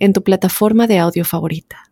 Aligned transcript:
en 0.00 0.12
tu 0.12 0.24
plataforma 0.24 0.88
de 0.88 0.98
audio 0.98 1.24
favorita. 1.24 1.90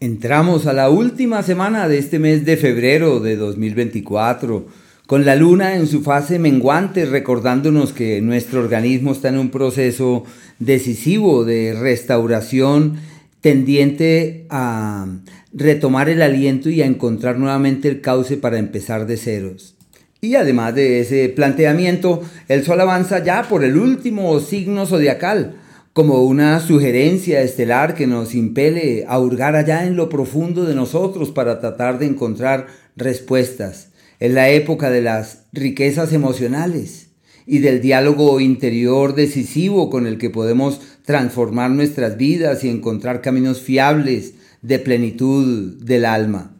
Entramos 0.00 0.66
a 0.66 0.72
la 0.72 0.90
última 0.90 1.42
semana 1.42 1.88
de 1.88 1.98
este 1.98 2.18
mes 2.18 2.44
de 2.44 2.56
febrero 2.56 3.20
de 3.20 3.36
2024, 3.36 4.66
con 5.06 5.24
la 5.24 5.36
luna 5.36 5.76
en 5.76 5.86
su 5.86 6.02
fase 6.02 6.38
menguante, 6.38 7.06
recordándonos 7.06 7.92
que 7.92 8.20
nuestro 8.20 8.60
organismo 8.60 9.12
está 9.12 9.28
en 9.28 9.38
un 9.38 9.50
proceso 9.50 10.24
decisivo 10.58 11.44
de 11.44 11.74
restauración 11.78 12.96
tendiente 13.40 14.46
a 14.50 15.06
retomar 15.52 16.08
el 16.08 16.22
aliento 16.22 16.70
y 16.70 16.82
a 16.82 16.86
encontrar 16.86 17.38
nuevamente 17.38 17.88
el 17.88 18.00
cauce 18.00 18.36
para 18.36 18.58
empezar 18.58 19.06
de 19.06 19.16
ceros. 19.16 19.74
Y 20.20 20.34
además 20.34 20.74
de 20.74 21.00
ese 21.00 21.28
planteamiento, 21.28 22.22
el 22.48 22.64
Sol 22.64 22.80
avanza 22.80 23.24
ya 23.24 23.42
por 23.42 23.64
el 23.64 23.76
último 23.76 24.38
signo 24.40 24.86
zodiacal, 24.86 25.59
como 25.92 26.22
una 26.22 26.60
sugerencia 26.60 27.42
estelar 27.42 27.94
que 27.94 28.06
nos 28.06 28.34
impele 28.34 29.04
a 29.08 29.18
hurgar 29.18 29.56
allá 29.56 29.86
en 29.86 29.96
lo 29.96 30.08
profundo 30.08 30.64
de 30.64 30.74
nosotros 30.74 31.30
para 31.30 31.60
tratar 31.60 31.98
de 31.98 32.06
encontrar 32.06 32.68
respuestas. 32.96 33.88
Es 34.20 34.32
la 34.32 34.50
época 34.50 34.90
de 34.90 35.00
las 35.00 35.46
riquezas 35.52 36.12
emocionales 36.12 37.08
y 37.46 37.58
del 37.58 37.80
diálogo 37.80 38.38
interior 38.38 39.14
decisivo 39.14 39.90
con 39.90 40.06
el 40.06 40.18
que 40.18 40.30
podemos 40.30 40.80
transformar 41.04 41.70
nuestras 41.70 42.16
vidas 42.16 42.62
y 42.62 42.68
encontrar 42.68 43.20
caminos 43.20 43.60
fiables 43.60 44.34
de 44.62 44.78
plenitud 44.78 45.82
del 45.82 46.04
alma. 46.04 46.56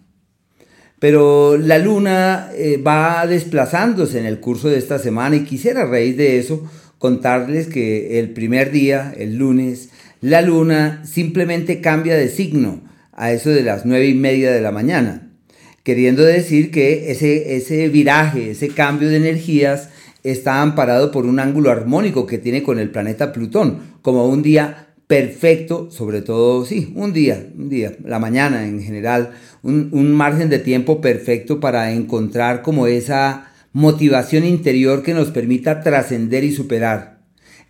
Pero 0.99 1.57
la 1.57 1.79
luna 1.79 2.51
eh, 2.55 2.77
va 2.77 3.27
desplazándose 3.27 4.19
en 4.19 4.27
el 4.27 4.41
curso 4.41 4.69
de 4.69 4.79
esta 4.79 4.99
semana 4.99 5.37
y 5.37 5.45
quisiera 5.45 5.83
a 5.83 5.87
raíz 5.87 6.17
de 6.17 6.39
eso 6.39 6.69
contarles 7.01 7.67
que 7.67 8.19
el 8.19 8.29
primer 8.29 8.71
día, 8.73 9.15
el 9.17 9.37
lunes, 9.37 9.89
la 10.21 10.43
luna 10.43 11.03
simplemente 11.07 11.81
cambia 11.81 12.15
de 12.15 12.29
signo 12.29 12.83
a 13.13 13.33
eso 13.33 13.49
de 13.49 13.63
las 13.63 13.87
nueve 13.87 14.07
y 14.07 14.13
media 14.13 14.53
de 14.53 14.61
la 14.61 14.71
mañana, 14.71 15.31
queriendo 15.83 16.23
decir 16.23 16.71
que 16.71 17.11
ese, 17.11 17.57
ese 17.57 17.89
viraje, 17.89 18.51
ese 18.51 18.69
cambio 18.69 19.09
de 19.09 19.17
energías 19.17 19.89
está 20.25 20.61
amparado 20.61 21.11
por 21.11 21.25
un 21.25 21.41
ángulo 21.41 21.71
armónico 21.71 22.27
que 22.27 22.37
tiene 22.37 22.63
con 22.63 22.79
el 22.79 22.91
planeta 22.91 23.33
Plutón, 23.33 23.79
como 24.03 24.29
un 24.29 24.43
día 24.43 24.89
perfecto, 25.07 25.91
sobre 25.91 26.21
todo, 26.21 26.67
sí, 26.67 26.93
un 26.95 27.15
día, 27.15 27.47
un 27.57 27.71
día, 27.71 27.97
la 28.05 28.19
mañana 28.19 28.69
en 28.69 28.83
general, 28.83 29.31
un, 29.63 29.89
un 29.93 30.13
margen 30.13 30.51
de 30.51 30.59
tiempo 30.59 31.01
perfecto 31.01 31.61
para 31.61 31.93
encontrar 31.93 32.61
como 32.61 32.87
esa 32.87 33.50
motivación 33.73 34.45
interior 34.45 35.03
que 35.03 35.15
nos 35.15 35.31
permita 35.31 35.81
trascender 35.81 36.45
y 36.45 36.53
superar. 36.53 37.21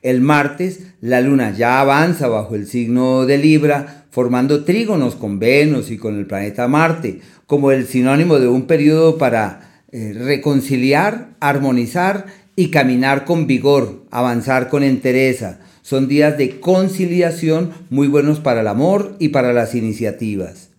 El 0.02 0.22
martes, 0.22 0.80
la 1.00 1.20
luna 1.20 1.54
ya 1.54 1.80
avanza 1.80 2.28
bajo 2.28 2.54
el 2.54 2.66
signo 2.66 3.26
de 3.26 3.36
Libra, 3.36 4.06
formando 4.10 4.64
trígonos 4.64 5.14
con 5.14 5.38
Venus 5.38 5.90
y 5.90 5.98
con 5.98 6.18
el 6.18 6.26
planeta 6.26 6.68
Marte, 6.68 7.20
como 7.46 7.70
el 7.70 7.86
sinónimo 7.86 8.38
de 8.38 8.48
un 8.48 8.66
periodo 8.66 9.18
para 9.18 9.82
eh, 9.92 10.14
reconciliar, 10.16 11.36
armonizar 11.40 12.26
y 12.56 12.68
caminar 12.68 13.24
con 13.24 13.46
vigor, 13.46 14.06
avanzar 14.10 14.68
con 14.68 14.82
entereza. 14.82 15.60
Son 15.82 16.08
días 16.08 16.38
de 16.38 16.60
conciliación 16.60 17.72
muy 17.90 18.08
buenos 18.08 18.40
para 18.40 18.62
el 18.62 18.68
amor 18.68 19.16
y 19.18 19.28
para 19.28 19.52
las 19.52 19.74
iniciativas. 19.74 20.69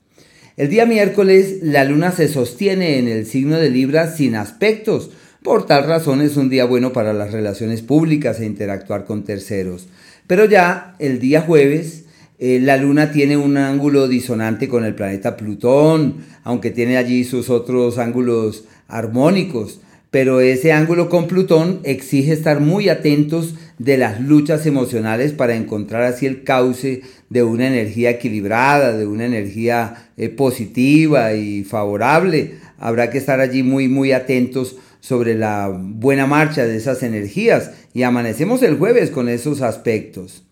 El 0.58 0.70
día 0.70 0.86
miércoles 0.86 1.60
la 1.62 1.86
luna 1.86 2.12
se 2.12 2.28
sostiene 2.28 3.00
en 3.00 3.08
el 3.08 3.26
signo 3.26 3.58
de 3.58 3.70
Libra 3.70 4.12
sin 4.12 4.36
aspectos. 4.36 5.12
Por 5.44 5.66
tal 5.66 5.86
razón 5.88 6.22
es 6.22 6.38
un 6.38 6.50
día 6.50 6.66
bueno 6.66 6.94
para 6.94 7.14
las 7.14 7.32
relaciones 7.32 7.82
públicas 7.82 8.40
e 8.40 8.46
interactuar 8.46 9.06
con 9.06 9.24
terceros. 9.24 9.88
Pero 10.28 10.46
ya 10.46 10.96
el 11.00 11.20
día 11.20 11.42
jueves 11.42 12.06
eh, 12.38 12.60
la 12.62 12.78
luna 12.78 13.12
tiene 13.12 13.38
un 13.38 13.58
ángulo 13.58 14.08
disonante 14.08 14.68
con 14.68 14.84
el 14.84 14.94
planeta 14.96 15.38
Plutón, 15.38 16.18
aunque 16.44 16.72
tiene 16.72 16.98
allí 16.98 17.24
sus 17.24 17.50
otros 17.50 17.98
ángulos 17.98 18.66
armónicos 18.88 19.80
pero 20.12 20.42
ese 20.42 20.74
ángulo 20.74 21.10
con 21.10 21.28
Plutón 21.28 21.80
exige 21.84 22.34
estar 22.34 22.60
muy 22.60 22.90
atentos 22.90 23.56
de 23.84 23.98
las 23.98 24.22
luchas 24.22 24.66
emocionales 24.68 25.32
para 25.32 25.56
encontrar 25.56 26.04
así 26.04 26.28
el 26.28 26.44
cauce 26.44 27.02
de 27.30 27.44
una 27.44 27.68
energía 27.68 28.12
equilibrada, 28.12 28.96
de 28.96 29.08
una 29.08 29.26
energía 29.26 30.10
eh, 30.18 30.30
positiva 30.30 31.34
y 31.34 31.64
favorable. 31.64 32.56
Habrá 32.78 33.10
que 33.10 33.18
estar 33.18 33.40
allí 33.40 33.64
muy, 33.64 33.88
muy 33.88 34.12
atentos 34.12 34.78
sobre 35.00 35.34
la 35.34 35.70
buena 35.76 36.28
marcha 36.28 36.66
de 36.66 36.78
esas 36.78 37.02
energías 37.02 37.72
y 37.94 38.04
amanecemos 38.04 38.62
el 38.62 38.78
jueves 38.78 39.10
con 39.10 39.30
esos 39.30 39.62
aspectos. 39.62 40.44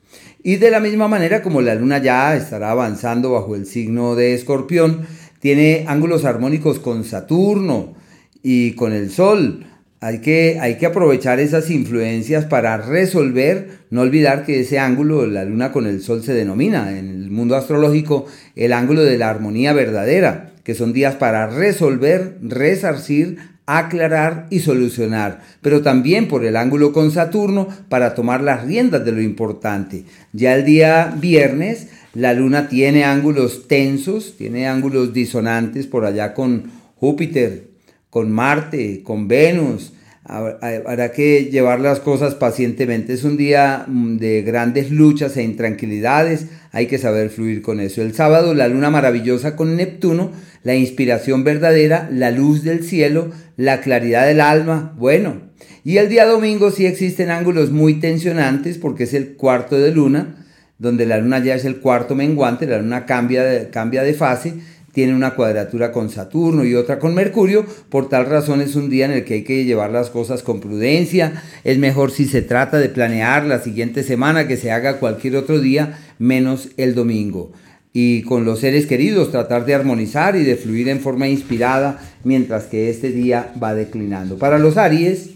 Y 0.41 0.56
de 0.56 0.72
la 0.72 0.79
misma 0.79 1.07
manera 1.07 1.44
como 1.44 1.61
la 1.61 1.75
luna 1.75 2.00
ya 2.00 2.35
estará 2.35 2.72
avanzando 2.72 3.31
bajo 3.31 3.56
el 3.56 3.67
signo 3.67 4.16
de 4.16 4.34
escorpión, 4.34 5.06
tiene 5.40 5.85
ángulos 5.88 6.25
armónicos 6.25 6.79
con 6.79 7.03
Saturno, 7.03 7.96
y 8.44 8.73
con 8.73 8.94
el 8.94 9.11
sol. 9.11 9.66
Hay 10.02 10.20
que, 10.20 10.60
hay 10.62 10.78
que 10.78 10.86
aprovechar 10.86 11.42
esas 11.42 11.70
influencias 11.70 12.46
para 12.46 12.78
resolver, 12.78 13.80
no 13.90 14.02
olvidar 14.02 14.46
que 14.46 14.62
ese 14.62 14.80
ángulo, 14.80 15.28
la 15.28 15.44
luna 15.44 15.74
con 15.74 15.86
el 15.88 16.02
sol 16.02 16.24
se 16.24 16.34
denomina 16.34 16.98
en 16.98 17.10
el 17.10 17.32
mundo 17.32 17.58
astrológico 17.58 18.26
el 18.56 18.72
ángulo 18.72 19.04
de 19.04 19.18
la 19.18 19.30
armonía 19.30 19.74
verdadera, 19.74 20.52
que 20.64 20.74
son 20.74 20.94
días 20.94 21.16
para 21.16 21.48
resolver, 21.48 22.38
resarcir, 22.42 23.40
aclarar 23.66 24.48
y 24.50 24.59
solucionar, 24.59 25.42
pero 25.62 25.82
también 25.82 26.28
por 26.28 26.46
el 26.46 26.56
ángulo 26.56 26.94
con 26.94 27.12
Saturno 27.12 27.68
para 27.90 28.16
tomar 28.16 28.42
las 28.42 28.66
riendas 28.66 29.04
de 29.04 29.12
lo 29.12 29.22
importante. 29.22 30.06
Ya 30.32 30.56
el 30.56 30.64
día 30.64 31.14
viernes 31.20 31.90
la 32.14 32.34
luna 32.34 32.68
tiene 32.68 33.04
ángulos 33.04 33.68
tensos, 33.68 34.38
tiene 34.38 34.68
ángulos 34.68 35.14
disonantes 35.14 35.86
por 35.86 36.06
allá 36.06 36.34
con 36.34 36.72
Júpiter, 36.96 37.69
con 38.09 38.31
Marte, 38.31 39.03
con 39.03 39.28
Venus. 39.28 39.94
Habrá 40.24 41.12
que 41.12 41.46
llevar 41.46 41.80
las 41.80 42.00
cosas 42.00 42.36
pacientemente. 42.36 43.14
Es 43.14 43.24
un 43.24 43.36
día 43.36 43.86
mm, 43.88 44.18
de 44.18 44.44
grandes 44.44 44.92
luchas 44.92 45.36
e 45.38 45.44
intranquilidades. 45.44 46.46
Hay 46.72 46.86
que 46.86 47.00
saber 47.00 47.30
fluir 47.30 47.64
con 47.64 47.80
eso. 47.80 48.03
El 48.03 48.14
sábado, 48.14 48.53
la 48.53 48.68
luna 48.68 48.92
maravillosa 48.92 49.56
con 49.56 49.75
Neptuno, 49.75 50.31
la 50.64 50.75
inspiración 50.75 51.44
verdadera, 51.44 52.09
la 52.12 52.30
luz 52.30 52.64
del 52.64 52.84
cielo, 52.84 53.31
la 53.58 53.81
claridad 53.81 54.28
del 54.28 54.41
alma. 54.41 54.94
Bueno, 54.97 55.50
y 55.84 55.97
el 55.97 56.09
día 56.09 56.28
domingo 56.28 56.70
sí 56.70 56.86
existen 56.86 57.31
ángulos 57.31 57.72
muy 57.72 57.96
tensionantes 57.96 58.78
porque 58.78 59.06
es 59.06 59.16
el 59.16 59.36
cuarto 59.36 59.80
de 59.80 59.91
luna, 59.91 60.46
donde 60.78 61.08
la 61.08 61.18
luna 61.18 61.40
ya 61.40 61.56
es 61.56 61.66
el 61.66 61.78
cuarto 61.80 62.14
menguante, 62.14 62.68
la 62.68 62.78
luna 62.80 63.06
cambia 63.08 63.72
cambia 63.72 64.03
de 64.03 64.14
fase 64.14 64.53
tiene 64.94 65.16
una 65.16 65.36
cuadratura 65.36 65.92
con 65.92 66.10
Saturno 66.10 66.66
y 66.66 66.76
otra 66.76 67.00
con 67.00 67.14
Mercurio, 67.14 67.66
por 67.90 68.10
tal 68.10 68.26
razón 68.26 68.62
es 68.62 68.76
un 68.76 68.90
día 68.90 69.06
en 69.06 69.12
el 69.12 69.26
que 69.26 69.36
hay 69.36 69.44
que 69.44 69.66
llevar 69.66 69.92
las 69.92 70.10
cosas 70.10 70.44
con 70.44 70.60
prudencia, 70.60 71.44
es 71.64 71.78
mejor 71.78 72.12
si 72.12 72.26
se 72.26 72.42
trata 72.42 72.80
de 72.80 72.90
planear 72.90 73.46
la 73.46 73.60
siguiente 73.60 74.04
semana 74.04 74.48
que 74.48 74.58
se 74.58 74.72
haga 74.72 75.00
cualquier 75.00 75.36
otro 75.36 75.60
día 75.60 76.00
menos 76.18 76.70
el 76.78 76.96
domingo. 76.96 77.52
Y 77.92 78.22
con 78.24 78.46
los 78.46 78.59
seres 78.59 78.86
queridos 78.86 79.32
tratar 79.32 79.66
de 79.66 79.74
armonizar 79.74 80.36
y 80.36 80.44
de 80.44 80.56
fluir 80.56 80.90
en 80.90 81.00
forma 81.00 81.28
inspirada 81.28 82.00
mientras 82.24 82.66
que 82.66 82.90
este 82.90 83.12
día 83.12 83.52
va 83.62 83.74
declinando. 83.74 84.38
Para 84.38 84.59
los 84.59 84.78
Aries, 84.78 85.32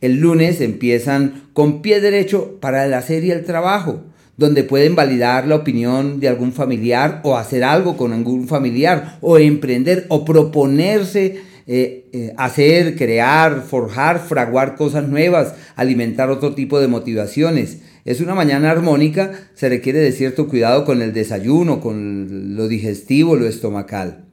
el 0.00 0.16
lunes 0.16 0.60
empiezan 0.60 1.44
con 1.52 1.80
pie 1.80 2.00
derecho 2.00 2.58
para 2.60 2.84
el 2.84 2.94
hacer 2.94 3.22
y 3.22 3.30
el 3.30 3.44
trabajo 3.44 4.02
donde 4.36 4.64
pueden 4.64 4.94
validar 4.94 5.46
la 5.46 5.56
opinión 5.56 6.20
de 6.20 6.28
algún 6.28 6.52
familiar 6.52 7.20
o 7.24 7.36
hacer 7.36 7.64
algo 7.64 7.96
con 7.96 8.12
algún 8.12 8.48
familiar 8.48 9.18
o 9.20 9.38
emprender 9.38 10.06
o 10.08 10.24
proponerse 10.24 11.52
eh, 11.66 12.08
eh, 12.12 12.32
hacer, 12.38 12.96
crear, 12.96 13.62
forjar, 13.62 14.18
fraguar 14.18 14.74
cosas 14.74 15.08
nuevas, 15.08 15.54
alimentar 15.76 16.28
otro 16.28 16.54
tipo 16.54 16.80
de 16.80 16.88
motivaciones. 16.88 17.78
Es 18.04 18.20
una 18.20 18.34
mañana 18.34 18.70
armónica, 18.70 19.32
se 19.54 19.68
requiere 19.68 20.00
de 20.00 20.10
cierto 20.10 20.48
cuidado 20.48 20.84
con 20.84 21.02
el 21.02 21.12
desayuno, 21.12 21.80
con 21.80 22.56
lo 22.56 22.66
digestivo, 22.66 23.36
lo 23.36 23.46
estomacal. 23.46 24.24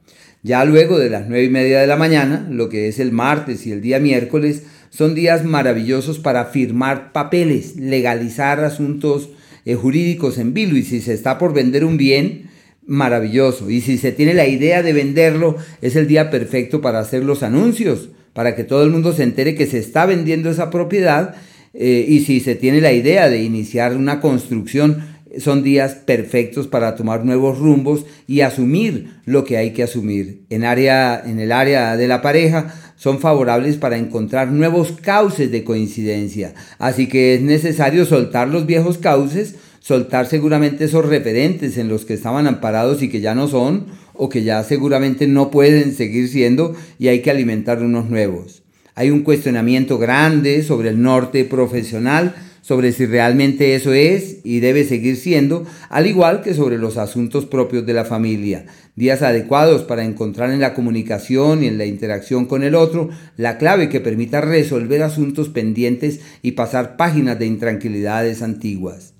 Ya 0.42 0.64
luego 0.64 0.98
de 0.98 1.10
las 1.10 1.28
nueve 1.28 1.44
y 1.44 1.50
media 1.50 1.80
de 1.80 1.86
la 1.86 1.96
mañana, 1.96 2.48
lo 2.50 2.68
que 2.68 2.88
es 2.88 2.98
el 2.98 3.12
martes 3.12 3.66
y 3.66 3.72
el 3.72 3.80
día 3.80 4.00
miércoles, 4.00 4.64
son 4.88 5.14
días 5.14 5.44
maravillosos 5.44 6.18
para 6.18 6.46
firmar 6.46 7.12
papeles, 7.12 7.76
legalizar 7.76 8.64
asuntos 8.64 9.28
eh, 9.64 9.74
jurídicos 9.74 10.38
en 10.38 10.54
vilo 10.54 10.76
y 10.76 10.82
si 10.82 11.00
se 11.00 11.12
está 11.12 11.38
por 11.38 11.52
vender 11.52 11.84
un 11.84 11.96
bien, 11.96 12.50
maravilloso. 12.86 13.70
Y 13.70 13.80
si 13.80 13.98
se 13.98 14.12
tiene 14.12 14.34
la 14.34 14.46
idea 14.46 14.82
de 14.82 14.92
venderlo, 14.92 15.56
es 15.80 15.96
el 15.96 16.06
día 16.06 16.30
perfecto 16.30 16.80
para 16.80 16.98
hacer 16.98 17.24
los 17.24 17.42
anuncios, 17.42 18.10
para 18.32 18.56
que 18.56 18.64
todo 18.64 18.82
el 18.82 18.90
mundo 18.90 19.12
se 19.12 19.22
entere 19.22 19.54
que 19.54 19.66
se 19.66 19.78
está 19.78 20.06
vendiendo 20.06 20.50
esa 20.50 20.70
propiedad. 20.70 21.34
Eh, 21.72 22.04
y 22.08 22.20
si 22.20 22.40
se 22.40 22.56
tiene 22.56 22.80
la 22.80 22.92
idea 22.92 23.28
de 23.28 23.42
iniciar 23.42 23.96
una 23.96 24.20
construcción, 24.20 25.04
son 25.38 25.62
días 25.62 25.94
perfectos 25.94 26.66
para 26.66 26.96
tomar 26.96 27.24
nuevos 27.24 27.58
rumbos 27.58 28.04
y 28.26 28.40
asumir 28.40 29.10
lo 29.24 29.44
que 29.44 29.56
hay 29.56 29.70
que 29.70 29.84
asumir. 29.84 30.42
En 30.50 30.64
el 30.64 31.52
área 31.52 31.96
de 31.96 32.08
la 32.08 32.22
pareja 32.22 32.74
son 33.00 33.18
favorables 33.18 33.78
para 33.78 33.96
encontrar 33.96 34.52
nuevos 34.52 34.92
cauces 34.92 35.50
de 35.50 35.64
coincidencia. 35.64 36.52
Así 36.78 37.08
que 37.08 37.34
es 37.34 37.40
necesario 37.40 38.04
soltar 38.04 38.48
los 38.48 38.66
viejos 38.66 38.98
cauces, 38.98 39.54
soltar 39.78 40.26
seguramente 40.26 40.84
esos 40.84 41.06
referentes 41.06 41.78
en 41.78 41.88
los 41.88 42.04
que 42.04 42.12
estaban 42.12 42.46
amparados 42.46 43.00
y 43.00 43.08
que 43.08 43.22
ya 43.22 43.34
no 43.34 43.48
son, 43.48 43.86
o 44.12 44.28
que 44.28 44.42
ya 44.42 44.62
seguramente 44.64 45.26
no 45.26 45.50
pueden 45.50 45.94
seguir 45.94 46.28
siendo 46.28 46.76
y 46.98 47.08
hay 47.08 47.22
que 47.22 47.30
alimentar 47.30 47.82
unos 47.82 48.10
nuevos. 48.10 48.62
Hay 48.94 49.10
un 49.10 49.22
cuestionamiento 49.22 49.96
grande 49.96 50.62
sobre 50.62 50.90
el 50.90 51.00
norte 51.00 51.46
profesional, 51.46 52.34
sobre 52.62 52.92
si 52.92 53.06
realmente 53.06 53.74
eso 53.74 53.92
es 53.92 54.38
y 54.44 54.60
debe 54.60 54.84
seguir 54.84 55.16
siendo, 55.16 55.64
al 55.88 56.06
igual 56.06 56.42
que 56.42 56.54
sobre 56.54 56.78
los 56.78 56.96
asuntos 56.96 57.46
propios 57.46 57.86
de 57.86 57.94
la 57.94 58.04
familia. 58.04 58.66
Días 58.96 59.22
adecuados 59.22 59.82
para 59.82 60.04
encontrar 60.04 60.50
en 60.50 60.60
la 60.60 60.74
comunicación 60.74 61.62
y 61.64 61.66
en 61.66 61.78
la 61.78 61.86
interacción 61.86 62.46
con 62.46 62.62
el 62.62 62.74
otro 62.74 63.08
la 63.36 63.58
clave 63.58 63.88
que 63.88 64.00
permita 64.00 64.40
resolver 64.40 65.02
asuntos 65.02 65.48
pendientes 65.48 66.20
y 66.42 66.52
pasar 66.52 66.96
páginas 66.96 67.38
de 67.38 67.46
intranquilidades 67.46 68.42
antiguas. 68.42 69.14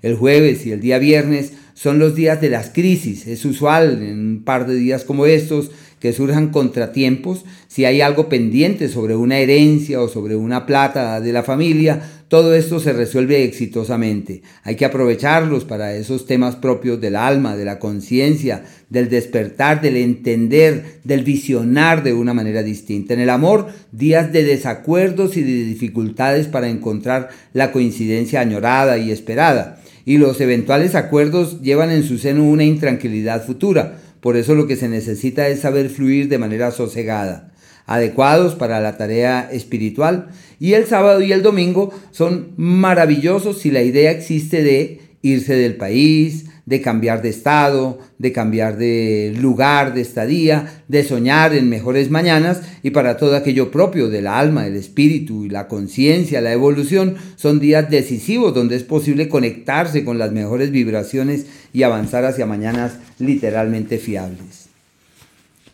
El 0.00 0.14
jueves 0.14 0.64
y 0.64 0.72
el 0.72 0.80
día 0.80 0.98
viernes 0.98 1.52
son 1.74 1.98
los 1.98 2.14
días 2.14 2.40
de 2.40 2.50
las 2.50 2.70
crisis. 2.70 3.26
Es 3.26 3.44
usual 3.44 4.02
en 4.02 4.18
un 4.18 4.42
par 4.44 4.66
de 4.66 4.76
días 4.76 5.04
como 5.04 5.26
estos 5.26 5.70
que 6.00 6.12
surjan 6.12 6.50
contratiempos. 6.50 7.44
Si 7.66 7.84
hay 7.84 8.00
algo 8.00 8.28
pendiente 8.28 8.88
sobre 8.88 9.16
una 9.16 9.38
herencia 9.38 10.00
o 10.00 10.08
sobre 10.08 10.36
una 10.36 10.66
plata 10.66 11.20
de 11.20 11.32
la 11.32 11.42
familia, 11.42 12.17
todo 12.28 12.54
esto 12.54 12.78
se 12.78 12.92
resuelve 12.92 13.42
exitosamente. 13.42 14.42
Hay 14.62 14.76
que 14.76 14.84
aprovecharlos 14.84 15.64
para 15.64 15.94
esos 15.94 16.26
temas 16.26 16.56
propios 16.56 17.00
del 17.00 17.16
alma, 17.16 17.56
de 17.56 17.64
la 17.64 17.78
conciencia, 17.78 18.64
del 18.90 19.08
despertar, 19.08 19.80
del 19.80 19.96
entender, 19.96 21.00
del 21.04 21.24
visionar 21.24 22.02
de 22.02 22.12
una 22.12 22.34
manera 22.34 22.62
distinta. 22.62 23.14
En 23.14 23.20
el 23.20 23.30
amor, 23.30 23.68
días 23.92 24.30
de 24.30 24.44
desacuerdos 24.44 25.38
y 25.38 25.42
de 25.42 25.64
dificultades 25.64 26.48
para 26.48 26.68
encontrar 26.68 27.30
la 27.54 27.72
coincidencia 27.72 28.40
añorada 28.40 28.98
y 28.98 29.10
esperada. 29.10 29.80
Y 30.04 30.18
los 30.18 30.40
eventuales 30.42 30.94
acuerdos 30.94 31.62
llevan 31.62 31.90
en 31.90 32.02
su 32.02 32.18
seno 32.18 32.44
una 32.44 32.64
intranquilidad 32.64 33.44
futura. 33.44 34.00
Por 34.20 34.36
eso 34.36 34.54
lo 34.54 34.66
que 34.66 34.76
se 34.76 34.88
necesita 34.88 35.48
es 35.48 35.60
saber 35.60 35.88
fluir 35.88 36.28
de 36.28 36.38
manera 36.38 36.72
sosegada, 36.72 37.47
adecuados 37.88 38.54
para 38.54 38.78
la 38.78 38.96
tarea 38.96 39.48
espiritual. 39.50 40.28
Y 40.60 40.74
el 40.74 40.86
sábado 40.86 41.20
y 41.22 41.32
el 41.32 41.42
domingo 41.42 41.90
son 42.12 42.52
maravillosos 42.56 43.58
si 43.58 43.72
la 43.72 43.82
idea 43.82 44.12
existe 44.12 44.62
de 44.62 45.00
irse 45.22 45.54
del 45.54 45.74
país, 45.74 46.44
de 46.68 46.82
cambiar 46.82 47.22
de 47.22 47.30
estado, 47.30 47.98
de 48.18 48.30
cambiar 48.30 48.76
de 48.76 49.34
lugar, 49.40 49.94
de 49.94 50.02
estadía, 50.02 50.82
de 50.86 51.02
soñar 51.02 51.54
en 51.54 51.70
mejores 51.70 52.10
mañanas 52.10 52.60
y 52.82 52.90
para 52.90 53.16
todo 53.16 53.36
aquello 53.36 53.70
propio 53.70 54.10
del 54.10 54.26
alma, 54.26 54.66
el 54.66 54.76
espíritu 54.76 55.46
y 55.46 55.48
la 55.48 55.66
conciencia, 55.66 56.42
la 56.42 56.52
evolución, 56.52 57.16
son 57.36 57.58
días 57.58 57.88
decisivos 57.88 58.54
donde 58.54 58.76
es 58.76 58.82
posible 58.82 59.30
conectarse 59.30 60.04
con 60.04 60.18
las 60.18 60.30
mejores 60.30 60.70
vibraciones 60.70 61.46
y 61.72 61.84
avanzar 61.84 62.26
hacia 62.26 62.44
mañanas 62.44 62.98
literalmente 63.18 63.96
fiables. 63.96 64.57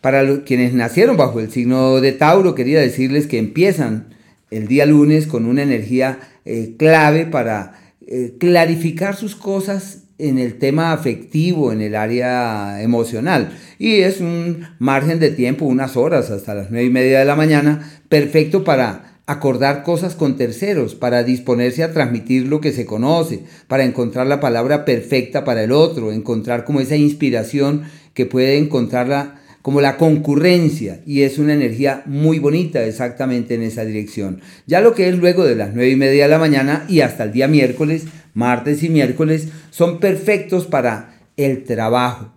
Para 0.05 0.43
quienes 0.43 0.75
nacieron 0.75 1.17
bajo 1.17 1.39
el 1.39 1.49
signo 1.49 1.99
de 1.99 2.11
Tauro, 2.11 2.53
quería 2.53 2.79
decirles 2.79 3.25
que 3.25 3.39
empiezan 3.39 4.13
el 4.51 4.67
día 4.67 4.85
lunes 4.85 5.25
con 5.25 5.47
una 5.47 5.63
energía 5.63 6.19
eh, 6.45 6.75
clave 6.77 7.25
para 7.25 7.79
eh, 8.05 8.35
clarificar 8.39 9.15
sus 9.15 9.35
cosas 9.35 10.03
en 10.19 10.37
el 10.37 10.59
tema 10.59 10.93
afectivo, 10.93 11.71
en 11.71 11.81
el 11.81 11.95
área 11.95 12.83
emocional. 12.83 13.57
Y 13.79 14.01
es 14.01 14.21
un 14.21 14.67
margen 14.77 15.19
de 15.19 15.31
tiempo, 15.31 15.65
unas 15.65 15.97
horas 15.97 16.29
hasta 16.29 16.53
las 16.53 16.69
nueve 16.69 16.85
y 16.85 16.91
media 16.91 17.17
de 17.17 17.25
la 17.25 17.35
mañana, 17.35 17.91
perfecto 18.07 18.63
para 18.63 19.21
acordar 19.25 19.81
cosas 19.81 20.13
con 20.13 20.37
terceros, 20.37 20.93
para 20.93 21.23
disponerse 21.23 21.83
a 21.83 21.93
transmitir 21.93 22.45
lo 22.45 22.61
que 22.61 22.73
se 22.73 22.85
conoce, 22.85 23.39
para 23.67 23.85
encontrar 23.85 24.27
la 24.27 24.39
palabra 24.39 24.85
perfecta 24.85 25.43
para 25.43 25.63
el 25.63 25.71
otro, 25.71 26.11
encontrar 26.11 26.63
como 26.63 26.79
esa 26.79 26.95
inspiración 26.95 27.85
que 28.13 28.27
puede 28.27 28.59
encontrarla 28.59 29.39
como 29.65 29.81
la 29.81 29.97
concurrencia 29.97 31.01
y 31.07 31.23
es 31.23 31.39
una 31.39 31.55
energía 31.55 32.03
muy 32.05 32.37
bonita 32.37 32.85
exactamente 32.85 33.55
en 33.55 33.63
esa 33.63 33.83
dirección. 33.83 34.41
Ya 34.67 34.79
lo 34.79 34.93
que 34.93 35.09
es 35.09 35.17
luego 35.17 35.43
de 35.43 35.55
las 35.55 35.73
nueve 35.73 35.89
y 35.89 35.95
media 35.95 36.25
de 36.25 36.29
la 36.29 36.37
mañana 36.37 36.85
y 36.87 36.99
hasta 36.99 37.23
el 37.23 37.31
día 37.31 37.47
miércoles, 37.47 38.03
martes 38.35 38.83
y 38.83 38.89
miércoles, 38.89 39.47
son 39.71 39.99
perfectos 39.99 40.67
para 40.67 41.17
el 41.35 41.63
trabajo. 41.63 42.31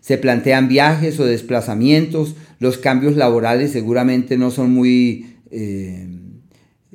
Se 0.00 0.16
plantean 0.16 0.68
viajes 0.68 1.20
o 1.20 1.26
desplazamientos, 1.26 2.34
los 2.60 2.78
cambios 2.78 3.14
laborales 3.14 3.72
seguramente 3.72 4.38
no 4.38 4.50
son 4.50 4.70
muy 4.70 5.36
eh, 5.50 6.08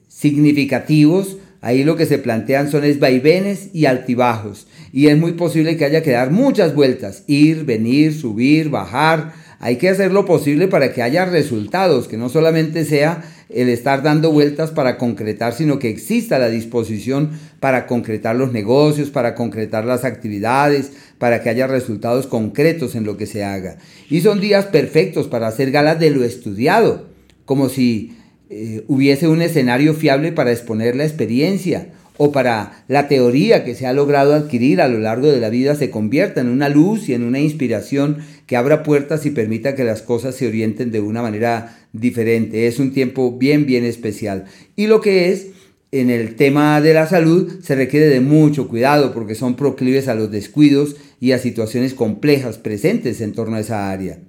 significativos, 0.07 1.37
Ahí 1.65 1.83
lo 1.83 1.95
que 1.95 2.05
se 2.05 2.19
plantean 2.19 2.69
son 2.69 2.83
es 2.83 2.99
vaivenes 2.99 3.71
y 3.73 3.87
altibajos. 3.87 4.67
Y 4.93 5.07
es 5.07 5.17
muy 5.17 5.31
posible 5.31 5.77
que 5.77 5.85
haya 5.85 6.03
que 6.03 6.11
dar 6.11 6.29
muchas 6.29 6.75
vueltas, 6.75 7.23
ir, 7.25 7.65
venir, 7.65 8.13
subir, 8.13 8.69
bajar, 8.69 9.33
hay 9.59 9.77
que 9.77 9.89
hacer 9.89 10.11
lo 10.11 10.25
posible 10.25 10.67
para 10.67 10.91
que 10.93 11.01
haya 11.01 11.25
resultados, 11.25 12.07
que 12.07 12.17
no 12.17 12.29
solamente 12.29 12.85
sea 12.85 13.23
el 13.49 13.69
estar 13.69 14.01
dando 14.03 14.31
vueltas 14.31 14.71
para 14.71 14.97
concretar, 14.97 15.53
sino 15.53 15.79
que 15.79 15.89
exista 15.89 16.39
la 16.39 16.49
disposición 16.49 17.31
para 17.59 17.87
concretar 17.87 18.35
los 18.35 18.51
negocios, 18.51 19.11
para 19.11 19.35
concretar 19.35 19.85
las 19.85 20.03
actividades, 20.03 20.91
para 21.17 21.41
que 21.41 21.49
haya 21.49 21.67
resultados 21.67 22.27
concretos 22.27 22.95
en 22.95 23.05
lo 23.05 23.17
que 23.17 23.27
se 23.27 23.43
haga. 23.43 23.77
Y 24.09 24.21
son 24.21 24.41
días 24.41 24.65
perfectos 24.65 25.27
para 25.27 25.47
hacer 25.47 25.71
galas 25.71 25.99
de 25.99 26.09
lo 26.09 26.23
estudiado, 26.23 27.07
como 27.45 27.69
si 27.69 28.17
eh, 28.49 28.83
hubiese 28.87 29.27
un 29.27 29.41
escenario 29.41 29.93
fiable 29.93 30.31
para 30.31 30.51
exponer 30.51 30.95
la 30.95 31.05
experiencia 31.05 31.89
o 32.17 32.31
para 32.31 32.83
la 32.87 33.07
teoría 33.07 33.63
que 33.63 33.75
se 33.75 33.87
ha 33.87 33.93
logrado 33.93 34.33
adquirir 34.33 34.81
a 34.81 34.87
lo 34.87 34.99
largo 34.99 35.27
de 35.27 35.39
la 35.39 35.49
vida 35.49 35.75
se 35.75 35.89
convierta 35.89 36.41
en 36.41 36.49
una 36.49 36.69
luz 36.69 37.09
y 37.09 37.13
en 37.13 37.23
una 37.23 37.39
inspiración 37.39 38.17
que 38.47 38.55
abra 38.55 38.83
puertas 38.83 39.25
y 39.25 39.31
permita 39.31 39.75
que 39.75 39.83
las 39.83 40.01
cosas 40.01 40.35
se 40.35 40.47
orienten 40.47 40.91
de 40.91 41.01
una 41.01 41.21
manera 41.21 41.77
diferente. 41.93 42.67
Es 42.67 42.79
un 42.79 42.93
tiempo 42.93 43.37
bien, 43.37 43.65
bien 43.65 43.83
especial. 43.83 44.45
Y 44.75 44.87
lo 44.87 45.01
que 45.01 45.31
es 45.31 45.47
en 45.91 46.09
el 46.09 46.35
tema 46.35 46.79
de 46.81 46.93
la 46.93 47.07
salud 47.07 47.59
se 47.61 47.75
requiere 47.75 48.07
de 48.07 48.19
mucho 48.19 48.67
cuidado 48.67 49.13
porque 49.13 49.35
son 49.35 49.55
proclives 49.55 50.07
a 50.07 50.15
los 50.15 50.31
descuidos 50.31 50.95
y 51.19 51.31
a 51.31 51.39
situaciones 51.39 51.93
complejas 51.93 52.57
presentes 52.57 53.21
en 53.21 53.33
torno 53.33 53.57
a 53.57 53.61
esa 53.61 53.91
área. 53.91 54.19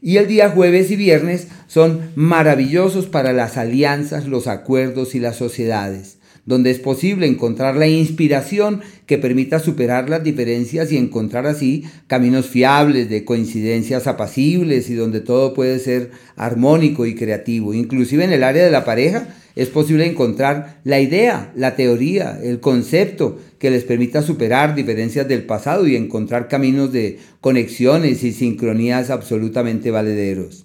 Y 0.00 0.16
el 0.16 0.26
día 0.26 0.50
jueves 0.50 0.90
y 0.90 0.96
viernes 0.96 1.46
son 1.68 2.10
maravillosos 2.16 3.06
para 3.06 3.32
las 3.32 3.56
alianzas, 3.56 4.26
los 4.26 4.48
acuerdos 4.48 5.14
y 5.14 5.20
las 5.20 5.36
sociedades 5.36 6.18
donde 6.44 6.70
es 6.70 6.78
posible 6.78 7.26
encontrar 7.26 7.76
la 7.76 7.86
inspiración 7.86 8.80
que 9.06 9.18
permita 9.18 9.60
superar 9.60 10.10
las 10.10 10.24
diferencias 10.24 10.90
y 10.90 10.96
encontrar 10.96 11.46
así 11.46 11.84
caminos 12.08 12.46
fiables 12.46 13.08
de 13.08 13.24
coincidencias 13.24 14.06
apacibles 14.06 14.90
y 14.90 14.94
donde 14.94 15.20
todo 15.20 15.54
puede 15.54 15.78
ser 15.78 16.10
armónico 16.36 17.06
y 17.06 17.14
creativo. 17.14 17.74
Inclusive 17.74 18.24
en 18.24 18.32
el 18.32 18.42
área 18.42 18.64
de 18.64 18.70
la 18.70 18.84
pareja 18.84 19.28
es 19.54 19.68
posible 19.68 20.06
encontrar 20.06 20.80
la 20.84 21.00
idea, 21.00 21.52
la 21.54 21.76
teoría, 21.76 22.40
el 22.42 22.58
concepto 22.60 23.38
que 23.58 23.70
les 23.70 23.84
permita 23.84 24.22
superar 24.22 24.74
diferencias 24.74 25.28
del 25.28 25.44
pasado 25.44 25.86
y 25.86 25.94
encontrar 25.94 26.48
caminos 26.48 26.92
de 26.92 27.18
conexiones 27.40 28.24
y 28.24 28.32
sincronías 28.32 29.10
absolutamente 29.10 29.90
valederos. 29.90 30.64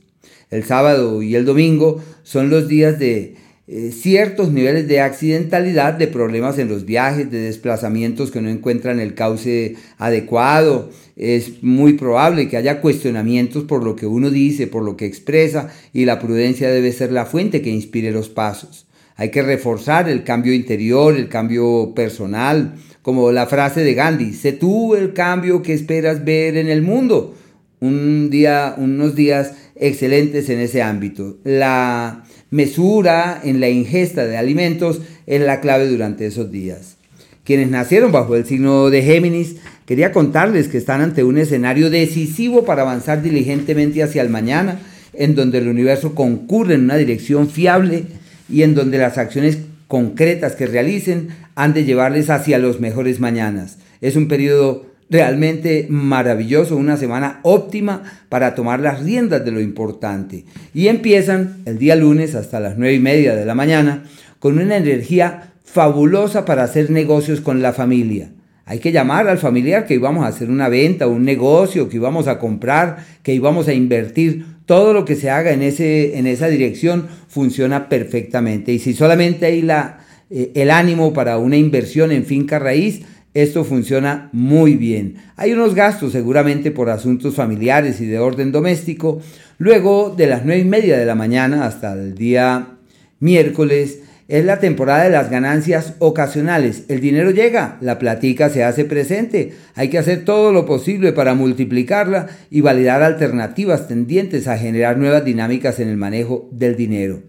El 0.50 0.64
sábado 0.64 1.22
y 1.22 1.36
el 1.36 1.44
domingo 1.44 2.02
son 2.24 2.50
los 2.50 2.70
días 2.70 2.98
de 2.98 3.36
eh, 3.70 3.92
ciertos 3.92 4.52
niveles 4.54 4.88
de 4.88 5.02
accidentalidad, 5.02 5.96
de 5.96 6.08
problemas 6.08 6.58
en 6.58 6.70
los 6.70 6.86
viajes, 6.86 7.30
de 7.30 7.40
desplazamientos 7.40 8.32
que 8.32 8.40
no 8.40 8.50
encuentran 8.50 9.02
el 9.02 9.14
cauce 9.14 9.76
adecuado. 9.98 10.90
Es 11.18 11.62
muy 11.62 11.94
probable 11.94 12.48
que 12.48 12.56
haya 12.56 12.80
cuestionamientos 12.80 13.66
por 13.66 13.84
lo 13.84 13.98
que 13.98 14.06
uno 14.06 14.30
dice, 14.30 14.68
por 14.68 14.84
lo 14.84 14.96
que 14.96 15.06
expresa, 15.06 15.70
y 15.92 16.06
la 16.06 16.18
prudencia 16.20 16.70
debe 16.70 16.94
ser 16.94 17.12
la 17.12 17.26
fuente 17.26 17.62
que 17.62 17.70
inspire 17.70 18.12
los 18.12 18.30
pasos. 18.30 18.88
Hay 19.18 19.32
que 19.32 19.42
reforzar 19.42 20.08
el 20.08 20.24
cambio 20.24 20.54
interior, 20.54 21.18
el 21.18 21.28
cambio 21.28 21.92
personal, 21.94 22.76
como 23.02 23.32
la 23.32 23.48
frase 23.48 23.84
de 23.84 23.96
Gandhi, 23.96 24.34
sé 24.34 24.54
tú 24.54 24.96
el 24.96 25.14
cambio 25.14 25.62
que 25.62 25.74
esperas 25.74 26.24
ver 26.24 26.56
en 26.56 26.70
el 26.70 26.84
mundo. 26.84 27.36
Un 27.80 28.30
día, 28.30 28.76
unos 28.78 29.16
días 29.16 29.54
excelentes 29.80 30.50
en 30.50 30.60
ese 30.60 30.82
ámbito. 30.82 31.38
La 31.44 32.24
mesura 32.50 33.42
en 33.44 33.60
la 33.60 33.70
ingesta 33.70 34.26
de 34.26 34.38
alimentos 34.38 35.02
es 35.26 35.42
la 35.42 35.60
clave 35.60 35.88
durante 35.88 36.26
esos 36.26 36.52
días. 36.52 36.98
Quienes 37.44 37.70
nacieron 37.70 38.12
bajo 38.12 38.36
el 38.36 38.46
signo 38.46 38.90
de 38.90 39.04
Géminis, 39.04 39.56
quería 39.86 40.12
contarles 40.12 40.68
que 40.68 40.78
están 40.78 41.02
ante 41.02 41.24
un 41.24 41.38
escenario 41.38 41.90
decisivo 41.90 42.66
para 42.66 42.82
avanzar 42.82 43.22
diligentemente 43.22 44.04
hacia 44.04 44.22
el 44.22 44.30
mañana, 44.30 44.80
en 45.14 45.34
donde 45.34 45.60
el 45.60 45.68
universo 45.68 46.14
concurre 46.14 46.76
en 46.76 46.84
una 46.84 46.98
dirección 46.98 47.50
fiable 47.50 48.04
y 48.50 48.64
en 48.64 48.76
donde 48.76 48.98
las 48.98 49.18
acciones 49.18 49.60
concretas 49.88 50.56
que 50.56 50.68
realicen 50.68 51.30
han 51.56 51.74
de 51.74 51.86
llevarles 51.86 52.30
hacia 52.30 52.60
los 52.60 52.80
mejores 52.80 53.20
mañanas. 53.20 53.78
Es 54.02 54.16
un 54.16 54.28
periodo 54.28 54.87
realmente 55.10 55.88
maravilloso, 55.90 56.76
una 56.76 56.98
semana 56.98 57.40
óptima 57.44 58.04
para 58.30 58.56
tomar 58.56 58.80
las 58.80 59.04
riendas 59.04 59.44
de 59.46 59.52
lo 59.52 59.62
importante. 59.62 60.46
Y 60.74 60.88
empiezan 60.88 61.62
el 61.66 61.78
día 61.78 61.96
lunes 61.96 62.36
hasta 62.36 62.60
las 62.60 62.78
nueve 62.78 62.96
y 62.96 63.00
media 63.00 63.36
de 63.36 63.46
la 63.46 63.56
mañana 63.56 64.04
con 64.40 64.60
una 64.60 64.78
energía 64.78 65.54
fabulosa 65.64 66.46
para 66.46 66.64
hacer 66.64 66.90
negocios 66.90 67.42
con 67.42 67.62
la 67.62 67.74
familia. 67.74 68.32
Hay 68.66 68.80
que 68.80 68.92
llamar 68.92 69.30
al 69.30 69.38
familiar 69.38 69.86
que 69.86 69.94
íbamos 69.94 70.26
a 70.26 70.28
hacer 70.28 70.50
una 70.50 70.68
venta, 70.68 71.08
un 71.08 71.24
negocio, 71.24 71.88
que 71.88 71.96
íbamos 71.96 72.28
a 72.28 72.38
comprar, 72.38 72.98
que 73.24 73.34
íbamos 73.34 73.70
a 73.70 73.74
invertir. 73.74 74.46
Todo 74.66 74.92
lo 74.92 75.06
que 75.06 75.16
se 75.16 75.30
haga 75.30 75.52
en, 75.52 75.62
ese, 75.62 76.18
en 76.18 76.28
esa 76.28 76.50
dirección 76.50 77.08
funciona 77.30 77.88
perfectamente. 77.88 78.74
Y 78.74 78.80
si 78.80 78.94
solamente 78.94 79.46
hay 79.46 79.62
la, 79.62 80.00
eh, 80.30 80.52
el 80.56 80.70
ánimo 80.70 81.14
para 81.14 81.38
una 81.38 81.56
inversión 81.56 82.12
en 82.12 82.26
finca 82.26 82.60
raíz, 82.60 83.04
esto 83.44 83.64
funciona 83.64 84.30
muy 84.32 84.74
bien. 84.76 85.18
Hay 85.36 85.54
unos 85.54 85.76
gastos 85.76 86.12
seguramente 86.12 86.72
por 86.72 86.90
asuntos 86.90 87.36
familiares 87.36 88.02
y 88.02 88.08
de 88.08 88.18
orden 88.18 88.52
doméstico. 88.52 89.22
Luego 89.60 90.14
de 90.16 90.26
las 90.26 90.44
nueve 90.44 90.62
y 90.62 90.66
media 90.66 90.98
de 90.98 91.06
la 91.06 91.14
mañana 91.14 91.66
hasta 91.66 91.94
el 91.94 92.16
día 92.16 92.78
miércoles 93.20 94.00
es 94.28 94.44
la 94.44 94.60
temporada 94.60 95.04
de 95.04 95.12
las 95.12 95.30
ganancias 95.30 95.94
ocasionales. 96.00 96.86
El 96.88 97.00
dinero 97.00 97.30
llega, 97.30 97.78
la 97.80 98.00
platica 98.00 98.50
se 98.50 98.64
hace 98.64 98.86
presente. 98.86 99.54
Hay 99.76 99.90
que 99.90 100.00
hacer 100.00 100.26
todo 100.26 100.52
lo 100.52 100.66
posible 100.66 101.14
para 101.14 101.36
multiplicarla 101.36 102.28
y 102.50 102.62
validar 102.62 103.04
alternativas 103.04 103.88
tendientes 103.88 104.48
a 104.48 104.58
generar 104.58 104.98
nuevas 104.98 105.24
dinámicas 105.24 105.80
en 105.80 105.90
el 105.90 105.98
manejo 105.98 106.50
del 106.52 106.76
dinero. 106.76 107.22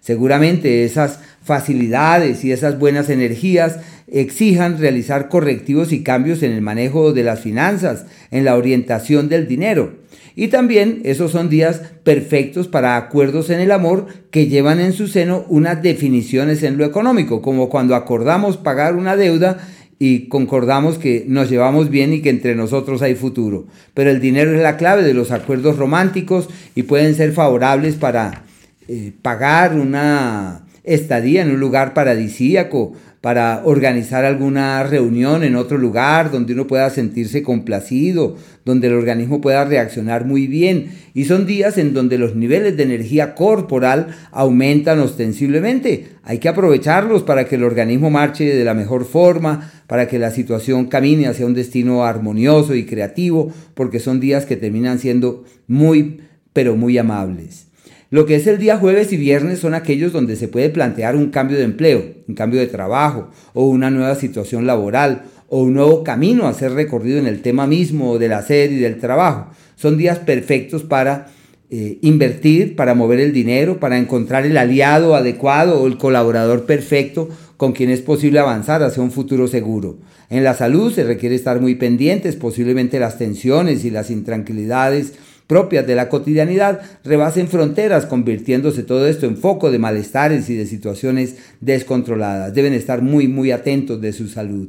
Seguramente 0.00 0.84
esas 0.84 1.20
facilidades 1.44 2.44
y 2.44 2.52
esas 2.52 2.78
buenas 2.78 3.08
energías 3.08 3.78
exijan 4.06 4.78
realizar 4.78 5.28
correctivos 5.28 5.92
y 5.92 6.02
cambios 6.02 6.42
en 6.42 6.52
el 6.52 6.62
manejo 6.62 7.12
de 7.12 7.22
las 7.22 7.40
finanzas, 7.40 8.06
en 8.30 8.44
la 8.44 8.56
orientación 8.56 9.28
del 9.28 9.46
dinero. 9.46 10.02
Y 10.34 10.48
también 10.48 11.00
esos 11.04 11.30
son 11.30 11.50
días 11.50 11.82
perfectos 12.04 12.68
para 12.68 12.96
acuerdos 12.96 13.50
en 13.50 13.60
el 13.60 13.70
amor 13.70 14.06
que 14.30 14.46
llevan 14.46 14.80
en 14.80 14.92
su 14.92 15.06
seno 15.06 15.44
unas 15.48 15.82
definiciones 15.82 16.62
en 16.62 16.78
lo 16.78 16.84
económico, 16.84 17.42
como 17.42 17.68
cuando 17.68 17.94
acordamos 17.94 18.56
pagar 18.56 18.96
una 18.96 19.16
deuda 19.16 19.58
y 19.98 20.28
concordamos 20.28 20.98
que 20.98 21.24
nos 21.28 21.48
llevamos 21.48 21.90
bien 21.90 22.12
y 22.12 22.22
que 22.22 22.30
entre 22.30 22.56
nosotros 22.56 23.02
hay 23.02 23.14
futuro. 23.14 23.66
Pero 23.94 24.10
el 24.10 24.20
dinero 24.20 24.52
es 24.52 24.60
la 24.60 24.76
clave 24.76 25.02
de 25.04 25.14
los 25.14 25.30
acuerdos 25.30 25.76
románticos 25.76 26.48
y 26.74 26.84
pueden 26.84 27.14
ser 27.14 27.32
favorables 27.32 27.94
para 27.96 28.42
eh, 28.88 29.12
pagar 29.22 29.78
una 29.78 30.66
estadía 30.82 31.42
en 31.42 31.52
un 31.52 31.60
lugar 31.60 31.94
paradisíaco, 31.94 32.94
para 33.22 33.62
organizar 33.64 34.24
alguna 34.24 34.82
reunión 34.82 35.44
en 35.44 35.54
otro 35.54 35.78
lugar 35.78 36.32
donde 36.32 36.54
uno 36.54 36.66
pueda 36.66 36.90
sentirse 36.90 37.44
complacido, 37.44 38.36
donde 38.64 38.88
el 38.88 38.94
organismo 38.94 39.40
pueda 39.40 39.64
reaccionar 39.64 40.26
muy 40.26 40.48
bien. 40.48 40.90
Y 41.14 41.24
son 41.26 41.46
días 41.46 41.78
en 41.78 41.94
donde 41.94 42.18
los 42.18 42.34
niveles 42.34 42.76
de 42.76 42.82
energía 42.82 43.36
corporal 43.36 44.08
aumentan 44.32 44.98
ostensiblemente. 44.98 46.08
Hay 46.24 46.38
que 46.38 46.48
aprovecharlos 46.48 47.22
para 47.22 47.44
que 47.44 47.54
el 47.54 47.62
organismo 47.62 48.10
marche 48.10 48.44
de 48.44 48.64
la 48.64 48.74
mejor 48.74 49.04
forma, 49.04 49.70
para 49.86 50.08
que 50.08 50.18
la 50.18 50.32
situación 50.32 50.86
camine 50.86 51.28
hacia 51.28 51.46
un 51.46 51.54
destino 51.54 52.04
armonioso 52.04 52.74
y 52.74 52.86
creativo, 52.86 53.52
porque 53.74 54.00
son 54.00 54.18
días 54.18 54.46
que 54.46 54.56
terminan 54.56 54.98
siendo 54.98 55.44
muy, 55.68 56.22
pero 56.52 56.74
muy 56.74 56.98
amables. 56.98 57.71
Lo 58.12 58.26
que 58.26 58.34
es 58.34 58.46
el 58.46 58.58
día 58.58 58.76
jueves 58.76 59.10
y 59.14 59.16
viernes 59.16 59.60
son 59.60 59.72
aquellos 59.72 60.12
donde 60.12 60.36
se 60.36 60.46
puede 60.46 60.68
plantear 60.68 61.16
un 61.16 61.30
cambio 61.30 61.56
de 61.56 61.64
empleo, 61.64 62.04
un 62.28 62.34
cambio 62.34 62.60
de 62.60 62.66
trabajo 62.66 63.30
o 63.54 63.64
una 63.64 63.90
nueva 63.90 64.16
situación 64.16 64.66
laboral 64.66 65.22
o 65.48 65.62
un 65.62 65.72
nuevo 65.72 66.04
camino 66.04 66.46
a 66.46 66.52
ser 66.52 66.72
recorrido 66.72 67.18
en 67.18 67.26
el 67.26 67.40
tema 67.40 67.66
mismo 67.66 68.18
del 68.18 68.34
hacer 68.34 68.70
y 68.70 68.76
del 68.76 68.98
trabajo. 68.98 69.46
Son 69.76 69.96
días 69.96 70.18
perfectos 70.18 70.82
para 70.82 71.28
eh, 71.70 72.00
invertir, 72.02 72.76
para 72.76 72.94
mover 72.94 73.18
el 73.18 73.32
dinero, 73.32 73.80
para 73.80 73.96
encontrar 73.96 74.44
el 74.44 74.58
aliado 74.58 75.14
adecuado 75.14 75.80
o 75.80 75.86
el 75.86 75.96
colaborador 75.96 76.66
perfecto 76.66 77.30
con 77.56 77.72
quien 77.72 77.88
es 77.88 78.02
posible 78.02 78.40
avanzar 78.40 78.82
hacia 78.82 79.02
un 79.02 79.10
futuro 79.10 79.48
seguro. 79.48 79.96
En 80.28 80.44
la 80.44 80.52
salud 80.52 80.92
se 80.92 81.04
requiere 81.04 81.34
estar 81.34 81.62
muy 81.62 81.76
pendientes, 81.76 82.36
posiblemente 82.36 83.00
las 83.00 83.16
tensiones 83.16 83.86
y 83.86 83.90
las 83.90 84.10
intranquilidades 84.10 85.14
propias 85.52 85.86
de 85.86 85.94
la 85.94 86.08
cotidianidad 86.08 86.80
rebasen 87.04 87.46
fronteras, 87.46 88.06
convirtiéndose 88.06 88.84
todo 88.84 89.06
esto 89.06 89.26
en 89.26 89.36
foco 89.36 89.70
de 89.70 89.78
malestares 89.78 90.48
y 90.48 90.56
de 90.56 90.64
situaciones 90.64 91.36
descontroladas. 91.60 92.54
Deben 92.54 92.72
estar 92.72 93.02
muy, 93.02 93.28
muy 93.28 93.50
atentos 93.50 94.00
de 94.00 94.14
su 94.14 94.28
salud. 94.28 94.68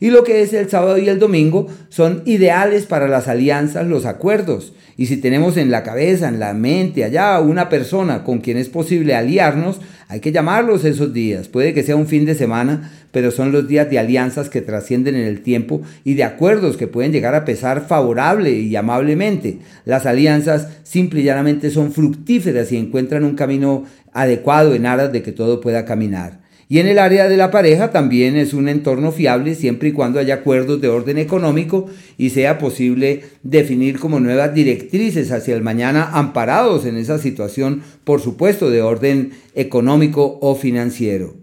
Y 0.00 0.10
lo 0.10 0.24
que 0.24 0.42
es 0.42 0.52
el 0.52 0.68
sábado 0.68 0.98
y 0.98 1.08
el 1.08 1.18
domingo 1.18 1.66
son 1.88 2.22
ideales 2.24 2.86
para 2.86 3.08
las 3.08 3.28
alianzas, 3.28 3.86
los 3.86 4.06
acuerdos. 4.06 4.72
Y 4.96 5.06
si 5.06 5.16
tenemos 5.16 5.56
en 5.56 5.70
la 5.70 5.82
cabeza, 5.82 6.28
en 6.28 6.38
la 6.38 6.54
mente, 6.54 7.04
allá 7.04 7.40
una 7.40 7.68
persona 7.68 8.22
con 8.22 8.38
quien 8.38 8.56
es 8.56 8.68
posible 8.68 9.14
aliarnos, 9.14 9.80
hay 10.08 10.20
que 10.20 10.30
llamarlos 10.30 10.84
esos 10.84 11.12
días. 11.12 11.48
Puede 11.48 11.74
que 11.74 11.82
sea 11.82 11.96
un 11.96 12.06
fin 12.06 12.24
de 12.26 12.36
semana, 12.36 12.92
pero 13.10 13.30
son 13.30 13.50
los 13.50 13.66
días 13.66 13.90
de 13.90 13.98
alianzas 13.98 14.48
que 14.50 14.60
trascienden 14.60 15.16
en 15.16 15.26
el 15.26 15.40
tiempo 15.40 15.82
y 16.04 16.14
de 16.14 16.24
acuerdos 16.24 16.76
que 16.76 16.86
pueden 16.86 17.10
llegar 17.10 17.34
a 17.34 17.44
pesar 17.44 17.86
favorable 17.86 18.52
y 18.52 18.76
amablemente. 18.76 19.58
Las 19.84 20.06
alianzas 20.06 20.68
simple 20.84 21.20
y 21.20 21.24
llanamente 21.24 21.70
son 21.70 21.92
fructíferas 21.92 22.70
y 22.70 22.76
encuentran 22.76 23.24
un 23.24 23.34
camino 23.34 23.84
adecuado 24.12 24.74
en 24.74 24.86
aras 24.86 25.12
de 25.12 25.22
que 25.22 25.32
todo 25.32 25.60
pueda 25.60 25.84
caminar. 25.84 26.43
Y 26.68 26.78
en 26.78 26.86
el 26.86 26.98
área 26.98 27.28
de 27.28 27.36
la 27.36 27.50
pareja 27.50 27.90
también 27.90 28.36
es 28.36 28.54
un 28.54 28.68
entorno 28.68 29.12
fiable 29.12 29.54
siempre 29.54 29.90
y 29.90 29.92
cuando 29.92 30.18
haya 30.18 30.34
acuerdos 30.34 30.80
de 30.80 30.88
orden 30.88 31.18
económico 31.18 31.86
y 32.16 32.30
sea 32.30 32.58
posible 32.58 33.24
definir 33.42 33.98
como 33.98 34.20
nuevas 34.20 34.54
directrices 34.54 35.30
hacia 35.30 35.54
el 35.54 35.62
mañana 35.62 36.10
amparados 36.12 36.86
en 36.86 36.96
esa 36.96 37.18
situación, 37.18 37.82
por 38.04 38.20
supuesto, 38.20 38.70
de 38.70 38.82
orden 38.82 39.32
económico 39.54 40.38
o 40.40 40.54
financiero. 40.54 41.34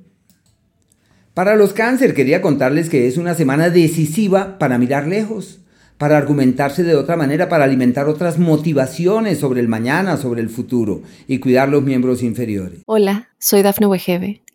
Para 1.33 1.55
los 1.55 1.73
cáncer 1.73 2.13
quería 2.13 2.41
contarles 2.41 2.89
que 2.89 3.07
es 3.07 3.17
una 3.17 3.35
semana 3.35 3.69
decisiva 3.69 4.57
para 4.57 4.77
mirar 4.77 5.07
lejos, 5.07 5.59
para 5.97 6.17
argumentarse 6.17 6.83
de 6.83 6.95
otra 6.95 7.15
manera, 7.15 7.47
para 7.47 7.63
alimentar 7.63 8.09
otras 8.09 8.39
motivaciones 8.39 9.37
sobre 9.37 9.61
el 9.61 9.67
mañana, 9.67 10.17
sobre 10.17 10.41
el 10.41 10.49
futuro 10.49 11.03
y 11.27 11.37
cuidar 11.37 11.69
los 11.69 11.83
miembros 11.83 12.23
inferiores. 12.23 12.81
Hola, 12.85 13.29
soy 13.37 13.61
Dafne 13.61 13.85
Wegebe 13.85 14.40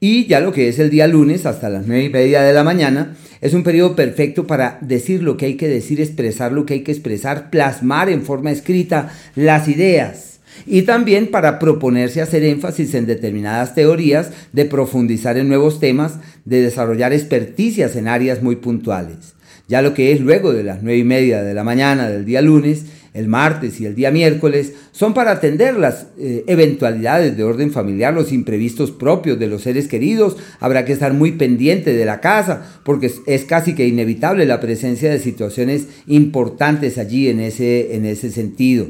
Y 0.00 0.26
ya 0.26 0.40
lo 0.40 0.52
que 0.52 0.68
es 0.68 0.78
el 0.78 0.90
día 0.90 1.08
lunes 1.08 1.44
hasta 1.44 1.68
las 1.68 1.86
nueve 1.86 2.04
y 2.04 2.08
media 2.08 2.42
de 2.42 2.52
la 2.52 2.62
mañana 2.62 3.16
es 3.40 3.52
un 3.52 3.64
periodo 3.64 3.96
perfecto 3.96 4.46
para 4.46 4.78
decir 4.80 5.22
lo 5.22 5.36
que 5.36 5.46
hay 5.46 5.54
que 5.54 5.68
decir, 5.68 6.00
expresar 6.00 6.52
lo 6.52 6.66
que 6.66 6.74
hay 6.74 6.80
que 6.80 6.92
expresar, 6.92 7.50
plasmar 7.50 8.08
en 8.08 8.22
forma 8.22 8.52
escrita 8.52 9.10
las 9.34 9.66
ideas. 9.66 10.38
Y 10.66 10.82
también 10.82 11.28
para 11.28 11.58
proponerse 11.58 12.20
hacer 12.20 12.44
énfasis 12.44 12.94
en 12.94 13.06
determinadas 13.06 13.74
teorías, 13.74 14.30
de 14.52 14.64
profundizar 14.64 15.36
en 15.36 15.48
nuevos 15.48 15.80
temas, 15.80 16.14
de 16.44 16.62
desarrollar 16.62 17.12
experticias 17.12 17.96
en 17.96 18.08
áreas 18.08 18.42
muy 18.42 18.56
puntuales. 18.56 19.34
Ya 19.68 19.82
lo 19.82 19.94
que 19.94 20.12
es 20.12 20.20
luego 20.20 20.52
de 20.52 20.64
las 20.64 20.82
nueve 20.82 20.98
y 20.98 21.04
media 21.04 21.42
de 21.42 21.54
la 21.54 21.62
mañana 21.62 22.08
del 22.08 22.24
día 22.24 22.40
lunes 22.40 22.86
el 23.14 23.28
martes 23.28 23.80
y 23.80 23.86
el 23.86 23.94
día 23.94 24.10
miércoles 24.10 24.74
son 24.92 25.14
para 25.14 25.32
atender 25.32 25.76
las 25.76 26.06
eh, 26.18 26.44
eventualidades 26.46 27.36
de 27.36 27.44
orden 27.44 27.70
familiar, 27.70 28.14
los 28.14 28.32
imprevistos 28.32 28.90
propios 28.90 29.38
de 29.38 29.46
los 29.46 29.62
seres 29.62 29.88
queridos. 29.88 30.36
Habrá 30.60 30.84
que 30.84 30.92
estar 30.92 31.12
muy 31.12 31.32
pendiente 31.32 31.94
de 31.94 32.04
la 32.04 32.20
casa 32.20 32.80
porque 32.84 33.10
es, 33.26 33.44
casi 33.44 33.74
que 33.74 33.86
inevitable 33.86 34.46
la 34.46 34.60
presencia 34.60 35.10
de 35.10 35.18
situaciones 35.18 35.88
importantes 36.06 36.98
allí 36.98 37.28
en 37.28 37.40
ese, 37.40 37.94
en 37.94 38.04
ese 38.04 38.30
sentido. 38.30 38.88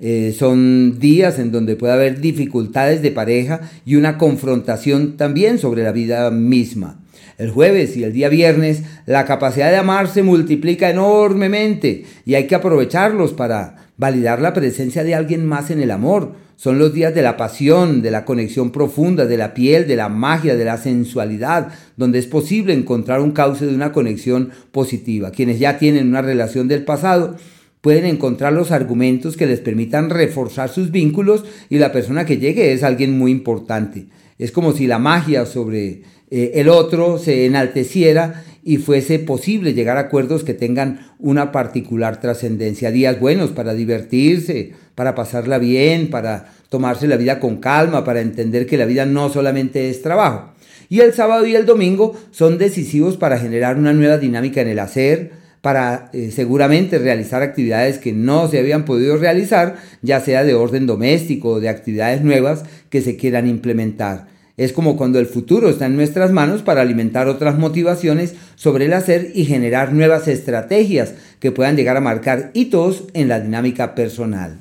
Eh, 0.00 0.32
son 0.38 0.98
días 1.00 1.40
en 1.40 1.50
donde 1.50 1.74
puede 1.74 1.92
haber 1.92 2.20
dificultades 2.20 3.02
de 3.02 3.10
pareja 3.10 3.60
y 3.84 3.96
una 3.96 4.16
confrontación 4.16 5.16
también 5.16 5.58
sobre 5.58 5.82
la 5.82 5.92
vida 5.92 6.30
misma. 6.30 7.00
El 7.38 7.52
jueves 7.52 7.96
y 7.96 8.02
el 8.02 8.12
día 8.12 8.28
viernes 8.28 8.82
la 9.06 9.24
capacidad 9.24 9.70
de 9.70 9.76
amar 9.76 10.08
se 10.08 10.24
multiplica 10.24 10.90
enormemente 10.90 12.04
y 12.26 12.34
hay 12.34 12.48
que 12.48 12.56
aprovecharlos 12.56 13.32
para 13.32 13.76
validar 13.96 14.42
la 14.42 14.52
presencia 14.52 15.04
de 15.04 15.14
alguien 15.14 15.46
más 15.46 15.70
en 15.70 15.80
el 15.80 15.92
amor. 15.92 16.32
Son 16.56 16.80
los 16.80 16.92
días 16.92 17.14
de 17.14 17.22
la 17.22 17.36
pasión, 17.36 18.02
de 18.02 18.10
la 18.10 18.24
conexión 18.24 18.72
profunda, 18.72 19.26
de 19.26 19.36
la 19.36 19.54
piel, 19.54 19.86
de 19.86 19.94
la 19.94 20.08
magia, 20.08 20.56
de 20.56 20.64
la 20.64 20.78
sensualidad, 20.78 21.68
donde 21.96 22.18
es 22.18 22.26
posible 22.26 22.72
encontrar 22.72 23.20
un 23.20 23.30
cauce 23.30 23.66
de 23.66 23.74
una 23.74 23.92
conexión 23.92 24.50
positiva. 24.72 25.30
Quienes 25.30 25.60
ya 25.60 25.78
tienen 25.78 26.08
una 26.08 26.22
relación 26.22 26.66
del 26.66 26.84
pasado 26.84 27.36
pueden 27.80 28.06
encontrar 28.06 28.52
los 28.52 28.72
argumentos 28.72 29.36
que 29.36 29.46
les 29.46 29.60
permitan 29.60 30.10
reforzar 30.10 30.70
sus 30.70 30.90
vínculos 30.90 31.44
y 31.70 31.78
la 31.78 31.92
persona 31.92 32.26
que 32.26 32.38
llegue 32.38 32.72
es 32.72 32.82
alguien 32.82 33.16
muy 33.16 33.30
importante. 33.30 34.08
Es 34.38 34.50
como 34.50 34.72
si 34.72 34.88
la 34.88 34.98
magia 34.98 35.46
sobre 35.46 36.02
eh, 36.30 36.52
el 36.54 36.68
otro 36.68 37.18
se 37.18 37.46
enalteciera 37.46 38.44
y 38.62 38.76
fuese 38.76 39.18
posible 39.18 39.72
llegar 39.72 39.96
a 39.96 40.00
acuerdos 40.00 40.44
que 40.44 40.52
tengan 40.52 41.12
una 41.18 41.52
particular 41.52 42.20
trascendencia. 42.20 42.90
Días 42.90 43.18
buenos 43.18 43.50
para 43.50 43.74
divertirse, 43.74 44.72
para 44.94 45.14
pasarla 45.14 45.58
bien, 45.58 46.10
para 46.10 46.52
tomarse 46.68 47.06
la 47.06 47.16
vida 47.16 47.40
con 47.40 47.58
calma, 47.58 48.04
para 48.04 48.20
entender 48.20 48.66
que 48.66 48.76
la 48.76 48.84
vida 48.84 49.06
no 49.06 49.30
solamente 49.30 49.88
es 49.88 50.02
trabajo. 50.02 50.52
Y 50.90 51.00
el 51.00 51.12
sábado 51.14 51.46
y 51.46 51.54
el 51.54 51.66
domingo 51.66 52.14
son 52.30 52.58
decisivos 52.58 53.16
para 53.16 53.38
generar 53.38 53.76
una 53.78 53.92
nueva 53.92 54.18
dinámica 54.18 54.60
en 54.60 54.68
el 54.68 54.78
hacer, 54.78 55.32
para 55.60 56.10
eh, 56.12 56.30
seguramente 56.30 56.98
realizar 56.98 57.42
actividades 57.42 57.98
que 57.98 58.12
no 58.12 58.48
se 58.48 58.58
habían 58.58 58.84
podido 58.84 59.16
realizar, 59.16 59.76
ya 60.02 60.20
sea 60.20 60.44
de 60.44 60.54
orden 60.54 60.86
doméstico 60.86 61.50
o 61.50 61.60
de 61.60 61.68
actividades 61.68 62.22
nuevas 62.22 62.64
que 62.90 63.02
se 63.02 63.16
quieran 63.16 63.48
implementar. 63.48 64.37
Es 64.58 64.72
como 64.72 64.96
cuando 64.96 65.20
el 65.20 65.26
futuro 65.26 65.70
está 65.70 65.86
en 65.86 65.96
nuestras 65.96 66.32
manos 66.32 66.62
para 66.62 66.82
alimentar 66.82 67.28
otras 67.28 67.56
motivaciones 67.56 68.34
sobre 68.56 68.86
el 68.86 68.92
hacer 68.92 69.30
y 69.34 69.44
generar 69.44 69.92
nuevas 69.92 70.26
estrategias 70.26 71.14
que 71.38 71.52
puedan 71.52 71.76
llegar 71.76 71.96
a 71.96 72.02
marcar 72.02 72.50
hitos 72.54 73.04
en 73.14 73.28
la 73.28 73.40
dinámica 73.40 73.94
personal. 73.94 74.58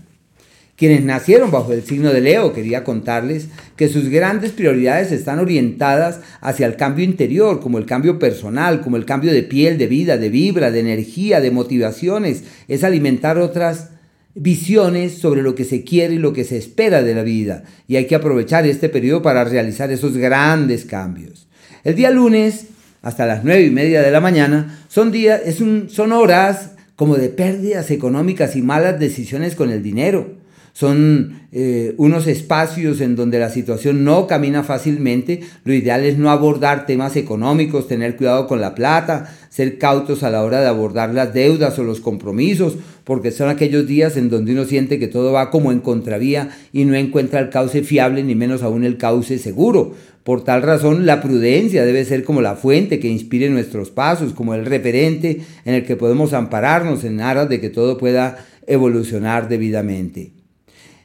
Quienes 0.76 1.04
nacieron 1.04 1.50
bajo 1.50 1.74
el 1.74 1.84
signo 1.84 2.14
de 2.14 2.22
Leo, 2.22 2.54
quería 2.54 2.84
contarles 2.84 3.48
que 3.76 3.90
sus 3.90 4.10
grandes 4.10 4.52
prioridades 4.52 5.12
están 5.12 5.40
orientadas 5.40 6.20
hacia 6.40 6.68
el 6.68 6.76
cambio 6.76 7.04
interior, 7.04 7.60
como 7.60 7.80
el 7.80 7.88
cambio 7.88 8.20
personal, 8.20 8.82
como 8.82 8.98
el 8.98 9.06
cambio 9.06 9.34
de 9.34 9.42
piel, 9.42 9.80
de 9.80 9.88
vida, 9.88 10.18
de 10.18 10.30
vibra, 10.30 10.70
de 10.70 10.82
energía, 10.82 11.42
de 11.42 11.50
motivaciones. 11.50 12.44
Es 12.68 12.84
alimentar 12.84 13.40
otras 13.40 13.90
visiones 14.38 15.18
sobre 15.18 15.42
lo 15.42 15.56
que 15.56 15.66
se 15.66 15.84
quiere 15.84 16.16
y 16.16 16.20
lo 16.20 16.34
que 16.34 16.44
se 16.44 16.58
espera 16.58 17.04
de 17.04 17.16
la 17.16 17.24
vida. 17.24 17.64
Y 17.88 17.96
hay 17.96 18.06
que 18.06 18.16
aprovechar 18.16 18.66
este 18.66 18.90
periodo 18.90 19.22
para 19.22 19.44
realizar 19.44 19.92
esos 19.92 20.16
grandes 20.16 20.86
cambios. 20.86 21.48
El 21.84 21.96
día 21.96 22.12
lunes, 22.12 22.68
hasta 23.02 23.26
las 23.26 23.44
nueve 23.44 23.64
y 23.64 23.72
media 23.72 24.02
de 24.02 24.12
la 24.12 24.22
mañana, 24.22 24.80
son, 24.88 25.12
es 25.14 25.62
un, 25.62 25.90
son 25.90 26.12
horas 26.12 26.72
como 26.96 27.16
de 27.16 27.30
pérdidas 27.30 27.92
económicas 27.92 28.56
y 28.56 28.62
malas 28.62 29.00
decisiones 29.00 29.56
con 29.56 29.72
el 29.72 29.84
dinero 29.84 30.38
son 30.78 31.48
eh, 31.54 31.96
unos 31.98 32.28
espacios 32.28 33.02
en 33.02 33.16
donde 33.16 33.40
la 33.40 33.50
situación 33.50 34.04
no 34.04 34.28
camina 34.28 34.62
fácilmente. 34.62 35.42
Lo 35.64 35.74
ideal 35.74 36.04
es 36.04 36.20
no 36.20 36.30
abordar 36.30 36.86
temas 36.86 37.16
económicos, 37.16 37.88
tener 37.88 38.16
cuidado 38.16 38.46
con 38.46 38.62
la 38.62 38.76
plata, 38.76 39.36
ser 39.50 39.80
cautos 39.80 40.22
a 40.22 40.30
la 40.30 40.44
hora 40.44 40.62
de 40.62 40.68
abordar 40.68 41.16
las 41.16 41.34
deudas 41.34 41.80
o 41.80 41.84
los 41.84 42.00
compromisos, 42.00 42.76
porque 43.08 43.32
son 43.32 43.48
aquellos 43.48 43.88
días 43.88 44.18
en 44.18 44.30
donde 44.30 44.52
uno 44.52 44.66
siente 44.66 45.00
que 45.00 45.08
todo 45.08 45.32
va 45.32 45.50
como 45.50 45.72
en 45.72 45.80
contravía 45.80 46.50
y 46.74 46.84
no 46.84 46.94
encuentra 46.94 47.40
el 47.40 47.50
cauce 47.50 47.82
fiable 47.82 48.22
ni 48.22 48.36
menos 48.36 48.64
aún 48.64 48.84
el 48.84 48.98
cauce 48.98 49.40
seguro. 49.40 49.96
Por 50.26 50.44
tal 50.44 50.62
razón, 50.62 51.06
la 51.06 51.22
prudencia 51.22 51.86
debe 51.86 52.04
ser 52.04 52.26
como 52.26 52.42
la 52.42 52.58
fuente 52.58 53.00
que 53.00 53.08
inspire 53.08 53.50
nuestros 53.50 53.92
pasos, 53.92 54.34
como 54.34 54.56
el 54.56 54.66
referente 54.66 55.40
en 55.64 55.76
el 55.76 55.86
que 55.86 55.96
podemos 55.96 56.34
ampararnos 56.34 57.06
en 57.06 57.22
aras 57.22 57.48
de 57.48 57.62
que 57.62 57.70
todo 57.70 57.98
pueda 57.98 58.46
evolucionar 58.68 59.48
debidamente. 59.48 60.34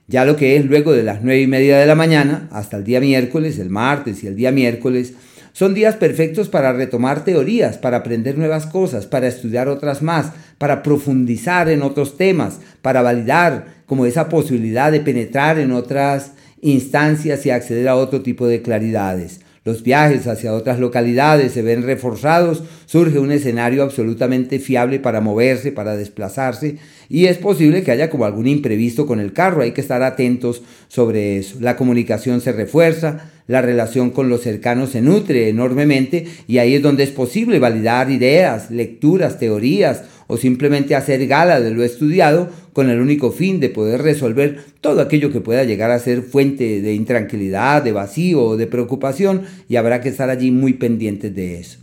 Ya 0.09 0.25
lo 0.25 0.35
que 0.35 0.57
es 0.57 0.65
luego 0.65 0.93
de 0.93 1.05
las 1.05 1.23
nueve 1.23 1.43
y 1.43 1.47
media 1.47 1.79
de 1.79 1.87
la 1.87 1.95
mañana 1.95 2.49
hasta 2.51 2.79
el 2.79 2.83
día 2.83 2.99
miércoles, 2.99 3.61
el 3.61 3.71
martes 3.71 4.25
y 4.25 4.27
el 4.27 4.35
día 4.35 4.51
miércoles, 4.51 5.15
son 5.53 5.75
días 5.75 5.97
perfectos 5.97 6.49
para 6.49 6.73
retomar 6.73 7.25
teorías, 7.25 7.77
para 7.77 7.99
aprender 7.99 8.39
nuevas 8.39 8.67
cosas, 8.67 9.07
para 9.07 9.29
estudiar 9.29 9.69
otras 9.69 10.01
más, 10.01 10.33
para 10.63 10.85
profundizar 10.85 11.69
en 11.69 11.83
otros 11.83 12.17
temas, 12.17 12.61
para 12.83 13.03
validar 13.03 13.83
como 13.85 14.07
esa 14.07 14.29
posibilidad 14.29 14.93
de 14.93 15.01
penetrar 15.01 15.59
en 15.59 15.73
otras 15.73 16.35
instancias 16.61 17.45
y 17.45 17.51
acceder 17.51 17.89
a 17.89 17.97
otro 17.97 18.23
tipo 18.23 18.47
de 18.47 18.63
claridades 18.63 19.41
los 19.65 19.85
viajes 19.85 20.27
hacia 20.27 20.53
otras 20.53 20.81
localidades 20.81 21.53
se 21.53 21.63
ven 21.63 21.85
reforzados, 21.85 22.65
surge 22.87 23.21
un 23.21 23.31
escenario 23.31 23.85
absolutamente 23.85 24.59
fiable 24.59 24.99
para 24.99 25.21
moverse, 25.21 25.71
para 25.71 25.97
desplazarse 25.97 26.79
y 27.09 27.27
es 27.27 27.39
posible 27.39 27.85
que 27.85 27.93
haya 27.93 28.11
como 28.11 28.25
algún 28.25 28.49
imprevisto 28.49 29.07
con 29.07 29.21
el 29.21 29.33
carro, 29.33 29.63
hay 29.63 29.71
que 29.71 29.81
estar 29.81 30.03
atentos 30.03 30.63
sobre 30.89 31.39
eso. 31.39 31.59
La 31.61 31.77
comunicación 31.77 32.41
se 32.41 32.53
refuerza, 32.53 33.31
la 33.47 33.63
relación 33.63 34.11
con 34.11 34.29
los 34.29 34.43
cercanos 34.43 34.91
se 34.91 35.03
nutre 35.03 35.49
enormemente 35.49 36.27
y 36.47 36.59
ahí 36.59 36.75
es 36.75 36.83
donde 36.83 37.03
es 37.03 37.11
posible 37.11 37.59
validar 37.59 38.11
ideas, 38.11 38.71
lecturas, 38.71 39.39
teorías 39.39 40.05
o 40.27 40.37
simplemente 40.37 40.95
hacer 40.95 41.27
gala 41.27 41.61
de 41.61 41.71
lo 41.71 41.85
estudiado 41.85 42.49
con 42.73 42.89
el 42.89 43.01
único 43.01 43.33
fin 43.33 43.61
de 43.61 43.69
poder 43.69 44.03
resolver 44.03 44.61
todo 44.81 45.01
aquello 45.01 45.31
que 45.33 45.41
pueda 45.41 45.65
llegar 45.65 45.91
a 45.91 45.99
ser 45.99 46.23
fuente 46.23 46.81
de 46.81 46.95
intranquilidad, 46.95 47.83
de 47.83 47.93
vacío 47.93 48.43
o 48.43 48.57
de 48.57 48.67
preocupación 48.67 49.43
y 49.69 49.77
habrá 49.77 50.01
que 50.01 50.09
estar 50.09 50.31
allí 50.31 50.51
muy 50.51 50.75
pendientes 50.75 51.35
de 51.35 51.59
eso. 51.59 51.79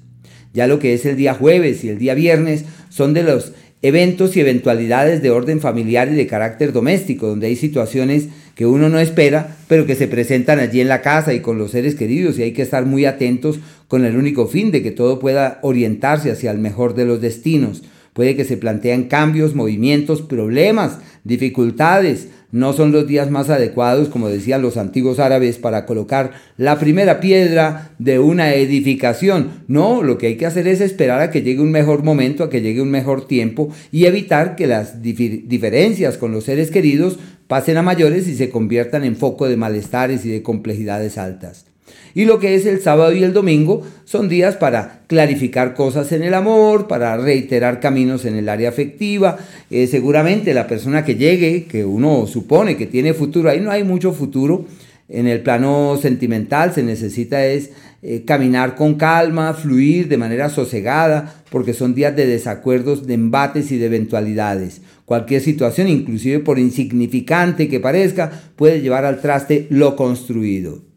Ya 0.53 0.65
lo 0.65 0.79
que 0.79 0.93
es 0.93 1.05
el 1.05 1.15
día 1.15 1.35
jueves 1.35 1.83
y 1.83 1.89
el 1.89 1.99
día 1.99 2.15
viernes 2.15 2.65
son 2.89 3.13
de 3.13 3.23
los 3.23 3.53
eventos 3.81 4.35
y 4.35 4.41
eventualidades 4.41 5.21
de 5.21 5.29
orden 5.29 5.61
familiar 5.61 6.09
y 6.11 6.15
de 6.15 6.27
carácter 6.27 6.73
doméstico, 6.73 7.27
donde 7.27 7.47
hay 7.47 7.55
situaciones 7.55 8.27
que 8.59 8.65
uno 8.65 8.89
no 8.89 8.99
espera, 8.99 9.55
pero 9.69 9.85
que 9.85 9.95
se 9.95 10.09
presentan 10.09 10.59
allí 10.59 10.81
en 10.81 10.89
la 10.89 11.01
casa 11.01 11.33
y 11.33 11.39
con 11.39 11.57
los 11.57 11.71
seres 11.71 11.95
queridos 11.95 12.37
y 12.37 12.43
hay 12.43 12.51
que 12.51 12.61
estar 12.61 12.85
muy 12.85 13.05
atentos 13.05 13.57
con 13.87 14.03
el 14.03 14.17
único 14.17 14.47
fin 14.47 14.69
de 14.69 14.83
que 14.83 14.91
todo 14.91 15.17
pueda 15.17 15.59
orientarse 15.61 16.29
hacia 16.29 16.51
el 16.51 16.57
mejor 16.57 16.93
de 16.93 17.05
los 17.05 17.21
destinos. 17.21 17.83
Puede 18.11 18.35
que 18.35 18.43
se 18.43 18.57
planteen 18.57 19.05
cambios, 19.05 19.55
movimientos, 19.55 20.21
problemas, 20.21 20.97
dificultades. 21.23 22.27
No 22.51 22.73
son 22.73 22.91
los 22.91 23.05
días 23.05 23.29
más 23.29 23.49
adecuados, 23.51 24.09
como 24.09 24.27
decían 24.27 24.63
los 24.63 24.77
antiguos 24.77 25.19
árabes, 25.19 25.59
para 25.59 25.85
colocar 25.85 26.31
la 26.57 26.79
primera 26.79 27.19
piedra 27.19 27.91
de 27.99 28.17
una 28.17 28.55
edificación. 28.55 29.63
No, 29.67 30.01
lo 30.01 30.17
que 30.17 30.27
hay 30.27 30.35
que 30.35 30.47
hacer 30.47 30.67
es 30.67 30.81
esperar 30.81 31.21
a 31.21 31.29
que 31.29 31.43
llegue 31.43 31.61
un 31.61 31.71
mejor 31.71 32.03
momento, 32.03 32.43
a 32.43 32.49
que 32.49 32.61
llegue 32.61 32.81
un 32.81 32.89
mejor 32.89 33.27
tiempo 33.27 33.69
y 33.91 34.05
evitar 34.05 34.55
que 34.55 34.65
las 34.65 35.03
diferencias 35.03 36.17
con 36.17 36.31
los 36.31 36.45
seres 36.45 36.71
queridos 36.71 37.19
pasen 37.47 37.77
a 37.77 37.83
mayores 37.83 38.27
y 38.27 38.35
se 38.35 38.49
conviertan 38.49 39.03
en 39.03 39.15
foco 39.15 39.47
de 39.47 39.57
malestares 39.57 40.25
y 40.25 40.29
de 40.29 40.41
complejidades 40.41 41.19
altas. 41.19 41.68
Y 42.13 42.25
lo 42.25 42.39
que 42.39 42.55
es 42.55 42.65
el 42.65 42.81
sábado 42.81 43.13
y 43.13 43.23
el 43.23 43.33
domingo 43.33 43.81
son 44.05 44.29
días 44.29 44.55
para 44.55 45.01
clarificar 45.07 45.73
cosas 45.73 46.11
en 46.11 46.23
el 46.23 46.33
amor, 46.33 46.87
para 46.87 47.15
reiterar 47.17 47.79
caminos 47.79 48.25
en 48.25 48.35
el 48.35 48.49
área 48.49 48.69
afectiva. 48.69 49.37
Eh, 49.69 49.87
seguramente 49.87 50.53
la 50.53 50.67
persona 50.67 51.05
que 51.05 51.15
llegue, 51.15 51.65
que 51.65 51.85
uno 51.85 52.27
supone 52.27 52.77
que 52.77 52.87
tiene 52.87 53.13
futuro, 53.13 53.49
ahí 53.49 53.61
no 53.61 53.71
hay 53.71 53.83
mucho 53.83 54.11
futuro. 54.13 54.65
En 55.07 55.27
el 55.27 55.41
plano 55.41 55.97
sentimental 55.99 56.73
se 56.73 56.83
necesita 56.83 57.43
es 57.45 57.71
eh, 58.01 58.23
caminar 58.25 58.75
con 58.75 58.95
calma, 58.95 59.53
fluir 59.53 60.07
de 60.07 60.17
manera 60.17 60.49
sosegada, 60.49 61.43
porque 61.49 61.73
son 61.73 61.95
días 61.95 62.15
de 62.15 62.27
desacuerdos, 62.27 63.07
de 63.07 63.15
embates 63.15 63.71
y 63.71 63.77
de 63.77 63.87
eventualidades. 63.87 64.81
Cualquier 65.05 65.41
situación, 65.41 65.87
inclusive 65.87 66.39
por 66.39 66.59
insignificante 66.59 67.67
que 67.67 67.79
parezca, 67.79 68.31
puede 68.55 68.81
llevar 68.81 69.05
al 69.05 69.19
traste 69.19 69.65
lo 69.69 69.95
construido. 69.95 70.88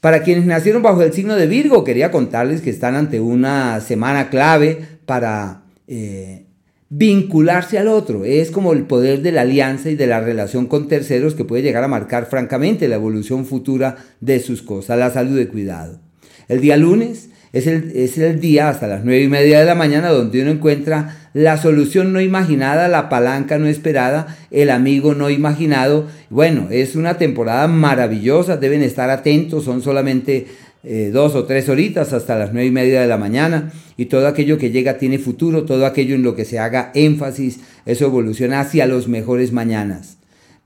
Para 0.00 0.22
quienes 0.22 0.46
nacieron 0.46 0.82
bajo 0.82 1.02
el 1.02 1.12
signo 1.12 1.36
de 1.36 1.46
Virgo, 1.46 1.84
quería 1.84 2.10
contarles 2.10 2.62
que 2.62 2.70
están 2.70 2.94
ante 2.94 3.20
una 3.20 3.80
semana 3.80 4.30
clave 4.30 4.78
para 5.04 5.64
eh, 5.86 6.46
vincularse 6.88 7.78
al 7.78 7.88
otro. 7.88 8.24
Es 8.24 8.50
como 8.50 8.72
el 8.72 8.84
poder 8.84 9.20
de 9.20 9.32
la 9.32 9.42
alianza 9.42 9.90
y 9.90 9.96
de 9.96 10.06
la 10.06 10.20
relación 10.20 10.66
con 10.66 10.88
terceros 10.88 11.34
que 11.34 11.44
puede 11.44 11.62
llegar 11.62 11.84
a 11.84 11.88
marcar 11.88 12.26
francamente 12.26 12.88
la 12.88 12.94
evolución 12.94 13.44
futura 13.44 13.96
de 14.20 14.40
sus 14.40 14.62
cosas, 14.62 14.98
la 14.98 15.10
salud 15.10 15.38
y 15.38 15.46
cuidado. 15.46 16.00
El 16.48 16.62
día 16.62 16.78
lunes 16.78 17.28
es 17.52 17.66
el, 17.66 17.92
es 17.94 18.16
el 18.16 18.40
día 18.40 18.70
hasta 18.70 18.86
las 18.86 19.04
nueve 19.04 19.22
y 19.22 19.28
media 19.28 19.60
de 19.60 19.66
la 19.66 19.74
mañana 19.74 20.08
donde 20.08 20.40
uno 20.40 20.50
encuentra 20.50 21.19
la 21.32 21.56
solución 21.56 22.12
no 22.12 22.20
imaginada, 22.20 22.88
la 22.88 23.08
palanca 23.08 23.58
no 23.58 23.66
esperada, 23.66 24.36
el 24.50 24.70
amigo 24.70 25.14
no 25.14 25.30
imaginado. 25.30 26.06
Bueno, 26.28 26.68
es 26.70 26.96
una 26.96 27.18
temporada 27.18 27.66
maravillosa, 27.68 28.56
deben 28.56 28.82
estar 28.82 29.10
atentos, 29.10 29.64
son 29.64 29.82
solamente 29.82 30.46
eh, 30.82 31.10
dos 31.12 31.34
o 31.34 31.44
tres 31.44 31.68
horitas 31.68 32.12
hasta 32.12 32.38
las 32.38 32.52
nueve 32.52 32.68
y 32.68 32.72
media 32.72 33.02
de 33.02 33.06
la 33.06 33.18
mañana 33.18 33.70
y 33.96 34.06
todo 34.06 34.26
aquello 34.26 34.56
que 34.56 34.70
llega 34.70 34.98
tiene 34.98 35.18
futuro, 35.18 35.64
todo 35.64 35.84
aquello 35.84 36.14
en 36.14 36.22
lo 36.22 36.34
que 36.34 36.46
se 36.46 36.58
haga 36.58 36.90
énfasis, 36.94 37.60
eso 37.84 38.06
evoluciona 38.06 38.60
hacia 38.60 38.86
los 38.86 39.06
mejores 39.06 39.52
mañanas. 39.52 40.19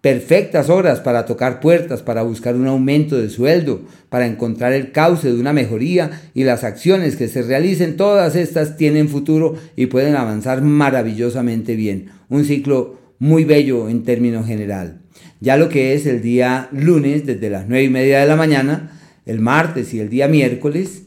Perfectas 0.05 0.69
horas 0.69 1.01
para 1.01 1.25
tocar 1.25 1.61
puertas, 1.61 2.03
para 2.03 2.21
buscar 2.21 2.57
un 2.57 2.67
aumento 2.67 3.17
de 3.17 3.31
sueldo, 3.31 3.81
para 4.11 4.27
encontrar 4.27 4.75
el 4.75 4.93
cauce 4.93 5.33
de 5.33 5.41
una 5.41 5.55
mejoría 5.55 6.21
y 6.35 6.45
las 6.45 6.63
acciones 6.63 7.17
que 7.17 7.27
se 7.27 7.41
realicen, 7.41 7.97
todas 7.97 8.37
estas 8.37 8.77
tienen 8.77 9.09
futuro 9.09 9.55
y 9.77 9.87
pueden 9.87 10.15
avanzar 10.15 10.61
maravillosamente 10.61 11.75
bien. 11.75 12.11
Un 12.29 12.45
ciclo 12.45 12.99
muy 13.19 13.47
bello 13.47 13.89
en 13.89 14.03
términos 14.03 14.47
general. 14.47 15.01
Ya 15.41 15.57
lo 15.57 15.71
que 15.71 15.95
es 15.95 16.05
el 16.05 16.21
día 16.21 16.69
lunes, 16.71 17.25
desde 17.25 17.49
las 17.49 17.67
9 17.67 17.85
y 17.85 17.89
media 17.89 18.21
de 18.21 18.27
la 18.27 18.37
mañana, 18.37 19.01
el 19.25 19.41
martes 19.41 19.95
y 19.95 20.01
el 20.01 20.11
día 20.11 20.29
miércoles, 20.29 21.04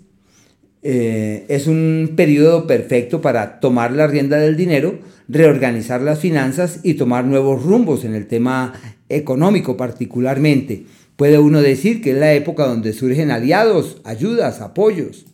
eh, 0.84 1.46
es 1.50 1.68
un 1.68 2.14
periodo 2.16 2.68
perfecto 2.68 3.22
para 3.22 3.60
tomar 3.60 3.92
la 3.92 4.08
rienda 4.08 4.38
del 4.38 4.56
dinero, 4.56 5.00
reorganizar 5.28 6.02
las 6.02 6.20
finanzas 6.20 6.80
y 6.84 6.94
tomar 6.94 7.26
nuevos 7.26 7.64
rumbos 7.64 8.06
en 8.06 8.16
el 8.16 8.28
tema 8.28 8.74
económico 9.10 9.76
particularmente. 9.76 10.86
Puede 11.16 11.40
uno 11.40 11.62
decir 11.62 12.02
que 12.02 12.12
es 12.12 12.18
la 12.18 12.34
época 12.34 12.68
donde 12.68 12.94
surgen 12.94 13.32
aliados, 13.32 14.02
ayudas, 14.04 14.62
apoyos, 14.62 15.26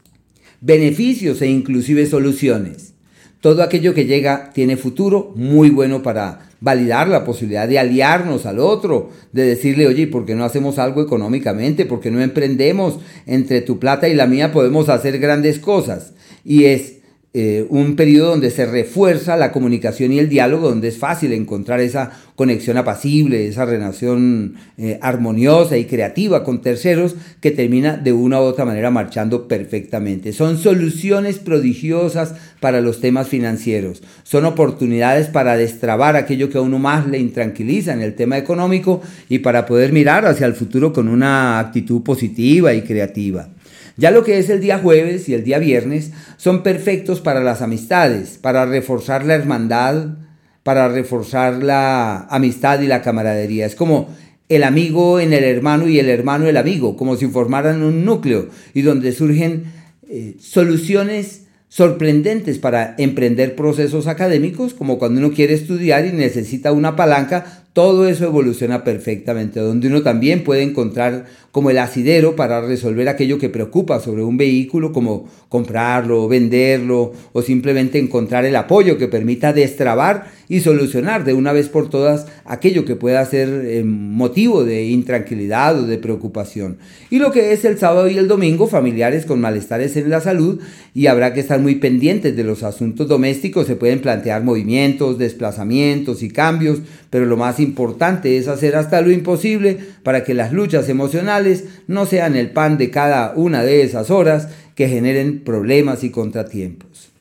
beneficios 0.61 1.41
e 1.41 1.47
inclusive 1.47 2.05
soluciones. 2.05 2.93
Todo 3.41 3.61
aquello 3.61 3.93
que 3.93 4.05
llega 4.05 4.51
tiene 4.53 4.77
futuro 4.77 5.33
muy 5.35 5.69
bueno 5.69 6.01
para 6.01 6.49
validar 6.63 7.09
la 7.09 7.25
posibilidad 7.25 7.67
de 7.67 7.77
aliarnos 7.77 8.45
al 8.45 8.59
otro, 8.59 9.09
de 9.33 9.43
decirle, 9.43 9.85
oye, 9.85 10.07
¿por 10.07 10.25
qué 10.25 10.33
no 10.33 10.45
hacemos 10.45 10.79
algo 10.79 11.01
económicamente? 11.01 11.85
¿Por 11.85 11.99
qué 11.99 12.09
no 12.09 12.21
emprendemos? 12.21 12.99
Entre 13.25 13.59
tu 13.59 13.79
plata 13.79 14.07
y 14.07 14.13
la 14.13 14.27
mía 14.27 14.53
podemos 14.53 14.87
hacer 14.87 15.19
grandes 15.19 15.59
cosas. 15.59 16.13
Y 16.45 16.63
es 16.63 17.02
eh, 17.35 17.65
un 17.69 17.95
periodo 17.95 18.29
donde 18.29 18.51
se 18.51 18.67
refuerza 18.67 19.35
la 19.37 19.51
comunicación 19.51 20.11
y 20.11 20.19
el 20.19 20.29
diálogo, 20.29 20.69
donde 20.69 20.89
es 20.89 20.99
fácil 20.99 21.33
encontrar 21.33 21.79
esa 21.79 22.11
conexión 22.35 22.77
apacible, 22.77 23.47
esa 23.47 23.65
relación 23.65 24.53
eh, 24.77 24.99
armoniosa 25.01 25.75
y 25.77 25.85
creativa 25.85 26.43
con 26.43 26.61
terceros 26.61 27.15
que 27.41 27.49
termina 27.49 27.97
de 27.97 28.13
una 28.13 28.39
u 28.39 28.43
otra 28.43 28.65
manera 28.65 28.91
marchando 28.91 29.47
perfectamente. 29.47 30.31
Son 30.31 30.59
soluciones 30.59 31.39
prodigiosas 31.39 32.35
para 32.59 32.81
los 32.81 33.01
temas 33.01 33.29
financieros, 33.29 34.03
son 34.21 34.45
oportunidades 34.45 35.25
para 35.25 35.57
destrabar 35.57 36.15
aquello 36.15 36.51
que 36.51 36.59
a 36.59 36.61
uno 36.61 36.77
más 36.77 37.07
le 37.07 37.17
intranquiliza 37.17 37.93
en 37.93 38.03
el 38.03 38.13
tema 38.13 38.37
económico 38.37 39.01
y 39.27 39.39
para 39.39 39.65
poder 39.65 39.91
mirar 39.91 40.27
hacia 40.27 40.45
el 40.45 40.53
futuro 40.53 40.93
con 40.93 41.07
una 41.07 41.57
actitud 41.57 42.03
positiva 42.03 42.75
y 42.75 42.83
creativa. 42.83 43.49
Ya 43.95 44.11
lo 44.11 44.23
que 44.23 44.39
es 44.39 44.49
el 44.49 44.59
día 44.59 44.79
jueves 44.79 45.29
y 45.29 45.33
el 45.33 45.43
día 45.43 45.59
viernes 45.59 46.11
son 46.37 46.63
perfectos 46.63 47.21
para 47.21 47.41
las 47.41 47.61
amistades, 47.61 48.39
para 48.41 48.65
reforzar 48.65 49.25
la 49.25 49.35
hermandad, 49.35 50.17
para 50.63 50.87
reforzar 50.87 51.61
la 51.61 52.21
amistad 52.29 52.81
y 52.81 52.87
la 52.87 53.01
camaradería. 53.01 53.65
Es 53.65 53.75
como 53.75 54.09
el 54.49 54.63
amigo 54.63 55.19
en 55.19 55.33
el 55.33 55.43
hermano 55.43 55.87
y 55.87 55.99
el 55.99 56.09
hermano 56.09 56.47
el 56.47 56.57
amigo, 56.57 56.97
como 56.97 57.15
si 57.15 57.27
formaran 57.27 57.83
un 57.83 58.03
núcleo 58.05 58.49
y 58.73 58.81
donde 58.81 59.11
surgen 59.11 59.65
eh, 60.09 60.35
soluciones 60.39 61.43
sorprendentes 61.69 62.59
para 62.59 62.93
emprender 62.99 63.55
procesos 63.55 64.05
académicos, 64.07 64.73
como 64.75 64.99
cuando 64.99 65.19
uno 65.19 65.31
quiere 65.33 65.55
estudiar 65.55 66.05
y 66.05 66.11
necesita 66.11 66.71
una 66.71 66.95
palanca 66.95 67.62
todo 67.73 68.07
eso 68.07 68.25
evoluciona 68.25 68.83
perfectamente, 68.83 69.59
donde 69.59 69.87
uno 69.87 70.03
también 70.03 70.43
puede 70.43 70.61
encontrar 70.61 71.25
como 71.51 71.71
el 71.71 71.79
asidero 71.79 72.35
para 72.35 72.61
resolver 72.61 73.09
aquello 73.09 73.39
que 73.39 73.49
preocupa 73.49 73.99
sobre 73.99 74.23
un 74.23 74.37
vehículo, 74.37 74.93
como 74.93 75.27
comprarlo, 75.49 76.27
venderlo 76.27 77.13
o 77.31 77.41
simplemente 77.41 77.97
encontrar 77.97 78.45
el 78.45 78.55
apoyo 78.55 78.99
que 78.99 79.07
permita 79.07 79.53
destrabar 79.53 80.31
y 80.53 80.59
solucionar 80.59 81.23
de 81.23 81.33
una 81.33 81.51
vez 81.51 81.67
por 81.67 81.89
todas 81.89 82.27
aquello 82.45 82.85
que 82.85 82.95
pueda 82.95 83.25
ser 83.25 83.49
eh, 83.49 83.83
motivo 83.83 84.63
de 84.63 84.85
intranquilidad 84.85 85.79
o 85.79 85.87
de 85.87 85.97
preocupación. 85.97 86.77
Y 87.09 87.17
lo 87.17 87.31
que 87.31 87.53
es 87.53 87.65
el 87.65 87.79
sábado 87.79 88.07
y 88.07 88.19
el 88.19 88.27
domingo, 88.27 88.67
familiares 88.67 89.25
con 89.25 89.41
malestares 89.41 89.97
en 89.97 90.11
la 90.11 90.21
salud 90.21 90.61
y 90.93 91.07
habrá 91.07 91.33
que 91.33 91.39
estar 91.39 91.59
muy 91.59 91.77
pendientes 91.77 92.35
de 92.35 92.43
los 92.43 92.61
asuntos 92.61 93.07
domésticos, 93.07 93.65
se 93.65 93.75
pueden 93.75 93.99
plantear 93.99 94.43
movimientos, 94.43 95.17
desplazamientos 95.17 96.21
y 96.21 96.29
cambios, 96.29 96.83
pero 97.09 97.25
lo 97.25 97.35
más 97.35 97.59
importante 97.59 98.37
es 98.37 98.47
hacer 98.47 98.75
hasta 98.75 99.01
lo 99.01 99.09
imposible 99.09 99.79
para 100.03 100.23
que 100.23 100.35
las 100.35 100.53
luchas 100.53 100.87
emocionales 100.87 101.63
no 101.87 102.05
sean 102.05 102.35
el 102.35 102.51
pan 102.51 102.77
de 102.77 102.91
cada 102.91 103.33
una 103.35 103.63
de 103.63 103.81
esas 103.81 104.11
horas 104.11 104.49
que 104.75 104.87
generen 104.87 105.43
problemas 105.43 106.03
y 106.03 106.11
contratiempos. 106.11 107.12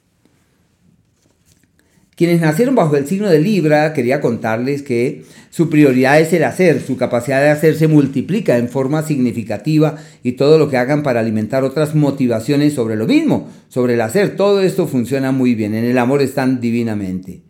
Quienes 2.14 2.42
nacieron 2.42 2.74
bajo 2.74 2.94
el 2.96 3.06
signo 3.06 3.30
de 3.30 3.38
Libra, 3.38 3.94
quería 3.94 4.20
contarles 4.20 4.82
que 4.82 5.24
su 5.48 5.70
prioridad 5.70 6.20
es 6.20 6.32
el 6.34 6.44
hacer, 6.44 6.82
su 6.82 6.98
capacidad 6.98 7.40
de 7.40 7.48
hacer 7.48 7.74
se 7.74 7.88
multiplica 7.88 8.58
en 8.58 8.68
forma 8.68 9.02
significativa 9.02 9.96
y 10.22 10.32
todo 10.32 10.58
lo 10.58 10.68
que 10.68 10.76
hagan 10.76 11.02
para 11.02 11.20
alimentar 11.20 11.64
otras 11.64 11.94
motivaciones 11.94 12.74
sobre 12.74 12.96
lo 12.96 13.06
mismo, 13.06 13.48
sobre 13.68 13.94
el 13.94 14.02
hacer, 14.02 14.36
todo 14.36 14.60
esto 14.60 14.86
funciona 14.86 15.32
muy 15.32 15.54
bien, 15.54 15.74
en 15.74 15.84
el 15.84 15.96
amor 15.96 16.20
están 16.20 16.60
divinamente. 16.60 17.40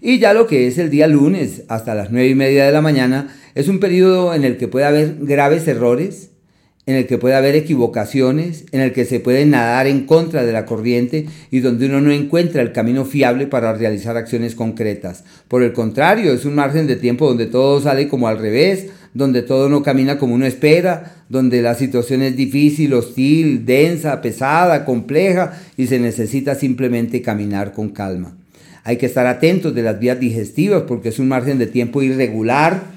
Y 0.00 0.18
ya 0.18 0.34
lo 0.34 0.46
que 0.46 0.68
es 0.68 0.78
el 0.78 0.90
día 0.90 1.08
lunes 1.08 1.62
hasta 1.68 1.94
las 1.94 2.12
9 2.12 2.28
y 2.28 2.34
media 2.34 2.64
de 2.64 2.72
la 2.72 2.80
mañana 2.80 3.36
es 3.56 3.66
un 3.66 3.80
periodo 3.80 4.34
en 4.34 4.44
el 4.44 4.56
que 4.56 4.68
puede 4.68 4.86
haber 4.86 5.16
graves 5.20 5.66
errores, 5.66 6.31
en 6.86 6.96
el 6.96 7.06
que 7.06 7.18
puede 7.18 7.36
haber 7.36 7.54
equivocaciones, 7.54 8.64
en 8.72 8.80
el 8.80 8.92
que 8.92 9.04
se 9.04 9.20
puede 9.20 9.46
nadar 9.46 9.86
en 9.86 10.04
contra 10.04 10.44
de 10.44 10.52
la 10.52 10.66
corriente 10.66 11.26
y 11.50 11.60
donde 11.60 11.86
uno 11.86 12.00
no 12.00 12.10
encuentra 12.10 12.60
el 12.60 12.72
camino 12.72 13.04
fiable 13.04 13.46
para 13.46 13.72
realizar 13.72 14.16
acciones 14.16 14.56
concretas. 14.56 15.22
Por 15.46 15.62
el 15.62 15.72
contrario, 15.72 16.32
es 16.32 16.44
un 16.44 16.56
margen 16.56 16.88
de 16.88 16.96
tiempo 16.96 17.28
donde 17.28 17.46
todo 17.46 17.80
sale 17.80 18.08
como 18.08 18.26
al 18.26 18.38
revés, 18.38 18.88
donde 19.14 19.42
todo 19.42 19.68
no 19.68 19.82
camina 19.82 20.18
como 20.18 20.34
uno 20.34 20.46
espera, 20.46 21.24
donde 21.28 21.62
la 21.62 21.74
situación 21.74 22.22
es 22.22 22.36
difícil, 22.36 22.94
hostil, 22.94 23.64
densa, 23.64 24.20
pesada, 24.20 24.84
compleja 24.84 25.52
y 25.76 25.86
se 25.86 26.00
necesita 26.00 26.54
simplemente 26.54 27.22
caminar 27.22 27.72
con 27.72 27.90
calma. 27.90 28.36
Hay 28.84 28.96
que 28.96 29.06
estar 29.06 29.26
atentos 29.26 29.74
de 29.74 29.82
las 29.82 30.00
vías 30.00 30.18
digestivas 30.18 30.82
porque 30.82 31.10
es 31.10 31.20
un 31.20 31.28
margen 31.28 31.58
de 31.58 31.68
tiempo 31.68 32.02
irregular. 32.02 32.91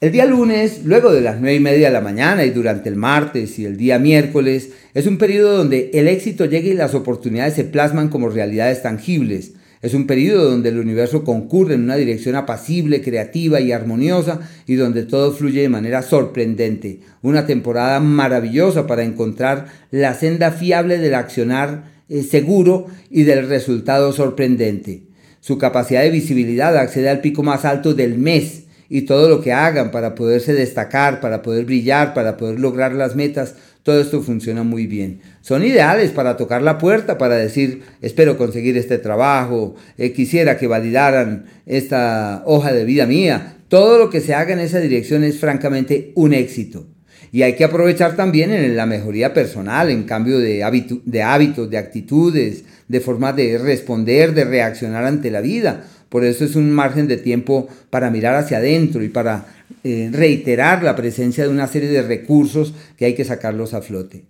El 0.00 0.12
día 0.12 0.26
lunes, 0.26 0.84
luego 0.84 1.12
de 1.12 1.20
las 1.20 1.40
9 1.40 1.56
y 1.56 1.60
media 1.60 1.88
de 1.88 1.92
la 1.92 2.00
mañana 2.00 2.44
y 2.44 2.50
durante 2.50 2.88
el 2.88 2.94
martes 2.94 3.58
y 3.58 3.64
el 3.64 3.76
día 3.76 3.98
miércoles, 3.98 4.70
es 4.94 5.08
un 5.08 5.18
periodo 5.18 5.56
donde 5.56 5.90
el 5.92 6.06
éxito 6.06 6.44
llega 6.44 6.68
y 6.68 6.74
las 6.74 6.94
oportunidades 6.94 7.54
se 7.54 7.64
plasman 7.64 8.08
como 8.08 8.28
realidades 8.28 8.80
tangibles. 8.80 9.54
Es 9.82 9.94
un 9.94 10.06
periodo 10.06 10.50
donde 10.50 10.68
el 10.68 10.78
universo 10.78 11.24
concurre 11.24 11.74
en 11.74 11.82
una 11.82 11.96
dirección 11.96 12.36
apacible, 12.36 13.02
creativa 13.02 13.60
y 13.60 13.72
armoniosa 13.72 14.38
y 14.68 14.76
donde 14.76 15.02
todo 15.02 15.32
fluye 15.32 15.62
de 15.62 15.68
manera 15.68 16.02
sorprendente. 16.02 17.00
Una 17.20 17.44
temporada 17.44 17.98
maravillosa 17.98 18.86
para 18.86 19.02
encontrar 19.02 19.66
la 19.90 20.14
senda 20.14 20.52
fiable 20.52 20.98
del 20.98 21.16
accionar 21.16 21.90
eh, 22.08 22.22
seguro 22.22 22.86
y 23.10 23.24
del 23.24 23.48
resultado 23.48 24.12
sorprendente. 24.12 25.08
Su 25.40 25.58
capacidad 25.58 26.02
de 26.02 26.10
visibilidad 26.10 26.76
accede 26.76 27.08
al 27.08 27.20
pico 27.20 27.42
más 27.42 27.64
alto 27.64 27.94
del 27.94 28.16
mes 28.16 28.67
y 28.88 29.02
todo 29.02 29.28
lo 29.28 29.40
que 29.40 29.52
hagan 29.52 29.90
para 29.90 30.14
poderse 30.14 30.54
destacar, 30.54 31.20
para 31.20 31.42
poder 31.42 31.64
brillar, 31.64 32.14
para 32.14 32.36
poder 32.36 32.58
lograr 32.58 32.92
las 32.92 33.16
metas, 33.16 33.54
todo 33.82 34.00
esto 34.00 34.22
funciona 34.22 34.62
muy 34.62 34.86
bien. 34.86 35.20
Son 35.40 35.64
ideales 35.64 36.10
para 36.10 36.36
tocar 36.36 36.62
la 36.62 36.78
puerta, 36.78 37.16
para 37.16 37.36
decir, 37.36 37.82
espero 38.02 38.36
conseguir 38.36 38.76
este 38.76 38.98
trabajo, 38.98 39.76
eh, 39.96 40.12
quisiera 40.12 40.58
que 40.58 40.66
validaran 40.66 41.46
esta 41.66 42.42
hoja 42.44 42.72
de 42.72 42.84
vida 42.84 43.06
mía. 43.06 43.56
Todo 43.68 43.98
lo 43.98 44.10
que 44.10 44.20
se 44.20 44.34
haga 44.34 44.52
en 44.52 44.60
esa 44.60 44.80
dirección 44.80 45.24
es 45.24 45.38
francamente 45.38 46.12
un 46.14 46.32
éxito. 46.34 46.86
Y 47.30 47.42
hay 47.42 47.54
que 47.54 47.64
aprovechar 47.64 48.16
también 48.16 48.52
en 48.52 48.76
la 48.76 48.86
mejoría 48.86 49.34
personal, 49.34 49.90
en 49.90 50.04
cambio 50.04 50.38
de, 50.38 50.64
de 51.04 51.22
hábitos, 51.22 51.70
de 51.70 51.78
actitudes, 51.78 52.64
de 52.88 53.00
formas 53.00 53.36
de 53.36 53.58
responder, 53.58 54.34
de 54.34 54.44
reaccionar 54.44 55.04
ante 55.04 55.30
la 55.30 55.42
vida. 55.42 55.84
Por 56.08 56.24
eso 56.24 56.44
es 56.44 56.56
un 56.56 56.70
margen 56.70 57.06
de 57.06 57.16
tiempo 57.16 57.68
para 57.90 58.10
mirar 58.10 58.34
hacia 58.34 58.58
adentro 58.58 59.02
y 59.02 59.08
para 59.08 59.46
eh, 59.84 60.10
reiterar 60.12 60.82
la 60.82 60.96
presencia 60.96 61.44
de 61.44 61.50
una 61.50 61.68
serie 61.68 61.88
de 61.88 62.02
recursos 62.02 62.74
que 62.96 63.04
hay 63.04 63.14
que 63.14 63.24
sacarlos 63.24 63.74
a 63.74 63.82
flote. 63.82 64.24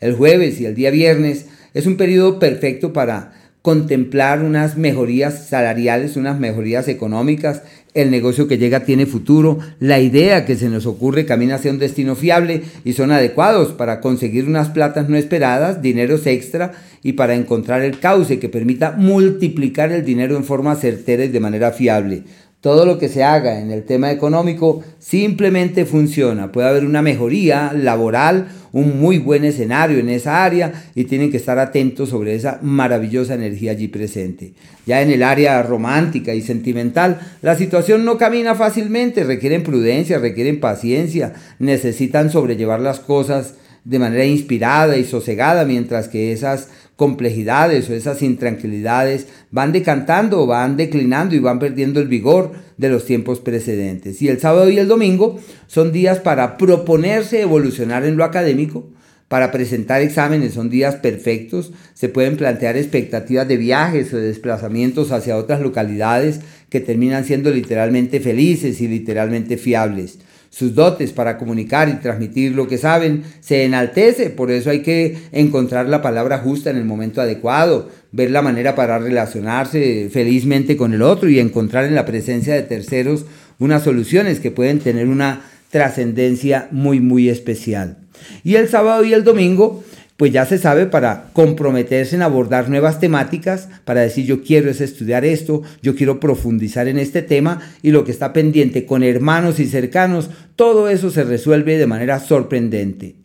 El 0.00 0.14
jueves 0.14 0.60
y 0.60 0.66
el 0.66 0.74
día 0.74 0.90
viernes 0.90 1.46
es 1.72 1.86
un 1.86 1.96
periodo 1.96 2.38
perfecto 2.38 2.92
para 2.92 3.32
contemplar 3.64 4.42
unas 4.42 4.76
mejorías 4.76 5.48
salariales, 5.48 6.18
unas 6.18 6.38
mejorías 6.38 6.86
económicas, 6.86 7.62
el 7.94 8.10
negocio 8.10 8.46
que 8.46 8.58
llega 8.58 8.84
tiene 8.84 9.06
futuro, 9.06 9.58
la 9.80 10.00
idea 10.00 10.44
que 10.44 10.56
se 10.56 10.68
nos 10.68 10.84
ocurre 10.84 11.24
camina 11.24 11.54
hacia 11.54 11.70
un 11.70 11.78
destino 11.78 12.14
fiable 12.14 12.62
y 12.84 12.92
son 12.92 13.10
adecuados 13.10 13.72
para 13.72 14.02
conseguir 14.02 14.44
unas 14.44 14.68
platas 14.68 15.08
no 15.08 15.16
esperadas, 15.16 15.80
dineros 15.80 16.26
extra 16.26 16.72
y 17.02 17.14
para 17.14 17.36
encontrar 17.36 17.80
el 17.80 18.00
cauce 18.00 18.38
que 18.38 18.50
permita 18.50 18.92
multiplicar 18.98 19.92
el 19.92 20.04
dinero 20.04 20.36
en 20.36 20.44
forma 20.44 20.74
certera 20.76 21.24
y 21.24 21.28
de 21.28 21.40
manera 21.40 21.72
fiable. 21.72 22.24
Todo 22.64 22.86
lo 22.86 22.98
que 22.98 23.10
se 23.10 23.22
haga 23.22 23.60
en 23.60 23.70
el 23.70 23.84
tema 23.84 24.10
económico 24.10 24.82
simplemente 24.98 25.84
funciona. 25.84 26.50
Puede 26.50 26.66
haber 26.66 26.86
una 26.86 27.02
mejoría 27.02 27.74
laboral, 27.74 28.48
un 28.72 28.98
muy 28.98 29.18
buen 29.18 29.44
escenario 29.44 29.98
en 29.98 30.08
esa 30.08 30.42
área 30.42 30.72
y 30.94 31.04
tienen 31.04 31.30
que 31.30 31.36
estar 31.36 31.58
atentos 31.58 32.08
sobre 32.08 32.34
esa 32.34 32.60
maravillosa 32.62 33.34
energía 33.34 33.72
allí 33.72 33.88
presente. 33.88 34.54
Ya 34.86 35.02
en 35.02 35.10
el 35.10 35.22
área 35.22 35.62
romántica 35.62 36.32
y 36.32 36.40
sentimental, 36.40 37.20
la 37.42 37.54
situación 37.54 38.06
no 38.06 38.16
camina 38.16 38.54
fácilmente, 38.54 39.24
requieren 39.24 39.62
prudencia, 39.62 40.18
requieren 40.18 40.58
paciencia, 40.58 41.34
necesitan 41.58 42.30
sobrellevar 42.30 42.80
las 42.80 42.98
cosas 42.98 43.56
de 43.84 43.98
manera 43.98 44.24
inspirada 44.24 44.96
y 44.96 45.04
sosegada, 45.04 45.66
mientras 45.66 46.08
que 46.08 46.32
esas 46.32 46.68
complejidades 46.96 47.90
o 47.90 47.94
esas 47.94 48.22
intranquilidades 48.22 49.26
van 49.50 49.72
decantando, 49.72 50.46
van 50.46 50.76
declinando 50.76 51.34
y 51.34 51.40
van 51.40 51.58
perdiendo 51.58 52.00
el 52.00 52.08
vigor 52.08 52.52
de 52.76 52.88
los 52.88 53.04
tiempos 53.04 53.40
precedentes. 53.40 54.22
Y 54.22 54.28
el 54.28 54.40
sábado 54.40 54.70
y 54.70 54.78
el 54.78 54.88
domingo 54.88 55.38
son 55.66 55.92
días 55.92 56.20
para 56.20 56.56
proponerse 56.56 57.40
evolucionar 57.40 58.04
en 58.04 58.16
lo 58.16 58.24
académico, 58.24 58.88
para 59.28 59.50
presentar 59.50 60.02
exámenes 60.02 60.54
son 60.54 60.70
días 60.70 60.96
perfectos, 60.96 61.72
se 61.94 62.08
pueden 62.08 62.36
plantear 62.36 62.76
expectativas 62.76 63.48
de 63.48 63.56
viajes 63.56 64.12
o 64.12 64.18
de 64.18 64.28
desplazamientos 64.28 65.10
hacia 65.10 65.36
otras 65.36 65.60
localidades 65.60 66.40
que 66.68 66.80
terminan 66.80 67.24
siendo 67.24 67.50
literalmente 67.50 68.20
felices 68.20 68.80
y 68.80 68.86
literalmente 68.86 69.56
fiables 69.56 70.18
sus 70.54 70.72
dotes 70.76 71.12
para 71.12 71.36
comunicar 71.36 71.88
y 71.88 71.94
transmitir 71.94 72.52
lo 72.52 72.68
que 72.68 72.78
saben, 72.78 73.24
se 73.40 73.64
enaltece. 73.64 74.30
Por 74.30 74.52
eso 74.52 74.70
hay 74.70 74.82
que 74.82 75.18
encontrar 75.32 75.88
la 75.88 76.00
palabra 76.00 76.38
justa 76.38 76.70
en 76.70 76.76
el 76.76 76.84
momento 76.84 77.20
adecuado, 77.20 77.88
ver 78.12 78.30
la 78.30 78.40
manera 78.40 78.76
para 78.76 79.00
relacionarse 79.00 80.08
felizmente 80.12 80.76
con 80.76 80.94
el 80.94 81.02
otro 81.02 81.28
y 81.28 81.40
encontrar 81.40 81.86
en 81.86 81.96
la 81.96 82.06
presencia 82.06 82.54
de 82.54 82.62
terceros 82.62 83.26
unas 83.58 83.82
soluciones 83.82 84.38
que 84.38 84.52
pueden 84.52 84.78
tener 84.78 85.08
una 85.08 85.40
trascendencia 85.70 86.68
muy, 86.70 87.00
muy 87.00 87.28
especial. 87.28 87.98
Y 88.44 88.54
el 88.54 88.68
sábado 88.68 89.02
y 89.04 89.12
el 89.12 89.24
domingo 89.24 89.82
pues 90.16 90.32
ya 90.32 90.46
se 90.46 90.58
sabe 90.58 90.86
para 90.86 91.30
comprometerse 91.32 92.14
en 92.14 92.22
abordar 92.22 92.68
nuevas 92.68 93.00
temáticas, 93.00 93.68
para 93.84 94.02
decir 94.02 94.26
yo 94.26 94.42
quiero 94.42 94.70
es 94.70 94.80
estudiar 94.80 95.24
esto, 95.24 95.62
yo 95.82 95.96
quiero 95.96 96.20
profundizar 96.20 96.86
en 96.86 96.98
este 96.98 97.22
tema 97.22 97.60
y 97.82 97.90
lo 97.90 98.04
que 98.04 98.12
está 98.12 98.32
pendiente 98.32 98.86
con 98.86 99.02
hermanos 99.02 99.58
y 99.58 99.66
cercanos, 99.66 100.30
todo 100.54 100.88
eso 100.88 101.10
se 101.10 101.24
resuelve 101.24 101.78
de 101.78 101.86
manera 101.86 102.20
sorprendente. 102.20 103.16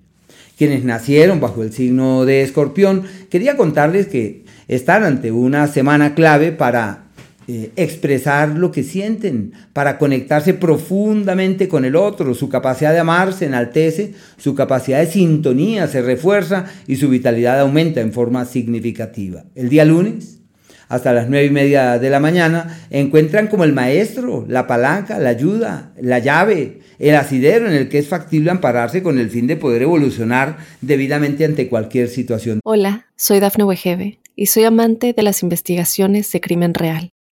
Quienes 0.58 0.84
nacieron 0.84 1.40
bajo 1.40 1.64
el 1.64 1.72
signo 1.72 2.26
de 2.26 2.42
escorpión, 2.42 3.04
quería 3.30 3.56
contarles 3.56 4.08
que 4.08 4.44
están 4.68 5.04
ante 5.04 5.32
una 5.32 5.68
semana 5.68 6.16
clave 6.16 6.52
para 6.52 7.09
eh, 7.52 7.72
expresar 7.78 8.50
lo 8.50 8.72
que 8.72 8.84
sienten, 8.84 9.54
para 9.74 9.98
conectarse 9.98 10.54
profundamente 10.54 11.68
con 11.68 11.84
el 11.84 11.96
otro. 11.96 12.36
Su 12.36 12.48
capacidad 12.48 12.94
de 12.94 13.00
amar 13.00 13.34
se 13.34 13.48
enaltece, 13.48 14.14
su 14.38 14.54
capacidad 14.54 15.00
de 15.00 15.08
sintonía 15.08 15.88
se 15.88 16.04
refuerza 16.04 16.66
y 16.86 16.98
su 16.98 17.10
vitalidad 17.10 17.60
aumenta 17.60 18.02
en 18.02 18.14
forma 18.14 18.46
significativa. 18.46 19.46
El 19.56 19.70
día 19.70 19.84
lunes, 19.84 20.42
hasta 20.90 21.12
las 21.12 21.28
nueve 21.28 21.48
y 21.48 21.50
media 21.50 21.98
de 21.98 22.12
la 22.12 22.20
mañana, 22.20 22.82
encuentran 22.92 23.48
como 23.48 23.64
el 23.64 23.74
maestro, 23.74 24.46
la 24.48 24.68
palanca, 24.68 25.18
la 25.18 25.30
ayuda, 25.30 25.92
la 26.00 26.20
llave, 26.20 26.82
el 27.00 27.16
asidero 27.16 27.68
en 27.68 27.74
el 27.74 27.90
que 27.90 27.98
es 27.98 28.08
factible 28.08 28.52
ampararse 28.52 29.02
con 29.02 29.18
el 29.18 29.32
fin 29.32 29.48
de 29.48 29.56
poder 29.56 29.82
evolucionar 29.82 30.58
debidamente 30.82 31.46
ante 31.46 31.68
cualquier 31.68 32.10
situación. 32.10 32.60
Hola, 32.64 33.08
soy 33.16 33.40
Dafne 33.40 33.64
Wegebe 33.64 34.20
y 34.36 34.46
soy 34.46 34.66
amante 34.66 35.14
de 35.14 35.24
las 35.24 35.42
investigaciones 35.42 36.32
de 36.32 36.42
crimen 36.42 36.76
real. 36.76 37.10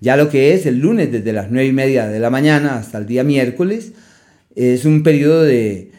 ya 0.00 0.16
lo 0.16 0.28
que 0.28 0.54
es 0.54 0.66
el 0.66 0.78
lunes 0.78 1.10
desde 1.12 1.32
las 1.32 1.50
9 1.50 1.68
y 1.68 1.72
media 1.72 2.06
de 2.06 2.18
la 2.18 2.30
mañana 2.30 2.76
hasta 2.76 2.98
el 2.98 3.06
día 3.06 3.24
miércoles 3.24 3.92
es 4.54 4.84
un 4.84 5.02
periodo 5.02 5.42
de 5.42 5.90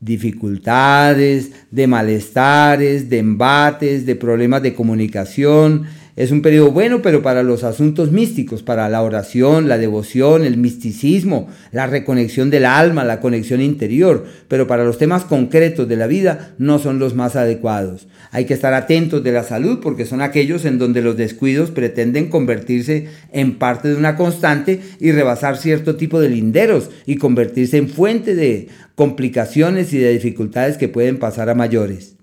dificultades, 0.00 1.52
de 1.70 1.86
malestares, 1.86 3.08
de 3.08 3.18
embates, 3.18 4.06
de 4.06 4.14
problemas 4.14 4.62
de 4.62 4.74
comunicación, 4.74 5.86
es 6.16 6.30
un 6.30 6.40
periodo 6.40 6.70
bueno, 6.72 7.02
pero 7.02 7.20
para 7.20 7.42
los 7.42 7.62
asuntos 7.62 8.10
místicos, 8.10 8.62
para 8.62 8.88
la 8.88 9.02
oración, 9.02 9.68
la 9.68 9.76
devoción, 9.76 10.46
el 10.46 10.56
misticismo, 10.56 11.48
la 11.72 11.86
reconexión 11.86 12.48
del 12.48 12.64
alma, 12.64 13.04
la 13.04 13.20
conexión 13.20 13.60
interior, 13.60 14.24
pero 14.48 14.66
para 14.66 14.84
los 14.84 14.96
temas 14.96 15.24
concretos 15.24 15.86
de 15.86 15.96
la 15.96 16.06
vida 16.06 16.54
no 16.56 16.78
son 16.78 16.98
los 16.98 17.14
más 17.14 17.36
adecuados. 17.36 18.08
Hay 18.30 18.46
que 18.46 18.54
estar 18.54 18.72
atentos 18.72 19.22
de 19.22 19.32
la 19.32 19.44
salud 19.44 19.80
porque 19.82 20.06
son 20.06 20.22
aquellos 20.22 20.64
en 20.64 20.78
donde 20.78 21.02
los 21.02 21.18
descuidos 21.18 21.70
pretenden 21.70 22.30
convertirse 22.30 23.08
en 23.30 23.58
parte 23.58 23.88
de 23.88 23.96
una 23.96 24.16
constante 24.16 24.80
y 24.98 25.12
rebasar 25.12 25.58
cierto 25.58 25.96
tipo 25.96 26.18
de 26.18 26.30
linderos 26.30 26.90
y 27.04 27.16
convertirse 27.16 27.76
en 27.76 27.90
fuente 27.90 28.34
de 28.34 28.68
complicaciones 28.94 29.92
y 29.92 29.98
de 29.98 30.14
dificultades 30.14 30.78
que 30.78 30.88
pueden 30.88 31.18
pasar 31.18 31.50
a 31.50 31.54
mayores. 31.54 32.16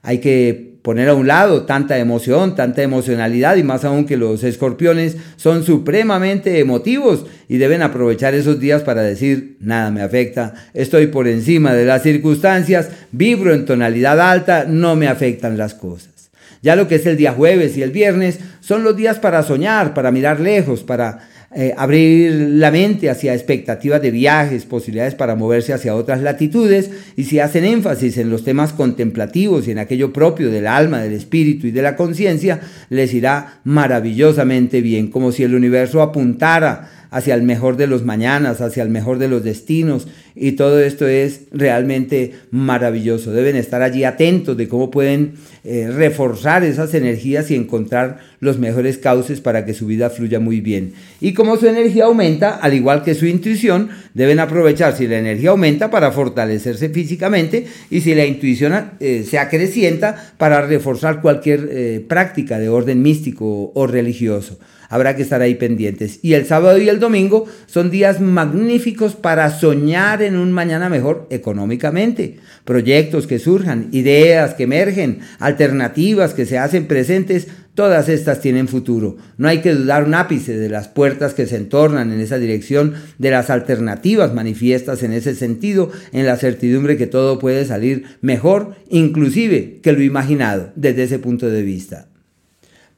Hay 0.00 0.18
que 0.18 0.77
poner 0.88 1.10
a 1.10 1.14
un 1.14 1.26
lado 1.26 1.66
tanta 1.66 1.98
emoción, 1.98 2.54
tanta 2.54 2.80
emocionalidad 2.82 3.56
y 3.56 3.62
más 3.62 3.84
aún 3.84 4.06
que 4.06 4.16
los 4.16 4.42
escorpiones 4.42 5.18
son 5.36 5.62
supremamente 5.62 6.60
emotivos 6.60 7.26
y 7.46 7.58
deben 7.58 7.82
aprovechar 7.82 8.32
esos 8.32 8.58
días 8.58 8.84
para 8.84 9.02
decir, 9.02 9.58
nada 9.60 9.90
me 9.90 10.00
afecta, 10.00 10.54
estoy 10.72 11.08
por 11.08 11.28
encima 11.28 11.74
de 11.74 11.84
las 11.84 12.02
circunstancias, 12.04 12.88
vibro 13.12 13.52
en 13.52 13.66
tonalidad 13.66 14.18
alta, 14.18 14.64
no 14.66 14.96
me 14.96 15.08
afectan 15.08 15.58
las 15.58 15.74
cosas. 15.74 16.30
Ya 16.62 16.74
lo 16.74 16.88
que 16.88 16.94
es 16.94 17.04
el 17.04 17.18
día 17.18 17.34
jueves 17.34 17.76
y 17.76 17.82
el 17.82 17.90
viernes 17.90 18.38
son 18.60 18.82
los 18.82 18.96
días 18.96 19.18
para 19.18 19.42
soñar, 19.42 19.92
para 19.92 20.10
mirar 20.10 20.40
lejos, 20.40 20.84
para 20.84 21.28
eh, 21.54 21.72
abrir 21.78 22.30
la 22.32 22.70
mente 22.70 23.08
hacia 23.08 23.32
expectativas 23.32 24.02
de 24.02 24.10
viajes, 24.10 24.66
posibilidades 24.66 25.14
para 25.14 25.34
moverse 25.34 25.72
hacia 25.72 25.94
otras 25.94 26.20
latitudes 26.20 26.90
y 27.16 27.24
si 27.24 27.40
hacen 27.40 27.64
énfasis 27.64 28.18
en 28.18 28.28
los 28.28 28.44
temas 28.44 28.74
contemplativos 28.74 29.66
y 29.66 29.70
en 29.70 29.78
aquello 29.78 30.12
propio 30.12 30.50
del 30.50 30.66
alma, 30.66 31.00
del 31.00 31.14
espíritu 31.14 31.66
y 31.66 31.70
de 31.70 31.80
la 31.80 31.96
conciencia, 31.96 32.60
les 32.90 33.14
irá 33.14 33.60
maravillosamente 33.64 34.82
bien, 34.82 35.08
como 35.10 35.32
si 35.32 35.42
el 35.42 35.54
universo 35.54 36.02
apuntara 36.02 36.90
hacia 37.10 37.34
el 37.34 37.42
mejor 37.42 37.76
de 37.76 37.86
los 37.86 38.04
mañanas, 38.04 38.60
hacia 38.60 38.82
el 38.82 38.90
mejor 38.90 39.18
de 39.18 39.28
los 39.28 39.44
destinos. 39.44 40.06
Y 40.34 40.52
todo 40.52 40.80
esto 40.80 41.06
es 41.06 41.42
realmente 41.52 42.34
maravilloso. 42.50 43.32
Deben 43.32 43.56
estar 43.56 43.82
allí 43.82 44.04
atentos 44.04 44.56
de 44.56 44.68
cómo 44.68 44.90
pueden 44.90 45.34
eh, 45.64 45.90
reforzar 45.92 46.64
esas 46.64 46.94
energías 46.94 47.50
y 47.50 47.56
encontrar 47.56 48.18
los 48.40 48.58
mejores 48.58 48.98
cauces 48.98 49.40
para 49.40 49.64
que 49.64 49.74
su 49.74 49.86
vida 49.86 50.10
fluya 50.10 50.38
muy 50.38 50.60
bien. 50.60 50.92
Y 51.20 51.32
como 51.32 51.56
su 51.56 51.66
energía 51.66 52.04
aumenta, 52.04 52.56
al 52.56 52.74
igual 52.74 53.02
que 53.02 53.14
su 53.14 53.26
intuición, 53.26 53.88
deben 54.14 54.38
aprovechar 54.38 54.96
si 54.96 55.08
la 55.08 55.18
energía 55.18 55.50
aumenta 55.50 55.90
para 55.90 56.12
fortalecerse 56.12 56.88
físicamente 56.90 57.66
y 57.90 58.00
si 58.00 58.14
la 58.14 58.26
intuición 58.26 58.92
eh, 59.00 59.24
se 59.28 59.38
acrecienta 59.38 60.32
para 60.38 60.62
reforzar 60.62 61.20
cualquier 61.20 61.68
eh, 61.70 62.04
práctica 62.06 62.58
de 62.58 62.68
orden 62.68 63.02
místico 63.02 63.72
o 63.74 63.86
religioso 63.86 64.58
habrá 64.88 65.16
que 65.16 65.22
estar 65.22 65.42
ahí 65.42 65.54
pendientes. 65.54 66.18
Y 66.22 66.34
el 66.34 66.46
sábado 66.46 66.78
y 66.78 66.88
el 66.88 67.00
domingo 67.00 67.46
son 67.66 67.90
días 67.90 68.20
magníficos 68.20 69.14
para 69.14 69.50
soñar 69.50 70.22
en 70.22 70.36
un 70.36 70.52
mañana 70.52 70.88
mejor 70.88 71.26
económicamente. 71.30 72.38
Proyectos 72.64 73.26
que 73.26 73.38
surjan, 73.38 73.88
ideas 73.92 74.54
que 74.54 74.64
emergen, 74.64 75.20
alternativas 75.38 76.34
que 76.34 76.46
se 76.46 76.58
hacen 76.58 76.86
presentes, 76.86 77.48
todas 77.74 78.08
estas 78.08 78.40
tienen 78.40 78.66
futuro. 78.66 79.18
No 79.36 79.46
hay 79.46 79.58
que 79.58 79.72
dudar 79.72 80.04
un 80.04 80.14
ápice 80.14 80.58
de 80.58 80.68
las 80.68 80.88
puertas 80.88 81.32
que 81.32 81.46
se 81.46 81.56
entornan 81.56 82.12
en 82.12 82.20
esa 82.20 82.38
dirección, 82.38 82.94
de 83.18 83.30
las 83.30 83.50
alternativas 83.50 84.34
manifiestas 84.34 85.04
en 85.04 85.12
ese 85.12 85.34
sentido, 85.36 85.92
en 86.12 86.26
la 86.26 86.36
certidumbre 86.36 86.96
que 86.96 87.06
todo 87.06 87.38
puede 87.38 87.64
salir 87.64 88.04
mejor, 88.20 88.74
inclusive 88.90 89.78
que 89.80 89.92
lo 89.92 90.02
imaginado 90.02 90.72
desde 90.74 91.04
ese 91.04 91.20
punto 91.20 91.48
de 91.48 91.62
vista. 91.62 92.08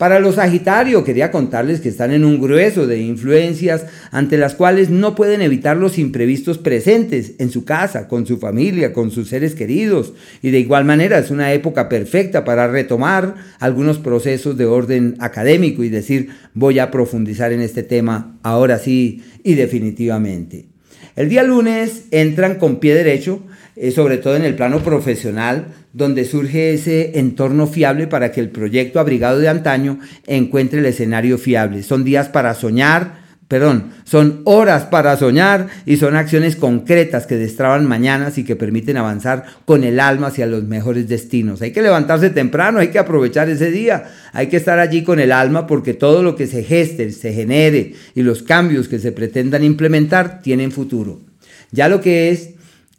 Para 0.01 0.19
los 0.19 0.37
Sagitario, 0.37 1.05
quería 1.05 1.31
contarles 1.31 1.83
que 1.83 1.91
están 1.91 2.11
en 2.11 2.25
un 2.25 2.41
grueso 2.41 2.87
de 2.87 3.01
influencias 3.01 3.85
ante 4.11 4.39
las 4.39 4.55
cuales 4.55 4.89
no 4.89 5.15
pueden 5.15 5.43
evitar 5.43 5.77
los 5.77 5.99
imprevistos 5.99 6.57
presentes 6.57 7.33
en 7.37 7.51
su 7.51 7.67
casa, 7.67 8.09
con 8.09 8.27
su 8.27 8.39
familia, 8.39 8.95
con 8.95 9.11
sus 9.11 9.29
seres 9.29 9.55
queridos. 9.55 10.15
Y 10.41 10.53
de 10.53 10.59
igual 10.59 10.87
manera 10.87 11.19
es 11.19 11.31
una 11.31 11.53
época 11.53 11.91
perfecta 11.91 12.47
para 12.47 12.67
retomar 12.67 13.35
algunos 13.59 13.99
procesos 13.99 14.57
de 14.57 14.65
orden 14.65 15.17
académico 15.19 15.85
y 15.85 15.91
decir 15.91 16.31
voy 16.55 16.79
a 16.79 16.91
profundizar 16.91 17.53
en 17.53 17.61
este 17.61 17.83
tema 17.83 18.39
ahora 18.43 18.79
sí 18.79 19.23
y 19.45 19.53
definitivamente. 19.53 20.65
El 21.15 21.29
día 21.29 21.43
lunes 21.43 22.05
entran 22.11 22.55
con 22.55 22.81
pie 22.81 22.95
derecho, 22.95 23.43
eh, 23.77 23.91
sobre 23.91 24.17
todo 24.17 24.35
en 24.37 24.47
el 24.47 24.55
plano 24.55 24.83
profesional, 24.83 25.67
donde 25.93 26.25
surge 26.25 26.73
ese 26.73 27.19
entorno 27.19 27.67
fiable 27.67 28.07
para 28.07 28.31
que 28.33 28.41
el 28.41 28.51
proyecto 28.51 29.01
abrigado 29.01 29.39
de 29.39 29.49
antaño 29.49 29.99
encuentre 30.27 30.81
el 30.81 30.87
escenario 30.87 31.39
fiable. 31.39 31.83
Son 31.83 32.05
días 32.05 32.29
para 32.29 32.55
soñar, 32.55 33.21
perdón, 33.49 33.91
son 34.05 34.43
horas 34.45 34.85
para 34.85 35.17
soñar 35.17 35.67
y 35.85 35.97
son 35.97 36.15
acciones 36.15 36.55
concretas 36.55 37.27
que 37.27 37.37
destraban 37.37 37.87
mañanas 37.87 38.39
y 38.39 38.45
que 38.45 38.55
permiten 38.55 38.97
avanzar 38.97 39.45
con 39.65 39.83
el 39.83 39.99
alma 39.99 40.29
hacia 40.29 40.47
los 40.47 40.63
mejores 40.63 41.09
destinos. 41.09 41.61
Hay 41.61 41.73
que 41.73 41.83
levantarse 41.83 42.31
temprano, 42.31 42.79
hay 42.79 42.89
que 42.89 43.01
aprovechar 43.01 43.49
ese 43.49 43.73
día, 43.73 44.05
hay 44.33 44.47
que 44.47 44.57
estar 44.57 44.79
allí 44.79 45.03
con 45.03 45.19
el 45.19 45.33
alma 45.33 45.67
porque 45.67 45.95
todo 45.95 46.23
lo 46.23 46.37
que 46.37 46.47
se 46.47 46.63
geste, 46.63 47.11
se 47.11 47.33
genere 47.33 47.95
y 48.15 48.23
los 48.23 48.45
cambios 48.45 48.87
que 48.87 49.01
se 49.01 49.11
pretendan 49.11 49.65
implementar 49.65 50.41
tienen 50.43 50.71
futuro. 50.71 51.21
Ya 51.73 51.89
lo 51.89 52.01
que 52.01 52.31
es 52.31 52.51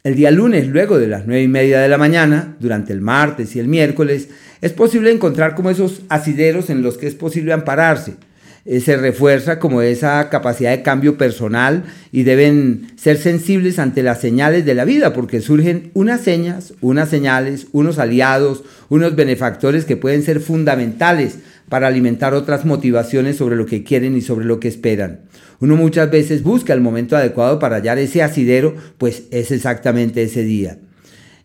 el 0.04 0.16
día 0.16 0.32
lunes, 0.32 0.66
luego 0.66 0.98
de 0.98 1.06
las 1.06 1.26
nueve 1.26 1.42
y 1.42 1.48
media 1.48 1.80
de 1.80 1.88
la 1.88 1.96
mañana, 1.98 2.56
durante 2.58 2.92
el 2.92 3.00
martes 3.00 3.54
y 3.54 3.60
el 3.60 3.68
miércoles, 3.68 4.28
es 4.60 4.72
posible 4.72 5.12
encontrar 5.12 5.54
como 5.54 5.70
esos 5.70 6.02
asideros 6.08 6.70
en 6.70 6.82
los 6.82 6.98
que 6.98 7.06
es 7.06 7.14
posible 7.14 7.52
ampararse. 7.52 8.16
Eh, 8.64 8.80
se 8.80 8.96
refuerza 8.96 9.58
como 9.58 9.80
esa 9.82 10.28
capacidad 10.28 10.70
de 10.70 10.82
cambio 10.82 11.16
personal 11.18 11.84
y 12.10 12.22
deben 12.24 12.92
ser 12.96 13.16
sensibles 13.16 13.78
ante 13.78 14.02
las 14.02 14.20
señales 14.20 14.64
de 14.64 14.74
la 14.74 14.84
vida, 14.84 15.12
porque 15.12 15.40
surgen 15.40 15.90
unas 15.94 16.20
señas, 16.20 16.74
unas 16.80 17.08
señales, 17.08 17.68
unos 17.72 17.98
aliados, 17.98 18.64
unos 18.88 19.14
benefactores 19.14 19.84
que 19.84 19.96
pueden 19.96 20.22
ser 20.22 20.40
fundamentales 20.40 21.38
para 21.72 21.86
alimentar 21.86 22.34
otras 22.34 22.66
motivaciones 22.66 23.36
sobre 23.38 23.56
lo 23.56 23.64
que 23.64 23.82
quieren 23.82 24.14
y 24.14 24.20
sobre 24.20 24.44
lo 24.44 24.60
que 24.60 24.68
esperan. 24.68 25.20
Uno 25.58 25.74
muchas 25.74 26.10
veces 26.10 26.42
busca 26.42 26.74
el 26.74 26.82
momento 26.82 27.16
adecuado 27.16 27.58
para 27.58 27.76
hallar 27.76 27.96
ese 27.96 28.22
asidero, 28.22 28.74
pues 28.98 29.22
es 29.30 29.50
exactamente 29.50 30.22
ese 30.22 30.44
día. 30.44 30.76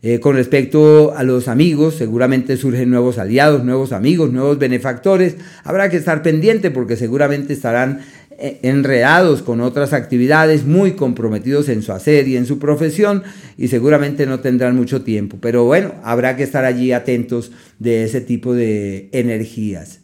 Eh, 0.01 0.19
con 0.19 0.35
respecto 0.35 1.15
a 1.15 1.23
los 1.23 1.47
amigos, 1.47 1.95
seguramente 1.95 2.57
surgen 2.57 2.89
nuevos 2.89 3.19
aliados, 3.19 3.63
nuevos 3.63 3.93
amigos, 3.93 4.33
nuevos 4.33 4.59
benefactores. 4.59 5.37
Habrá 5.63 5.89
que 5.89 5.95
estar 5.95 6.21
pendiente 6.23 6.71
porque 6.71 6.97
seguramente 6.97 7.53
estarán 7.53 8.01
eh, 8.31 8.59
enredados 8.63 9.41
con 9.41 9.61
otras 9.61 9.93
actividades, 9.93 10.65
muy 10.65 10.91
comprometidos 10.91 11.69
en 11.69 11.83
su 11.83 11.93
hacer 11.93 12.27
y 12.27 12.35
en 12.35 12.45
su 12.45 12.59
profesión 12.59 13.23
y 13.57 13.69
seguramente 13.69 14.25
no 14.25 14.41
tendrán 14.41 14.75
mucho 14.75 15.03
tiempo. 15.03 15.37
Pero 15.39 15.63
bueno, 15.63 15.93
habrá 16.03 16.35
que 16.35 16.43
estar 16.43 16.65
allí 16.65 16.91
atentos 16.91 17.53
de 17.79 18.03
ese 18.03 18.19
tipo 18.19 18.53
de 18.53 19.07
energías. 19.13 20.01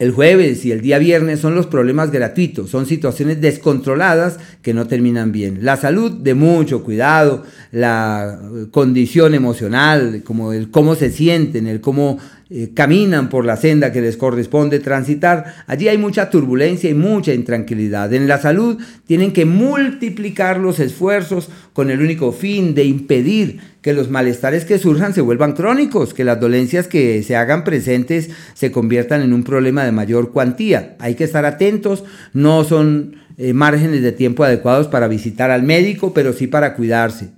El 0.00 0.12
jueves 0.12 0.64
y 0.64 0.72
el 0.72 0.80
día 0.80 0.98
viernes 0.98 1.40
son 1.40 1.54
los 1.54 1.66
problemas 1.66 2.10
gratuitos, 2.10 2.70
son 2.70 2.86
situaciones 2.86 3.42
descontroladas 3.42 4.38
que 4.62 4.72
no 4.72 4.86
terminan 4.86 5.30
bien. 5.30 5.58
La 5.60 5.76
salud 5.76 6.10
de 6.10 6.32
mucho 6.32 6.82
cuidado, 6.82 7.42
la 7.70 8.40
condición 8.70 9.34
emocional, 9.34 10.22
como 10.24 10.54
el 10.54 10.70
cómo 10.70 10.94
se 10.94 11.10
sienten, 11.10 11.66
el 11.66 11.82
cómo 11.82 12.18
eh, 12.52 12.72
caminan 12.74 13.28
por 13.28 13.44
la 13.44 13.56
senda 13.56 13.92
que 13.92 14.00
les 14.00 14.16
corresponde 14.16 14.80
transitar, 14.80 15.54
allí 15.68 15.86
hay 15.86 15.98
mucha 15.98 16.30
turbulencia 16.30 16.90
y 16.90 16.94
mucha 16.94 17.32
intranquilidad. 17.32 18.12
En 18.12 18.26
la 18.26 18.38
salud 18.38 18.76
tienen 19.06 19.32
que 19.32 19.44
multiplicar 19.44 20.58
los 20.58 20.80
esfuerzos 20.80 21.48
con 21.72 21.92
el 21.92 22.00
único 22.00 22.32
fin 22.32 22.74
de 22.74 22.82
impedir 22.82 23.60
que 23.82 23.92
los 23.92 24.10
malestares 24.10 24.64
que 24.64 24.80
surjan 24.80 25.14
se 25.14 25.20
vuelvan 25.20 25.52
crónicos, 25.52 26.12
que 26.12 26.24
las 26.24 26.40
dolencias 26.40 26.88
que 26.88 27.22
se 27.22 27.36
hagan 27.36 27.62
presentes 27.62 28.30
se 28.54 28.72
conviertan 28.72 29.22
en 29.22 29.32
un 29.32 29.44
problema 29.44 29.84
de 29.84 29.92
mayor 29.92 30.32
cuantía. 30.32 30.96
Hay 30.98 31.14
que 31.14 31.22
estar 31.22 31.44
atentos, 31.44 32.02
no 32.32 32.64
son 32.64 33.14
eh, 33.38 33.52
márgenes 33.52 34.02
de 34.02 34.10
tiempo 34.10 34.42
adecuados 34.42 34.88
para 34.88 35.06
visitar 35.06 35.52
al 35.52 35.62
médico, 35.62 36.12
pero 36.12 36.32
sí 36.32 36.48
para 36.48 36.74
cuidarse 36.74 37.30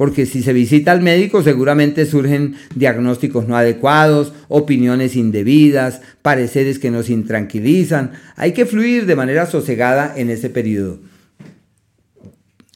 porque 0.00 0.24
si 0.24 0.42
se 0.42 0.54
visita 0.54 0.92
al 0.92 1.02
médico 1.02 1.42
seguramente 1.42 2.06
surgen 2.06 2.54
diagnósticos 2.74 3.46
no 3.46 3.54
adecuados, 3.54 4.32
opiniones 4.48 5.14
indebidas, 5.14 6.00
pareceres 6.22 6.78
que 6.78 6.90
nos 6.90 7.10
intranquilizan. 7.10 8.12
Hay 8.36 8.52
que 8.52 8.64
fluir 8.64 9.04
de 9.04 9.14
manera 9.14 9.44
sosegada 9.44 10.14
en 10.16 10.30
ese 10.30 10.48
periodo. 10.48 11.00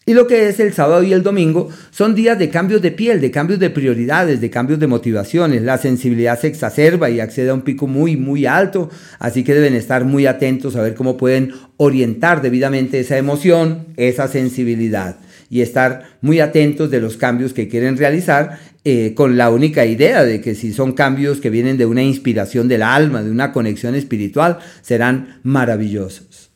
Y 0.04 0.12
lo 0.12 0.26
que 0.26 0.50
es 0.50 0.60
el 0.60 0.74
sábado 0.74 1.02
y 1.02 1.14
el 1.14 1.22
domingo 1.22 1.70
son 1.90 2.14
días 2.14 2.38
de 2.38 2.50
cambios 2.50 2.82
de 2.82 2.90
piel, 2.90 3.22
de 3.22 3.30
cambios 3.30 3.58
de 3.58 3.70
prioridades, 3.70 4.42
de 4.42 4.50
cambios 4.50 4.78
de 4.78 4.86
motivaciones. 4.86 5.62
La 5.62 5.78
sensibilidad 5.78 6.38
se 6.38 6.48
exacerba 6.48 7.08
y 7.08 7.20
accede 7.20 7.48
a 7.48 7.54
un 7.54 7.62
pico 7.62 7.86
muy, 7.86 8.18
muy 8.18 8.44
alto, 8.44 8.90
así 9.18 9.44
que 9.44 9.54
deben 9.54 9.72
estar 9.72 10.04
muy 10.04 10.26
atentos 10.26 10.76
a 10.76 10.82
ver 10.82 10.94
cómo 10.94 11.16
pueden 11.16 11.54
orientar 11.78 12.42
debidamente 12.42 13.00
esa 13.00 13.16
emoción, 13.16 13.86
esa 13.96 14.28
sensibilidad 14.28 15.16
y 15.50 15.60
estar 15.60 16.16
muy 16.20 16.40
atentos 16.40 16.90
de 16.90 17.00
los 17.00 17.16
cambios 17.16 17.52
que 17.52 17.68
quieren 17.68 17.96
realizar 17.96 18.58
eh, 18.84 19.14
con 19.14 19.36
la 19.36 19.50
única 19.50 19.86
idea 19.86 20.24
de 20.24 20.40
que 20.40 20.54
si 20.54 20.72
son 20.72 20.92
cambios 20.92 21.40
que 21.40 21.50
vienen 21.50 21.78
de 21.78 21.86
una 21.86 22.02
inspiración 22.02 22.68
del 22.68 22.82
alma, 22.82 23.22
de 23.22 23.30
una 23.30 23.52
conexión 23.52 23.94
espiritual, 23.94 24.58
serán 24.82 25.40
maravillosos. 25.42 26.50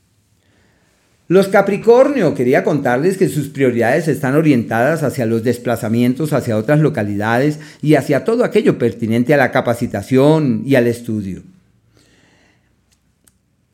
Los 1.29 1.49
Capricornio, 1.49 2.35
quería 2.35 2.65
contarles 2.65 3.19
que 3.19 3.29
sus 3.29 3.49
prioridades 3.49 4.09
están 4.09 4.35
orientadas 4.35 5.03
hacia 5.03 5.27
los 5.27 5.45
desplazamientos 5.45 6.33
hacia 6.33 6.57
otras 6.57 6.81
localidades 6.81 7.61
y 7.83 7.97
hacia 7.97 8.25
todo 8.25 8.45
aquello 8.45 8.79
pertinente 8.79 9.35
a 9.35 9.37
la 9.37 9.51
capacitación 9.51 10.63
y 10.65 10.75
al 10.77 10.87
estudio. 10.87 11.43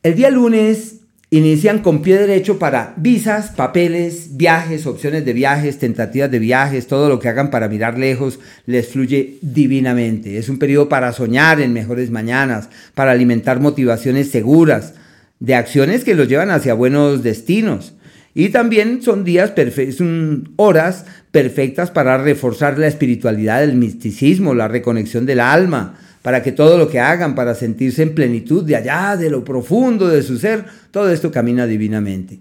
El 0.03 0.15
día 0.15 0.29
lunes 0.29 0.97
inician 1.37 1.79
con 1.79 2.01
pie 2.01 2.19
derecho 2.19 2.59
para 2.59 2.93
visas, 2.97 3.49
papeles, 3.49 4.37
viajes, 4.37 4.85
opciones 4.85 5.25
de 5.25 5.33
viajes, 5.33 5.79
tentativas 5.79 6.29
de 6.29 6.39
viajes, 6.39 6.87
todo 6.87 7.09
lo 7.09 7.19
que 7.19 7.29
hagan 7.29 7.49
para 7.49 7.67
mirar 7.67 7.97
lejos 7.97 8.39
les 8.65 8.87
fluye 8.87 9.37
divinamente. 9.41 10.37
Es 10.37 10.49
un 10.49 10.59
periodo 10.59 10.87
para 10.87 11.11
soñar 11.13 11.61
en 11.61 11.73
mejores 11.73 12.11
mañanas, 12.11 12.69
para 12.93 13.11
alimentar 13.11 13.59
motivaciones 13.59 14.29
seguras, 14.29 14.93
de 15.39 15.55
acciones 15.55 16.03
que 16.03 16.15
los 16.15 16.27
llevan 16.27 16.51
hacia 16.51 16.73
buenos 16.73 17.23
destinos. 17.23 17.93
Y 18.33 18.49
también 18.49 19.01
son 19.01 19.23
días, 19.23 19.53
son 19.97 20.53
horas 20.57 21.05
perfectas 21.31 21.89
para 21.89 22.17
reforzar 22.17 22.77
la 22.77 22.87
espiritualidad, 22.87 23.63
el 23.63 23.75
misticismo, 23.75 24.53
la 24.53 24.67
reconexión 24.67 25.25
del 25.25 25.39
alma, 25.39 25.97
para 26.25 26.41
que 26.41 26.51
todo 26.51 26.79
lo 26.79 26.89
que 26.89 26.99
hagan, 26.99 27.35
para 27.35 27.53
sentirse 27.53 28.01
en 28.01 28.15
plenitud 28.15 28.63
de 28.63 28.75
allá, 28.75 29.15
de 29.15 29.29
lo 29.29 29.45
profundo 29.45 30.07
de 30.07 30.23
su 30.23 30.39
ser, 30.39 30.65
todo 30.89 31.11
esto 31.11 31.29
camina 31.29 31.67
divinamente. 31.67 32.39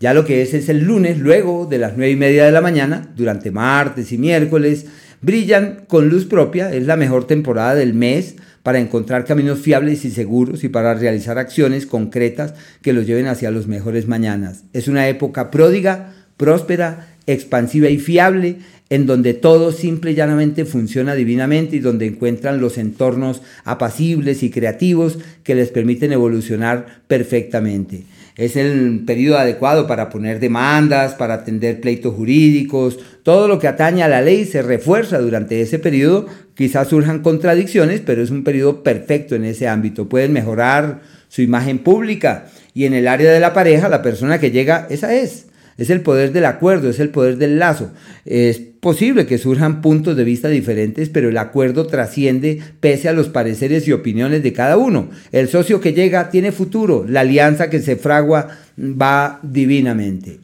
Ya 0.00 0.14
lo 0.14 0.24
que 0.24 0.40
es 0.40 0.54
es 0.54 0.70
el 0.70 0.84
lunes, 0.84 1.18
luego 1.18 1.66
de 1.66 1.76
las 1.76 1.98
nueve 1.98 2.12
y 2.12 2.16
media 2.16 2.46
de 2.46 2.52
la 2.52 2.62
mañana, 2.62 3.10
durante 3.14 3.50
martes 3.50 4.10
y 4.10 4.16
miércoles, 4.16 4.86
brillan 5.20 5.82
con 5.86 6.08
luz 6.08 6.24
propia, 6.24 6.72
es 6.72 6.86
la 6.86 6.96
mejor 6.96 7.26
temporada 7.26 7.74
del 7.74 7.92
mes 7.92 8.36
para 8.62 8.78
encontrar 8.78 9.26
caminos 9.26 9.58
fiables 9.58 10.06
y 10.06 10.10
seguros 10.10 10.64
y 10.64 10.70
para 10.70 10.94
realizar 10.94 11.36
acciones 11.36 11.84
concretas 11.84 12.54
que 12.80 12.94
los 12.94 13.06
lleven 13.06 13.26
hacia 13.26 13.50
los 13.50 13.66
mejores 13.66 14.08
mañanas. 14.08 14.64
Es 14.72 14.88
una 14.88 15.08
época 15.08 15.50
pródiga, 15.50 16.14
próspera, 16.38 17.08
expansiva 17.26 17.90
y 17.90 17.98
fiable 17.98 18.60
en 18.88 19.06
donde 19.06 19.34
todo 19.34 19.72
simple 19.72 20.12
y 20.12 20.14
llanamente 20.14 20.64
funciona 20.64 21.14
divinamente 21.14 21.76
y 21.76 21.80
donde 21.80 22.06
encuentran 22.06 22.60
los 22.60 22.78
entornos 22.78 23.42
apacibles 23.64 24.42
y 24.42 24.50
creativos 24.50 25.18
que 25.42 25.54
les 25.54 25.70
permiten 25.70 26.12
evolucionar 26.12 27.02
perfectamente. 27.08 28.04
Es 28.36 28.54
el 28.56 29.02
periodo 29.06 29.38
adecuado 29.38 29.86
para 29.86 30.10
poner 30.10 30.40
demandas, 30.40 31.14
para 31.14 31.34
atender 31.34 31.80
pleitos 31.80 32.14
jurídicos, 32.14 32.98
todo 33.22 33.48
lo 33.48 33.58
que 33.58 33.66
atañe 33.66 34.02
a 34.02 34.08
la 34.08 34.20
ley 34.20 34.44
se 34.44 34.62
refuerza 34.62 35.18
durante 35.18 35.60
ese 35.60 35.78
periodo. 35.78 36.26
Quizás 36.54 36.88
surjan 36.88 37.22
contradicciones, 37.22 38.00
pero 38.04 38.22
es 38.22 38.30
un 38.30 38.44
periodo 38.44 38.82
perfecto 38.82 39.34
en 39.34 39.44
ese 39.44 39.66
ámbito. 39.68 40.08
Pueden 40.08 40.32
mejorar 40.32 41.00
su 41.28 41.42
imagen 41.42 41.78
pública 41.78 42.46
y 42.72 42.84
en 42.84 42.92
el 42.92 43.08
área 43.08 43.32
de 43.32 43.40
la 43.40 43.54
pareja, 43.54 43.88
la 43.88 44.02
persona 44.02 44.38
que 44.38 44.50
llega, 44.50 44.86
esa 44.90 45.14
es 45.14 45.46
es 45.78 45.90
el 45.90 46.00
poder 46.00 46.32
del 46.32 46.46
acuerdo, 46.46 46.88
es 46.88 47.00
el 47.00 47.10
poder 47.10 47.36
del 47.36 47.58
lazo. 47.58 47.92
Es 48.24 48.58
posible 48.58 49.26
que 49.26 49.38
surjan 49.38 49.82
puntos 49.82 50.16
de 50.16 50.24
vista 50.24 50.48
diferentes, 50.48 51.08
pero 51.08 51.28
el 51.28 51.38
acuerdo 51.38 51.86
trasciende 51.86 52.60
pese 52.80 53.08
a 53.08 53.12
los 53.12 53.28
pareceres 53.28 53.86
y 53.88 53.92
opiniones 53.92 54.42
de 54.42 54.52
cada 54.52 54.76
uno. 54.76 55.10
El 55.32 55.48
socio 55.48 55.80
que 55.80 55.92
llega 55.92 56.30
tiene 56.30 56.52
futuro, 56.52 57.04
la 57.08 57.20
alianza 57.20 57.68
que 57.68 57.80
se 57.80 57.96
fragua 57.96 58.48
va 58.78 59.40
divinamente. 59.42 60.40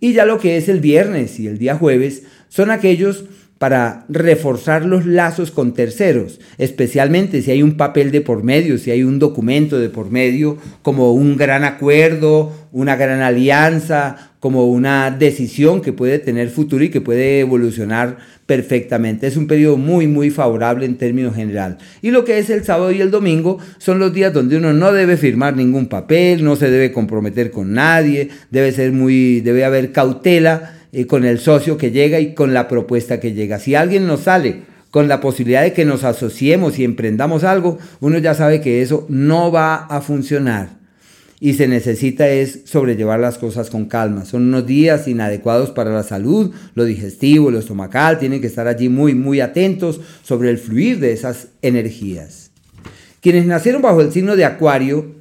Y 0.00 0.12
ya 0.12 0.24
lo 0.24 0.38
que 0.38 0.56
es 0.56 0.68
el 0.68 0.80
viernes 0.80 1.40
y 1.40 1.48
el 1.48 1.58
día 1.58 1.76
jueves 1.76 2.22
son 2.48 2.70
aquellos 2.70 3.24
para 3.58 4.04
reforzar 4.08 4.84
los 4.84 5.04
lazos 5.04 5.50
con 5.50 5.74
terceros, 5.74 6.38
especialmente 6.58 7.42
si 7.42 7.50
hay 7.50 7.62
un 7.62 7.76
papel 7.76 8.12
de 8.12 8.20
por 8.20 8.44
medio, 8.44 8.78
si 8.78 8.92
hay 8.92 9.02
un 9.02 9.18
documento 9.18 9.80
de 9.80 9.90
por 9.90 10.12
medio, 10.12 10.58
como 10.82 11.12
un 11.12 11.36
gran 11.36 11.64
acuerdo, 11.64 12.52
una 12.70 12.94
gran 12.94 13.20
alianza, 13.20 14.27
como 14.40 14.66
una 14.66 15.10
decisión 15.10 15.80
que 15.80 15.92
puede 15.92 16.18
tener 16.18 16.50
futuro 16.50 16.84
y 16.84 16.90
que 16.90 17.00
puede 17.00 17.40
evolucionar 17.40 18.18
perfectamente. 18.46 19.26
Es 19.26 19.36
un 19.36 19.46
periodo 19.46 19.76
muy, 19.76 20.06
muy 20.06 20.30
favorable 20.30 20.86
en 20.86 20.96
términos 20.96 21.34
general. 21.34 21.78
Y 22.02 22.10
lo 22.10 22.24
que 22.24 22.38
es 22.38 22.48
el 22.48 22.64
sábado 22.64 22.92
y 22.92 23.00
el 23.00 23.10
domingo 23.10 23.58
son 23.78 23.98
los 23.98 24.12
días 24.12 24.32
donde 24.32 24.56
uno 24.56 24.72
no 24.72 24.92
debe 24.92 25.16
firmar 25.16 25.56
ningún 25.56 25.86
papel, 25.86 26.44
no 26.44 26.56
se 26.56 26.70
debe 26.70 26.92
comprometer 26.92 27.50
con 27.50 27.74
nadie, 27.74 28.30
debe 28.50 28.72
ser 28.72 28.92
muy, 28.92 29.40
debe 29.40 29.64
haber 29.64 29.92
cautela 29.92 30.74
eh, 30.92 31.06
con 31.06 31.24
el 31.24 31.40
socio 31.40 31.76
que 31.76 31.90
llega 31.90 32.20
y 32.20 32.34
con 32.34 32.54
la 32.54 32.68
propuesta 32.68 33.20
que 33.20 33.34
llega. 33.34 33.58
Si 33.58 33.74
alguien 33.74 34.06
nos 34.06 34.20
sale 34.20 34.62
con 34.90 35.08
la 35.08 35.20
posibilidad 35.20 35.62
de 35.62 35.74
que 35.74 35.84
nos 35.84 36.04
asociemos 36.04 36.78
y 36.78 36.84
emprendamos 36.84 37.44
algo, 37.44 37.78
uno 38.00 38.18
ya 38.18 38.34
sabe 38.34 38.60
que 38.60 38.80
eso 38.82 39.04
no 39.10 39.52
va 39.52 39.74
a 39.74 40.00
funcionar. 40.00 40.77
Y 41.40 41.54
se 41.54 41.68
necesita 41.68 42.28
es 42.28 42.62
sobrellevar 42.64 43.20
las 43.20 43.38
cosas 43.38 43.70
con 43.70 43.86
calma. 43.86 44.24
Son 44.24 44.42
unos 44.42 44.66
días 44.66 45.06
inadecuados 45.06 45.70
para 45.70 45.92
la 45.92 46.02
salud, 46.02 46.52
lo 46.74 46.84
digestivo, 46.84 47.50
lo 47.50 47.60
estomacal, 47.60 48.18
tienen 48.18 48.40
que 48.40 48.48
estar 48.48 48.66
allí 48.66 48.88
muy, 48.88 49.14
muy 49.14 49.40
atentos 49.40 50.00
sobre 50.24 50.50
el 50.50 50.58
fluir 50.58 50.98
de 50.98 51.12
esas 51.12 51.48
energías. 51.62 52.50
Quienes 53.20 53.46
nacieron 53.46 53.82
bajo 53.82 54.00
el 54.00 54.12
signo 54.12 54.34
de 54.34 54.44
Acuario, 54.44 55.14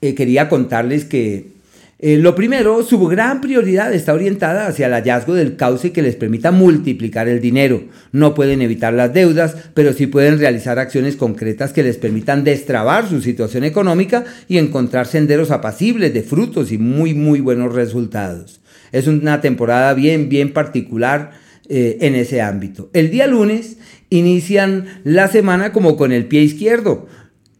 eh, 0.00 0.14
quería 0.14 0.48
contarles 0.48 1.04
que 1.04 1.57
eh, 2.00 2.16
lo 2.16 2.36
primero, 2.36 2.84
su 2.84 3.04
gran 3.08 3.40
prioridad 3.40 3.92
está 3.92 4.12
orientada 4.12 4.68
hacia 4.68 4.86
el 4.86 4.92
hallazgo 4.92 5.34
del 5.34 5.56
cauce 5.56 5.90
que 5.90 6.02
les 6.02 6.14
permita 6.14 6.52
multiplicar 6.52 7.26
el 7.26 7.40
dinero. 7.40 7.82
No 8.12 8.34
pueden 8.34 8.62
evitar 8.62 8.92
las 8.92 9.12
deudas, 9.12 9.56
pero 9.74 9.92
sí 9.92 10.06
pueden 10.06 10.38
realizar 10.38 10.78
acciones 10.78 11.16
concretas 11.16 11.72
que 11.72 11.82
les 11.82 11.96
permitan 11.96 12.44
destrabar 12.44 13.08
su 13.08 13.20
situación 13.20 13.64
económica 13.64 14.24
y 14.46 14.58
encontrar 14.58 15.08
senderos 15.08 15.50
apacibles 15.50 16.14
de 16.14 16.22
frutos 16.22 16.70
y 16.70 16.78
muy, 16.78 17.14
muy 17.14 17.40
buenos 17.40 17.74
resultados. 17.74 18.60
Es 18.92 19.08
una 19.08 19.40
temporada 19.40 19.92
bien, 19.94 20.28
bien 20.28 20.52
particular 20.52 21.32
eh, 21.68 21.98
en 22.00 22.14
ese 22.14 22.40
ámbito. 22.40 22.90
El 22.92 23.10
día 23.10 23.26
lunes 23.26 23.76
inician 24.08 25.00
la 25.02 25.26
semana 25.26 25.72
como 25.72 25.96
con 25.96 26.12
el 26.12 26.26
pie 26.26 26.42
izquierdo. 26.42 27.08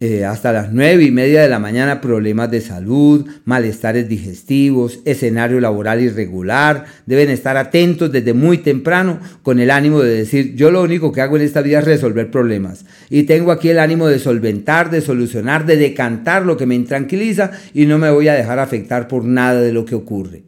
Eh, 0.01 0.25
hasta 0.25 0.53
las 0.53 0.73
nueve 0.73 1.03
y 1.03 1.11
media 1.11 1.43
de 1.43 1.49
la 1.49 1.59
mañana 1.59 2.01
problemas 2.01 2.53
de 2.53 2.61
salud, 2.61 3.27
malestares 3.45 4.09
digestivos, 4.09 5.01
escenario 5.05 5.59
laboral 5.59 6.01
irregular. 6.01 6.85
Deben 7.07 7.31
estar 7.31 7.57
atentos 7.57 8.13
desde 8.13 8.33
muy 8.33 8.59
temprano 8.59 9.19
con 9.43 9.59
el 9.59 9.73
ánimo 9.73 10.01
de 10.01 10.15
decir, 10.15 10.55
yo 10.55 10.71
lo 10.71 10.83
único 10.83 11.11
que 11.11 11.21
hago 11.21 11.35
en 11.37 11.43
esta 11.43 11.63
vida 11.63 11.81
es 11.81 11.85
resolver 11.85 12.31
problemas. 12.31 12.85
Y 13.11 13.25
tengo 13.25 13.51
aquí 13.51 13.71
el 13.71 13.81
ánimo 13.81 14.07
de 14.07 14.21
solventar, 14.21 14.89
de 14.89 15.01
solucionar, 15.01 15.67
de 15.67 15.77
decantar 15.77 16.47
lo 16.47 16.57
que 16.57 16.67
me 16.67 16.77
intranquiliza 16.77 17.51
y 17.75 17.87
no 17.87 17.99
me 17.99 18.13
voy 18.13 18.29
a 18.29 18.35
dejar 18.35 18.61
afectar 18.61 19.09
por 19.09 19.25
nada 19.25 19.61
de 19.61 19.73
lo 19.73 19.85
que 19.85 19.97
ocurre. 19.97 20.45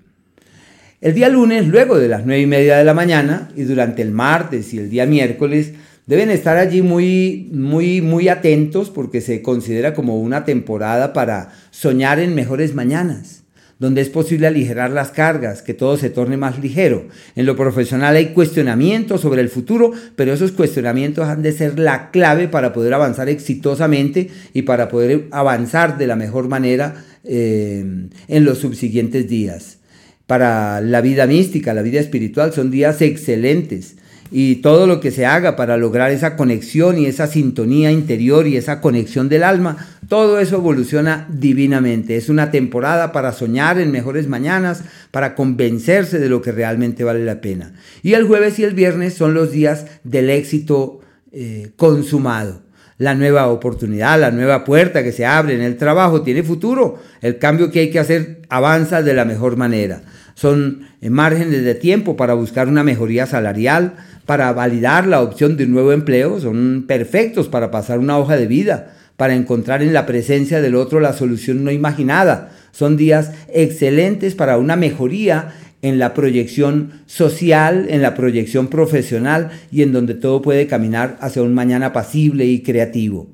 El 1.00 1.14
día 1.14 1.28
lunes, 1.28 1.66
luego 1.66 1.98
de 1.98 2.06
las 2.06 2.24
nueve 2.24 2.42
y 2.42 2.46
media 2.46 2.76
de 2.76 2.84
la 2.84 2.94
mañana 2.94 3.48
y 3.56 3.62
durante 3.62 4.02
el 4.02 4.12
martes 4.12 4.72
y 4.74 4.78
el 4.78 4.90
día 4.90 5.06
miércoles, 5.06 5.72
Deben 6.10 6.32
estar 6.32 6.56
allí 6.56 6.82
muy, 6.82 7.48
muy, 7.52 8.00
muy 8.00 8.28
atentos 8.28 8.90
porque 8.90 9.20
se 9.20 9.42
considera 9.42 9.94
como 9.94 10.18
una 10.18 10.44
temporada 10.44 11.12
para 11.12 11.52
soñar 11.70 12.18
en 12.18 12.34
mejores 12.34 12.74
mañanas, 12.74 13.44
donde 13.78 14.00
es 14.00 14.08
posible 14.08 14.48
aligerar 14.48 14.90
las 14.90 15.12
cargas, 15.12 15.62
que 15.62 15.72
todo 15.72 15.96
se 15.96 16.10
torne 16.10 16.36
más 16.36 16.58
ligero. 16.58 17.06
En 17.36 17.46
lo 17.46 17.54
profesional 17.54 18.16
hay 18.16 18.30
cuestionamientos 18.32 19.20
sobre 19.20 19.40
el 19.40 19.50
futuro, 19.50 19.92
pero 20.16 20.32
esos 20.32 20.50
cuestionamientos 20.50 21.28
han 21.28 21.42
de 21.42 21.52
ser 21.52 21.78
la 21.78 22.10
clave 22.10 22.48
para 22.48 22.72
poder 22.72 22.92
avanzar 22.92 23.28
exitosamente 23.28 24.30
y 24.52 24.62
para 24.62 24.88
poder 24.88 25.28
avanzar 25.30 25.96
de 25.96 26.08
la 26.08 26.16
mejor 26.16 26.48
manera 26.48 27.04
eh, 27.22 28.08
en 28.26 28.44
los 28.44 28.58
subsiguientes 28.58 29.28
días. 29.28 29.78
Para 30.26 30.80
la 30.80 31.02
vida 31.02 31.28
mística, 31.28 31.72
la 31.72 31.82
vida 31.82 32.00
espiritual, 32.00 32.52
son 32.52 32.72
días 32.72 33.00
excelentes 33.00 33.94
y 34.30 34.56
todo 34.56 34.86
lo 34.86 35.00
que 35.00 35.10
se 35.10 35.26
haga 35.26 35.56
para 35.56 35.76
lograr 35.76 36.10
esa 36.10 36.36
conexión 36.36 36.98
y 36.98 37.06
esa 37.06 37.26
sintonía 37.26 37.90
interior 37.90 38.46
y 38.46 38.56
esa 38.56 38.80
conexión 38.80 39.28
del 39.28 39.42
alma, 39.42 39.88
todo 40.08 40.38
eso 40.38 40.56
evoluciona 40.56 41.26
divinamente. 41.30 42.16
Es 42.16 42.28
una 42.28 42.50
temporada 42.50 43.12
para 43.12 43.32
soñar 43.32 43.80
en 43.80 43.90
mejores 43.90 44.28
mañanas, 44.28 44.82
para 45.10 45.34
convencerse 45.34 46.18
de 46.18 46.28
lo 46.28 46.42
que 46.42 46.52
realmente 46.52 47.04
vale 47.04 47.24
la 47.24 47.40
pena. 47.40 47.72
Y 48.02 48.14
el 48.14 48.26
jueves 48.26 48.58
y 48.58 48.64
el 48.64 48.74
viernes 48.74 49.14
son 49.14 49.34
los 49.34 49.50
días 49.50 49.86
del 50.04 50.30
éxito 50.30 51.00
eh, 51.32 51.70
consumado. 51.76 52.62
La 52.98 53.14
nueva 53.14 53.46
oportunidad, 53.48 54.20
la 54.20 54.30
nueva 54.30 54.64
puerta 54.64 55.02
que 55.02 55.12
se 55.12 55.24
abre 55.24 55.54
en 55.54 55.62
el 55.62 55.76
trabajo 55.76 56.22
tiene 56.22 56.42
futuro. 56.42 56.98
El 57.22 57.38
cambio 57.38 57.70
que 57.70 57.80
hay 57.80 57.90
que 57.90 57.98
hacer 57.98 58.42
avanza 58.48 59.02
de 59.02 59.14
la 59.14 59.24
mejor 59.24 59.56
manera. 59.56 60.02
Son 60.34 60.88
eh, 61.00 61.08
márgenes 61.08 61.64
de 61.64 61.74
tiempo 61.74 62.16
para 62.16 62.34
buscar 62.34 62.68
una 62.68 62.82
mejoría 62.82 63.26
salarial, 63.26 63.94
para 64.30 64.52
validar 64.52 65.08
la 65.08 65.22
opción 65.22 65.56
de 65.56 65.64
un 65.64 65.72
nuevo 65.72 65.90
empleo, 65.90 66.38
son 66.38 66.84
perfectos 66.86 67.48
para 67.48 67.72
pasar 67.72 67.98
una 67.98 68.16
hoja 68.16 68.36
de 68.36 68.46
vida, 68.46 68.94
para 69.16 69.34
encontrar 69.34 69.82
en 69.82 69.92
la 69.92 70.06
presencia 70.06 70.60
del 70.60 70.76
otro 70.76 71.00
la 71.00 71.14
solución 71.14 71.64
no 71.64 71.72
imaginada. 71.72 72.52
Son 72.70 72.96
días 72.96 73.32
excelentes 73.52 74.36
para 74.36 74.56
una 74.56 74.76
mejoría 74.76 75.52
en 75.82 75.98
la 75.98 76.14
proyección 76.14 76.92
social, 77.06 77.86
en 77.90 78.02
la 78.02 78.14
proyección 78.14 78.68
profesional 78.68 79.50
y 79.72 79.82
en 79.82 79.92
donde 79.92 80.14
todo 80.14 80.42
puede 80.42 80.68
caminar 80.68 81.18
hacia 81.20 81.42
un 81.42 81.52
mañana 81.52 81.92
pasible 81.92 82.44
y 82.44 82.62
creativo. 82.62 83.26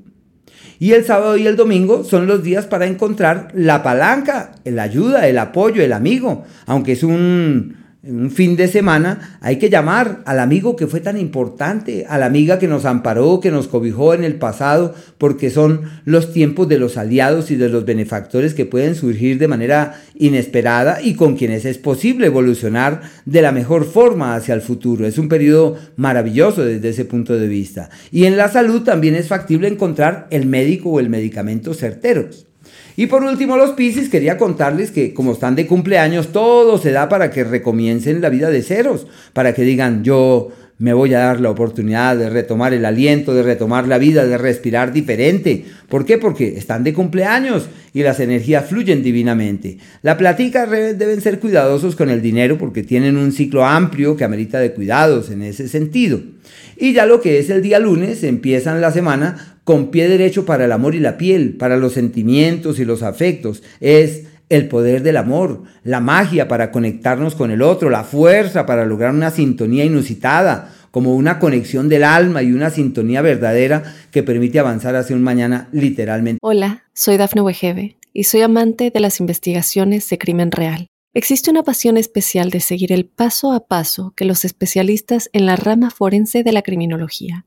Y 0.79 0.93
el 0.93 1.05
sábado 1.05 1.37
y 1.37 1.47
el 1.47 1.57
domingo 1.57 2.05
son 2.05 2.27
los 2.27 2.43
días 2.43 2.65
para 2.65 2.87
encontrar 2.87 3.49
la 3.53 3.83
palanca, 3.83 4.53
la 4.65 4.85
ayuda, 4.85 5.29
el 5.29 5.37
apoyo, 5.37 5.83
el 5.83 5.93
amigo, 5.93 6.47
aunque 6.65 6.93
es 6.93 7.03
un 7.03 7.85
un 8.09 8.31
fin 8.31 8.57
de 8.57 8.69
semana, 8.69 9.39
hay 9.41 9.57
que 9.59 9.71
llamar 9.71 10.23
al 10.27 10.41
amigo 10.41 10.77
que 10.77 10.87
fue 10.87 11.01
tan 11.01 11.19
importante, 11.19 12.07
a 12.09 12.19
la 12.19 12.27
amiga 12.27 12.59
que 12.59 12.69
nos 12.69 12.85
amparó, 12.85 13.41
que 13.41 13.51
nos 13.51 13.69
cobijó 13.69 14.15
en 14.15 14.25
el 14.25 14.37
pasado, 14.37 14.95
porque 15.19 15.51
son 15.51 15.83
los 16.05 16.33
tiempos 16.33 16.69
de 16.69 16.79
los 16.79 16.97
aliados 16.97 17.51
y 17.51 17.57
de 17.57 17.69
los 17.69 17.85
benefactores 17.85 18.55
que 18.55 18.67
pueden 18.67 18.95
surgir 18.95 19.39
de 19.39 19.49
manera 19.49 20.01
inesperada 20.15 21.03
y 21.03 21.15
con 21.15 21.37
quienes 21.37 21.65
es 21.65 21.79
posible 21.79 22.27
evolucionar 22.27 23.03
de 23.25 23.43
la 23.43 23.53
mejor 23.53 23.85
forma 23.85 24.35
hacia 24.35 24.55
el 24.55 24.63
futuro. 24.63 25.07
Es 25.07 25.19
un 25.19 25.29
periodo 25.29 25.77
maravilloso 25.97 26.65
desde 26.65 26.91
ese 26.91 27.05
punto 27.05 27.37
de 27.37 27.49
vista. 27.49 27.91
Y 28.11 28.25
en 28.25 28.37
la 28.37 28.49
salud 28.49 28.83
también 28.83 29.15
es 29.15 29.29
factible 29.29 29.69
encontrar 29.69 30.27
el 30.31 30.47
médico 30.47 30.91
o 30.91 31.01
el 31.01 31.11
medicamento 31.11 31.75
certeros. 31.75 32.46
Y 32.97 33.07
por 33.07 33.23
último, 33.23 33.57
los 33.57 33.73
Pisces, 33.73 34.09
quería 34.09 34.39
contarles 34.39 34.91
que 34.91 35.13
como 35.13 35.33
están 35.33 35.55
de 35.55 35.67
cumpleaños, 35.67 36.33
todo 36.33 36.79
se 36.79 36.93
da 36.93 37.09
para 37.09 37.31
que 37.31 37.45
recomiencen 37.45 38.23
la 38.23 38.31
vida 38.31 38.51
de 38.51 38.63
ceros, 38.63 39.07
para 39.35 39.55
que 39.55 39.63
digan, 39.63 40.03
yo 40.03 40.51
me 40.79 40.93
voy 40.93 41.15
a 41.15 41.21
dar 41.21 41.41
la 41.41 41.51
oportunidad 41.51 42.17
de 42.17 42.29
retomar 42.29 42.75
el 42.75 42.85
aliento, 42.85 43.35
de 43.35 43.43
retomar 43.43 43.89
la 43.89 43.97
vida, 43.97 44.27
de 44.27 44.37
respirar 44.37 44.93
diferente. 44.93 45.65
¿Por 45.89 46.05
qué? 46.05 46.19
Porque 46.19 46.57
están 46.59 46.85
de 46.85 46.93
cumpleaños 46.93 47.69
y 47.95 48.03
las 48.03 48.21
energías 48.21 48.67
fluyen 48.67 49.03
divinamente. 49.03 49.79
La 50.03 50.19
platica 50.19 50.67
deben 50.67 51.21
ser 51.23 51.41
cuidadosos 51.41 51.97
con 51.97 52.11
el 52.11 52.21
dinero 52.21 52.59
porque 52.59 52.83
tienen 52.83 53.17
un 53.17 53.33
ciclo 53.33 53.65
amplio 53.65 54.17
que 54.17 54.25
amerita 54.25 54.59
de 54.59 54.73
cuidados 54.73 55.31
en 55.31 55.43
ese 55.43 55.69
sentido. 55.69 56.21
Y 56.77 56.93
ya 56.93 57.07
lo 57.07 57.23
que 57.23 57.39
es 57.39 57.49
el 57.49 57.63
día 57.63 57.79
lunes, 57.79 58.23
empiezan 58.23 58.83
la 58.83 58.93
semana 58.93 59.56
con 59.67 59.91
pie 59.91 60.09
derecho 60.09 60.47
para 60.47 60.67
el 60.67 60.71
amor 60.71 60.95
y 60.95 61.01
la 61.01 61.19
piel, 61.19 61.57
para 61.57 61.77
los 61.77 61.95
sentimientos 61.95 62.79
y 62.79 62.85
los 62.85 63.03
afectos. 63.03 63.65
Es 63.81 64.23
el 64.49 64.69
poder 64.69 65.03
del 65.03 65.17
amor, 65.17 65.65
la 65.83 65.99
magia 65.99 66.47
para 66.47 66.71
conectarnos 66.71 67.35
con 67.35 67.51
el 67.51 67.63
otro, 67.63 67.91
la 67.91 68.05
fuerza 68.05 68.65
para 68.65 68.87
lograr 68.87 69.13
una 69.13 69.33
sintonía 69.33 69.85
inusitada, 69.85 70.73
como 70.93 71.17
una 71.17 71.41
conexión 71.41 71.89
del 71.89 72.05
alma 72.05 72.45
y 72.45 72.53
una 72.53 72.71
sintonía 72.71 73.23
verdadera 73.23 73.83
que 74.13 74.23
permite 74.23 74.61
avanzar 74.61 74.95
hacia 74.95 75.17
un 75.17 75.25
mañana 75.25 75.69
literalmente. 75.73 76.39
Hola, 76.43 76.85
soy 76.95 77.17
Dafne 77.17 77.41
Wegebe 77.41 77.97
y 78.13 78.23
soy 78.23 78.43
amante 78.43 78.93
de 78.93 79.01
las 79.01 79.19
investigaciones 79.19 80.09
de 80.09 80.17
crimen 80.17 80.53
real. 80.53 80.87
Existe 81.13 81.51
una 81.51 81.65
pasión 81.65 81.97
especial 81.97 82.51
de 82.51 82.61
seguir 82.61 82.93
el 82.93 83.05
paso 83.05 83.51
a 83.51 83.67
paso 83.67 84.13
que 84.15 84.27
los 84.27 84.45
especialistas 84.45 85.29
en 85.33 85.45
la 85.45 85.57
rama 85.57 85.91
forense 85.91 86.45
de 86.45 86.53
la 86.53 86.63
criminología 86.63 87.47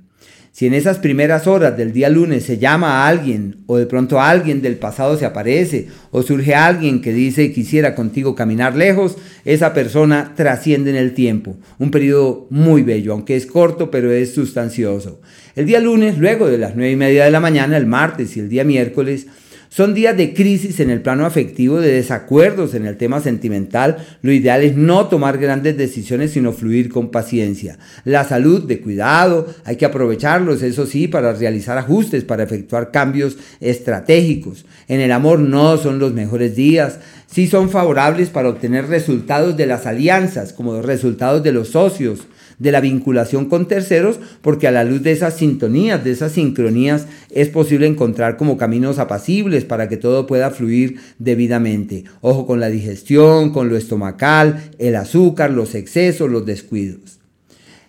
Si 0.53 0.67
en 0.67 0.73
esas 0.73 0.97
primeras 0.99 1.47
horas 1.47 1.77
del 1.77 1.93
día 1.93 2.09
lunes 2.09 2.43
se 2.43 2.57
llama 2.57 2.89
a 2.89 3.07
alguien 3.07 3.63
o 3.67 3.77
de 3.77 3.85
pronto 3.85 4.19
alguien 4.19 4.61
del 4.61 4.75
pasado 4.75 5.17
se 5.17 5.25
aparece 5.25 5.87
o 6.11 6.23
surge 6.23 6.55
alguien 6.55 7.01
que 7.01 7.13
dice 7.13 7.53
quisiera 7.53 7.95
contigo 7.95 8.35
caminar 8.35 8.75
lejos, 8.75 9.15
esa 9.45 9.73
persona 9.73 10.33
trasciende 10.35 10.89
en 10.89 10.97
el 10.97 11.13
tiempo. 11.13 11.55
Un 11.79 11.89
periodo 11.89 12.47
muy 12.49 12.83
bello, 12.83 13.13
aunque 13.13 13.37
es 13.37 13.45
corto 13.45 13.89
pero 13.89 14.11
es 14.11 14.33
sustancioso. 14.33 15.21
El 15.55 15.67
día 15.67 15.79
lunes, 15.79 16.17
luego 16.17 16.47
de 16.47 16.57
las 16.57 16.75
nueve 16.75 16.91
y 16.91 16.97
media 16.97 17.23
de 17.23 17.31
la 17.31 17.39
mañana, 17.39 17.77
el 17.77 17.85
martes 17.85 18.35
y 18.35 18.41
el 18.41 18.49
día 18.49 18.65
miércoles, 18.65 19.27
son 19.71 19.93
días 19.93 20.17
de 20.17 20.33
crisis 20.33 20.81
en 20.81 20.89
el 20.89 21.01
plano 21.01 21.25
afectivo, 21.25 21.79
de 21.79 21.93
desacuerdos 21.93 22.73
en 22.73 22.85
el 22.85 22.97
tema 22.97 23.21
sentimental. 23.21 24.05
Lo 24.21 24.33
ideal 24.33 24.63
es 24.63 24.75
no 24.75 25.07
tomar 25.07 25.37
grandes 25.37 25.77
decisiones, 25.77 26.31
sino 26.31 26.51
fluir 26.51 26.89
con 26.89 27.09
paciencia. 27.09 27.79
La 28.03 28.25
salud 28.25 28.67
de 28.67 28.81
cuidado, 28.81 29.47
hay 29.63 29.77
que 29.77 29.85
aprovecharlos, 29.85 30.61
eso 30.61 30.85
sí, 30.85 31.07
para 31.07 31.31
realizar 31.31 31.77
ajustes, 31.77 32.25
para 32.25 32.43
efectuar 32.43 32.91
cambios 32.91 33.37
estratégicos. 33.61 34.65
En 34.89 34.99
el 34.99 35.13
amor 35.13 35.39
no 35.39 35.77
son 35.77 35.99
los 35.99 36.13
mejores 36.13 36.53
días 36.53 36.99
sí 37.31 37.47
son 37.47 37.69
favorables 37.69 38.29
para 38.29 38.49
obtener 38.49 38.87
resultados 38.87 39.57
de 39.57 39.65
las 39.65 39.85
alianzas, 39.85 40.53
como 40.53 40.81
resultados 40.81 41.41
de 41.43 41.51
los 41.51 41.69
socios, 41.69 42.27
de 42.59 42.71
la 42.71 42.81
vinculación 42.81 43.45
con 43.45 43.67
terceros, 43.67 44.19
porque 44.41 44.67
a 44.67 44.71
la 44.71 44.83
luz 44.83 45.01
de 45.01 45.11
esas 45.11 45.35
sintonías, 45.35 46.03
de 46.03 46.11
esas 46.11 46.33
sincronías, 46.33 47.07
es 47.31 47.49
posible 47.49 47.87
encontrar 47.87 48.37
como 48.37 48.57
caminos 48.57 48.99
apacibles 48.99 49.65
para 49.65 49.89
que 49.89 49.97
todo 49.97 50.27
pueda 50.27 50.51
fluir 50.51 50.99
debidamente. 51.17 52.03
Ojo 52.21 52.45
con 52.45 52.59
la 52.59 52.69
digestión, 52.69 53.51
con 53.51 53.69
lo 53.69 53.77
estomacal, 53.77 54.71
el 54.77 54.95
azúcar, 54.95 55.51
los 55.51 55.73
excesos, 55.73 56.29
los 56.29 56.45
descuidos. 56.45 57.20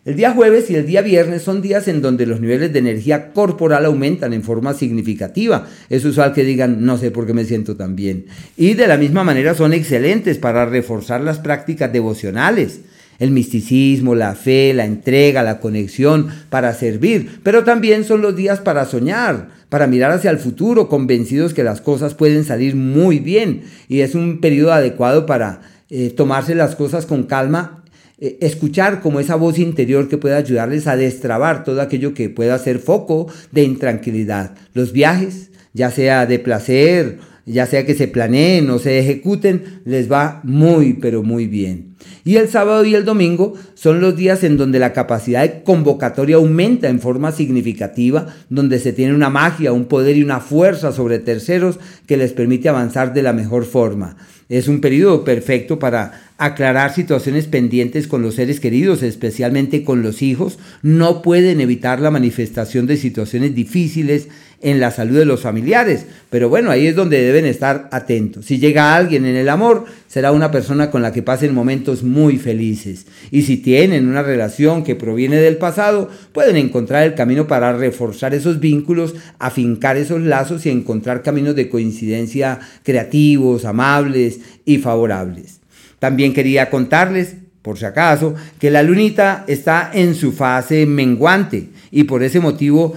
El 0.05 0.17
día 0.17 0.33
jueves 0.33 0.69
y 0.69 0.75
el 0.75 0.85
día 0.85 1.01
viernes 1.01 1.43
son 1.43 1.63
días 1.63 1.87
en 1.87 2.03
donde 2.03 2.27
los 2.27 2.41
niveles 2.41 2.73
de 2.73 2.81
energía 2.81 3.33
corporal 3.33 3.85
aumentan 3.85 4.33
en 4.33 4.43
forma 4.43 4.75
significativa. 4.75 5.69
Es 5.91 6.05
usual 6.05 6.33
que 6.33 6.43
digan, 6.43 6.85
no 6.85 6.99
sé 6.99 7.13
por 7.13 7.25
qué 7.25 7.35
me 7.35 7.45
siento 7.45 7.77
tan 7.77 7.95
bien. 7.95 8.27
Y 8.57 8.75
de 8.75 8.89
la 8.89 8.97
misma 8.97 9.23
manera 9.23 9.55
son 9.55 9.73
excelentes 9.73 10.39
para 10.39 10.67
reforzar 10.67 11.21
las 11.21 11.39
prácticas 11.39 11.93
devocionales 11.93 12.81
el 13.21 13.31
misticismo, 13.31 14.17
la 14.17 14.35
fe, 14.35 14.75
la 14.75 14.85
entrega, 14.85 15.45
la 15.45 15.61
conexión 15.61 16.27
para 16.51 16.75
servir, 16.75 17.39
pero 17.45 17.63
también 17.63 18.03
son 18.03 18.21
los 18.21 18.35
días 18.35 18.59
para 18.59 18.85
soñar, 18.85 19.51
para 19.69 19.87
mirar 19.87 20.11
hacia 20.11 20.33
el 20.33 20.39
futuro, 20.39 20.89
convencidos 20.89 21.55
que 21.55 21.63
las 21.63 21.81
cosas 21.81 22.15
pueden 22.15 22.43
salir 22.43 22.75
muy 22.75 23.21
bien 23.21 23.63
y 23.87 24.01
es 24.01 24.17
un 24.17 24.41
periodo 24.41 24.73
adecuado 24.73 25.25
para 25.25 25.61
eh, 25.89 26.11
tomarse 26.11 26.57
las 26.57 26.75
cosas 26.75 27.07
con 27.07 27.23
calma, 27.25 27.82
eh, 28.25 28.39
escuchar 28.41 29.01
como 29.01 29.19
esa 29.19 29.35
voz 29.35 29.59
interior 29.59 30.09
que 30.09 30.17
pueda 30.17 30.37
ayudarles 30.37 30.87
a 30.87 30.97
destrabar 30.97 31.65
todo 31.65 31.83
aquello 31.83 32.15
que 32.15 32.31
pueda 32.31 32.57
ser 32.57 32.79
foco 32.79 33.27
de 33.51 33.65
intranquilidad. 33.65 34.55
Los 34.75 34.93
viajes, 34.93 35.51
ya 35.73 35.91
sea 35.91 36.25
de 36.27 36.39
placer, 36.39 37.19
ya 37.47 37.67
sea 37.67 37.85
que 37.85 37.97
se 37.97 38.07
planeen 38.07 38.71
o 38.71 38.79
se 38.79 39.01
ejecuten, 39.01 39.81
les 39.85 40.11
va 40.11 40.41
muy, 40.45 40.93
pero 40.93 41.25
muy 41.25 41.49
bien. 41.49 41.97
Y 42.25 42.37
el 42.37 42.49
sábado 42.49 42.85
y 42.85 42.95
el 42.95 43.05
domingo 43.05 43.55
son 43.75 44.01
los 44.01 44.17
días 44.17 44.45
en 44.45 44.57
donde 44.57 44.79
la 44.79 44.93
capacidad 44.93 45.43
de 45.43 45.65
convocatoria 45.65 46.37
aumenta 46.37 46.89
en 46.89 47.01
forma 47.01 47.33
significativa, 47.33 48.29
donde 48.49 48.79
se 48.79 48.93
tiene 48.93 49.15
una 49.15 49.31
magia, 49.31 49.73
un 49.73 49.87
poder 49.87 50.17
y 50.17 50.23
una 50.23 50.39
fuerza 50.39 50.93
sobre 50.93 51.19
terceros 51.19 51.81
que 52.07 52.17
les 52.17 52.33
permite 52.33 52.69
avanzar 52.69 53.13
de 53.13 53.23
la 53.23 53.33
mejor 53.33 53.65
forma. 53.65 54.17
Es 54.49 54.69
un 54.69 54.81
periodo 54.81 55.25
perfecto 55.25 55.79
para 55.79 56.32
aclarar 56.45 56.93
situaciones 56.93 57.47
pendientes 57.47 58.09
con 58.09 58.21
los 58.21 58.35
seres 58.35 58.59
queridos, 58.59 59.05
especialmente 59.05 59.85
con 59.85 60.03
los 60.03 60.23
hijos. 60.23 60.59
No 60.83 61.23
pueden 61.23 61.61
evitar 61.61 62.01
la 62.01 62.11
manifestación 62.11 62.89
de 62.89 62.97
situaciones 62.97 63.55
difíciles 63.55 64.27
en 64.61 64.81
la 64.81 64.91
salud 64.91 65.19
de 65.19 65.25
los 65.25 65.41
familiares, 65.41 66.07
pero 66.31 66.49
bueno, 66.49 66.71
ahí 66.71 66.87
es 66.87 66.97
donde 66.97 67.23
deben 67.23 67.47
estar 67.47 67.89
atentos. 67.93 68.47
Si 68.47 68.59
llega 68.59 68.95
alguien 68.95 69.25
en 69.25 69.37
el 69.37 69.49
amor, 69.49 69.85
será 70.09 70.33
una 70.33 70.51
persona 70.51 70.91
con 70.91 71.03
la 71.03 71.13
que 71.13 71.23
pasen 71.23 71.55
momentos 71.55 72.03
muy 72.03 72.39
felices. 72.39 73.07
Y 73.31 73.43
si 73.43 73.57
tienen 73.57 74.09
una 74.09 74.23
relación 74.23 74.85
que 74.85 74.97
proviene 74.97 75.37
del 75.37 75.59
pasado, 75.59 76.11
pueden 76.33 76.57
encontrar 76.57 77.05
el 77.05 77.15
camino 77.15 77.47
para 77.47 77.73
reforzar 77.73 78.35
esos 78.35 78.61
vínculos, 78.61 79.15
afincar 79.39 79.97
esos 79.97 80.21
lazos 80.23 80.67
y 80.67 80.71
encontrar 80.71 81.23
caminos 81.23 81.57
de 81.57 81.69
coincidencia 81.69 82.61
creativos, 82.85 83.65
amables 83.65 84.41
y 84.65 84.79
favorables. 84.79 85.62
También 86.03 86.35
quería 86.35 86.69
contarles, 86.69 87.37
por 87.63 87.79
si 87.79 87.85
acaso, 87.85 88.35
que 88.59 88.73
la 88.73 88.83
lunita 88.83 89.45
está 89.47 89.89
en 89.95 90.17
su 90.17 90.33
fase 90.33 90.85
menguante 90.85 91.69
y 91.93 92.03
por 92.03 92.25
ese 92.25 92.41
motivo 92.41 92.97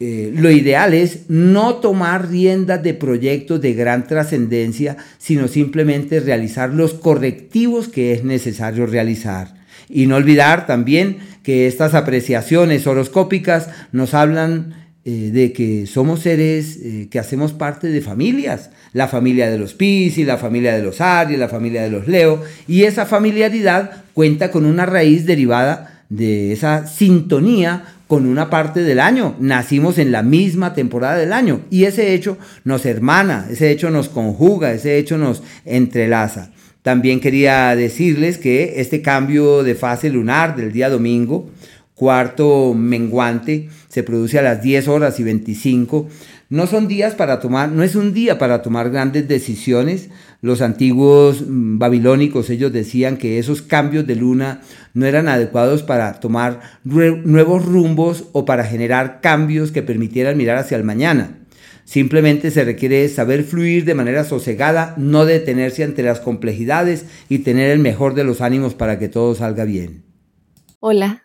eh, 0.00 0.32
lo 0.34 0.50
ideal 0.50 0.94
es 0.94 1.28
no 1.28 1.74
tomar 1.74 2.30
riendas 2.30 2.82
de 2.82 2.94
proyectos 2.94 3.60
de 3.60 3.74
gran 3.74 4.06
trascendencia, 4.06 4.96
sino 5.18 5.46
simplemente 5.46 6.20
realizar 6.20 6.72
los 6.72 6.94
correctivos 6.94 7.88
que 7.88 8.14
es 8.14 8.24
necesario 8.24 8.86
realizar. 8.86 9.54
Y 9.90 10.06
no 10.06 10.16
olvidar 10.16 10.66
también 10.66 11.18
que 11.42 11.66
estas 11.66 11.92
apreciaciones 11.92 12.86
horoscópicas 12.86 13.68
nos 13.92 14.14
hablan 14.14 14.87
eh, 15.10 15.30
de 15.32 15.54
que 15.54 15.86
somos 15.86 16.20
seres 16.20 16.78
eh, 16.82 17.08
que 17.10 17.18
hacemos 17.18 17.54
parte 17.54 17.86
de 17.88 18.02
familias, 18.02 18.68
la 18.92 19.08
familia 19.08 19.50
de 19.50 19.56
los 19.56 19.72
Piscis, 19.72 20.26
la 20.26 20.36
familia 20.36 20.76
de 20.76 20.82
los 20.82 21.00
Aries, 21.00 21.38
la 21.38 21.48
familia 21.48 21.82
de 21.82 21.88
los 21.88 22.08
Leo, 22.08 22.42
y 22.66 22.82
esa 22.82 23.06
familiaridad 23.06 24.04
cuenta 24.12 24.50
con 24.50 24.66
una 24.66 24.84
raíz 24.84 25.24
derivada 25.24 26.04
de 26.10 26.52
esa 26.52 26.86
sintonía 26.86 27.84
con 28.06 28.26
una 28.26 28.50
parte 28.50 28.82
del 28.82 29.00
año. 29.00 29.34
Nacimos 29.40 29.96
en 29.96 30.12
la 30.12 30.22
misma 30.22 30.74
temporada 30.74 31.16
del 31.16 31.32
año 31.32 31.62
y 31.70 31.84
ese 31.84 32.12
hecho 32.12 32.36
nos 32.64 32.84
hermana, 32.84 33.46
ese 33.50 33.70
hecho 33.70 33.88
nos 33.88 34.10
conjuga, 34.10 34.74
ese 34.74 34.98
hecho 34.98 35.16
nos 35.16 35.42
entrelaza. 35.64 36.50
También 36.82 37.20
quería 37.20 37.74
decirles 37.74 38.36
que 38.36 38.74
este 38.76 39.00
cambio 39.00 39.62
de 39.62 39.74
fase 39.74 40.10
lunar 40.10 40.54
del 40.54 40.70
día 40.70 40.90
domingo, 40.90 41.48
cuarto 41.98 42.74
menguante, 42.74 43.68
se 43.88 44.02
produce 44.02 44.38
a 44.38 44.42
las 44.42 44.62
10 44.62 44.88
horas 44.88 45.18
y 45.18 45.24
25 45.24 46.08
no 46.50 46.66
son 46.66 46.88
días 46.88 47.14
para 47.14 47.40
tomar, 47.40 47.70
no 47.70 47.82
es 47.82 47.94
un 47.94 48.14
día 48.14 48.38
para 48.38 48.62
tomar 48.62 48.88
grandes 48.88 49.28
decisiones. 49.28 50.08
Los 50.40 50.62
antiguos 50.62 51.42
mm, 51.46 51.78
babilónicos, 51.78 52.48
ellos 52.48 52.72
decían 52.72 53.18
que 53.18 53.38
esos 53.38 53.60
cambios 53.60 54.06
de 54.06 54.16
luna 54.16 54.62
no 54.94 55.04
eran 55.04 55.28
adecuados 55.28 55.82
para 55.82 56.20
tomar 56.20 56.60
nuevos 56.84 57.66
rumbos 57.66 58.24
o 58.32 58.46
para 58.46 58.64
generar 58.64 59.20
cambios 59.20 59.72
que 59.72 59.82
permitieran 59.82 60.38
mirar 60.38 60.56
hacia 60.56 60.78
el 60.78 60.84
mañana. 60.84 61.38
Simplemente 61.84 62.50
se 62.50 62.64
requiere 62.64 63.06
saber 63.10 63.44
fluir 63.44 63.84
de 63.84 63.94
manera 63.94 64.24
sosegada, 64.24 64.94
no 64.96 65.26
detenerse 65.26 65.84
ante 65.84 66.02
las 66.02 66.20
complejidades 66.20 67.04
y 67.28 67.40
tener 67.40 67.70
el 67.70 67.78
mejor 67.78 68.14
de 68.14 68.24
los 68.24 68.40
ánimos 68.40 68.74
para 68.74 68.98
que 68.98 69.08
todo 69.08 69.34
salga 69.34 69.64
bien. 69.64 70.02
Hola, 70.80 71.24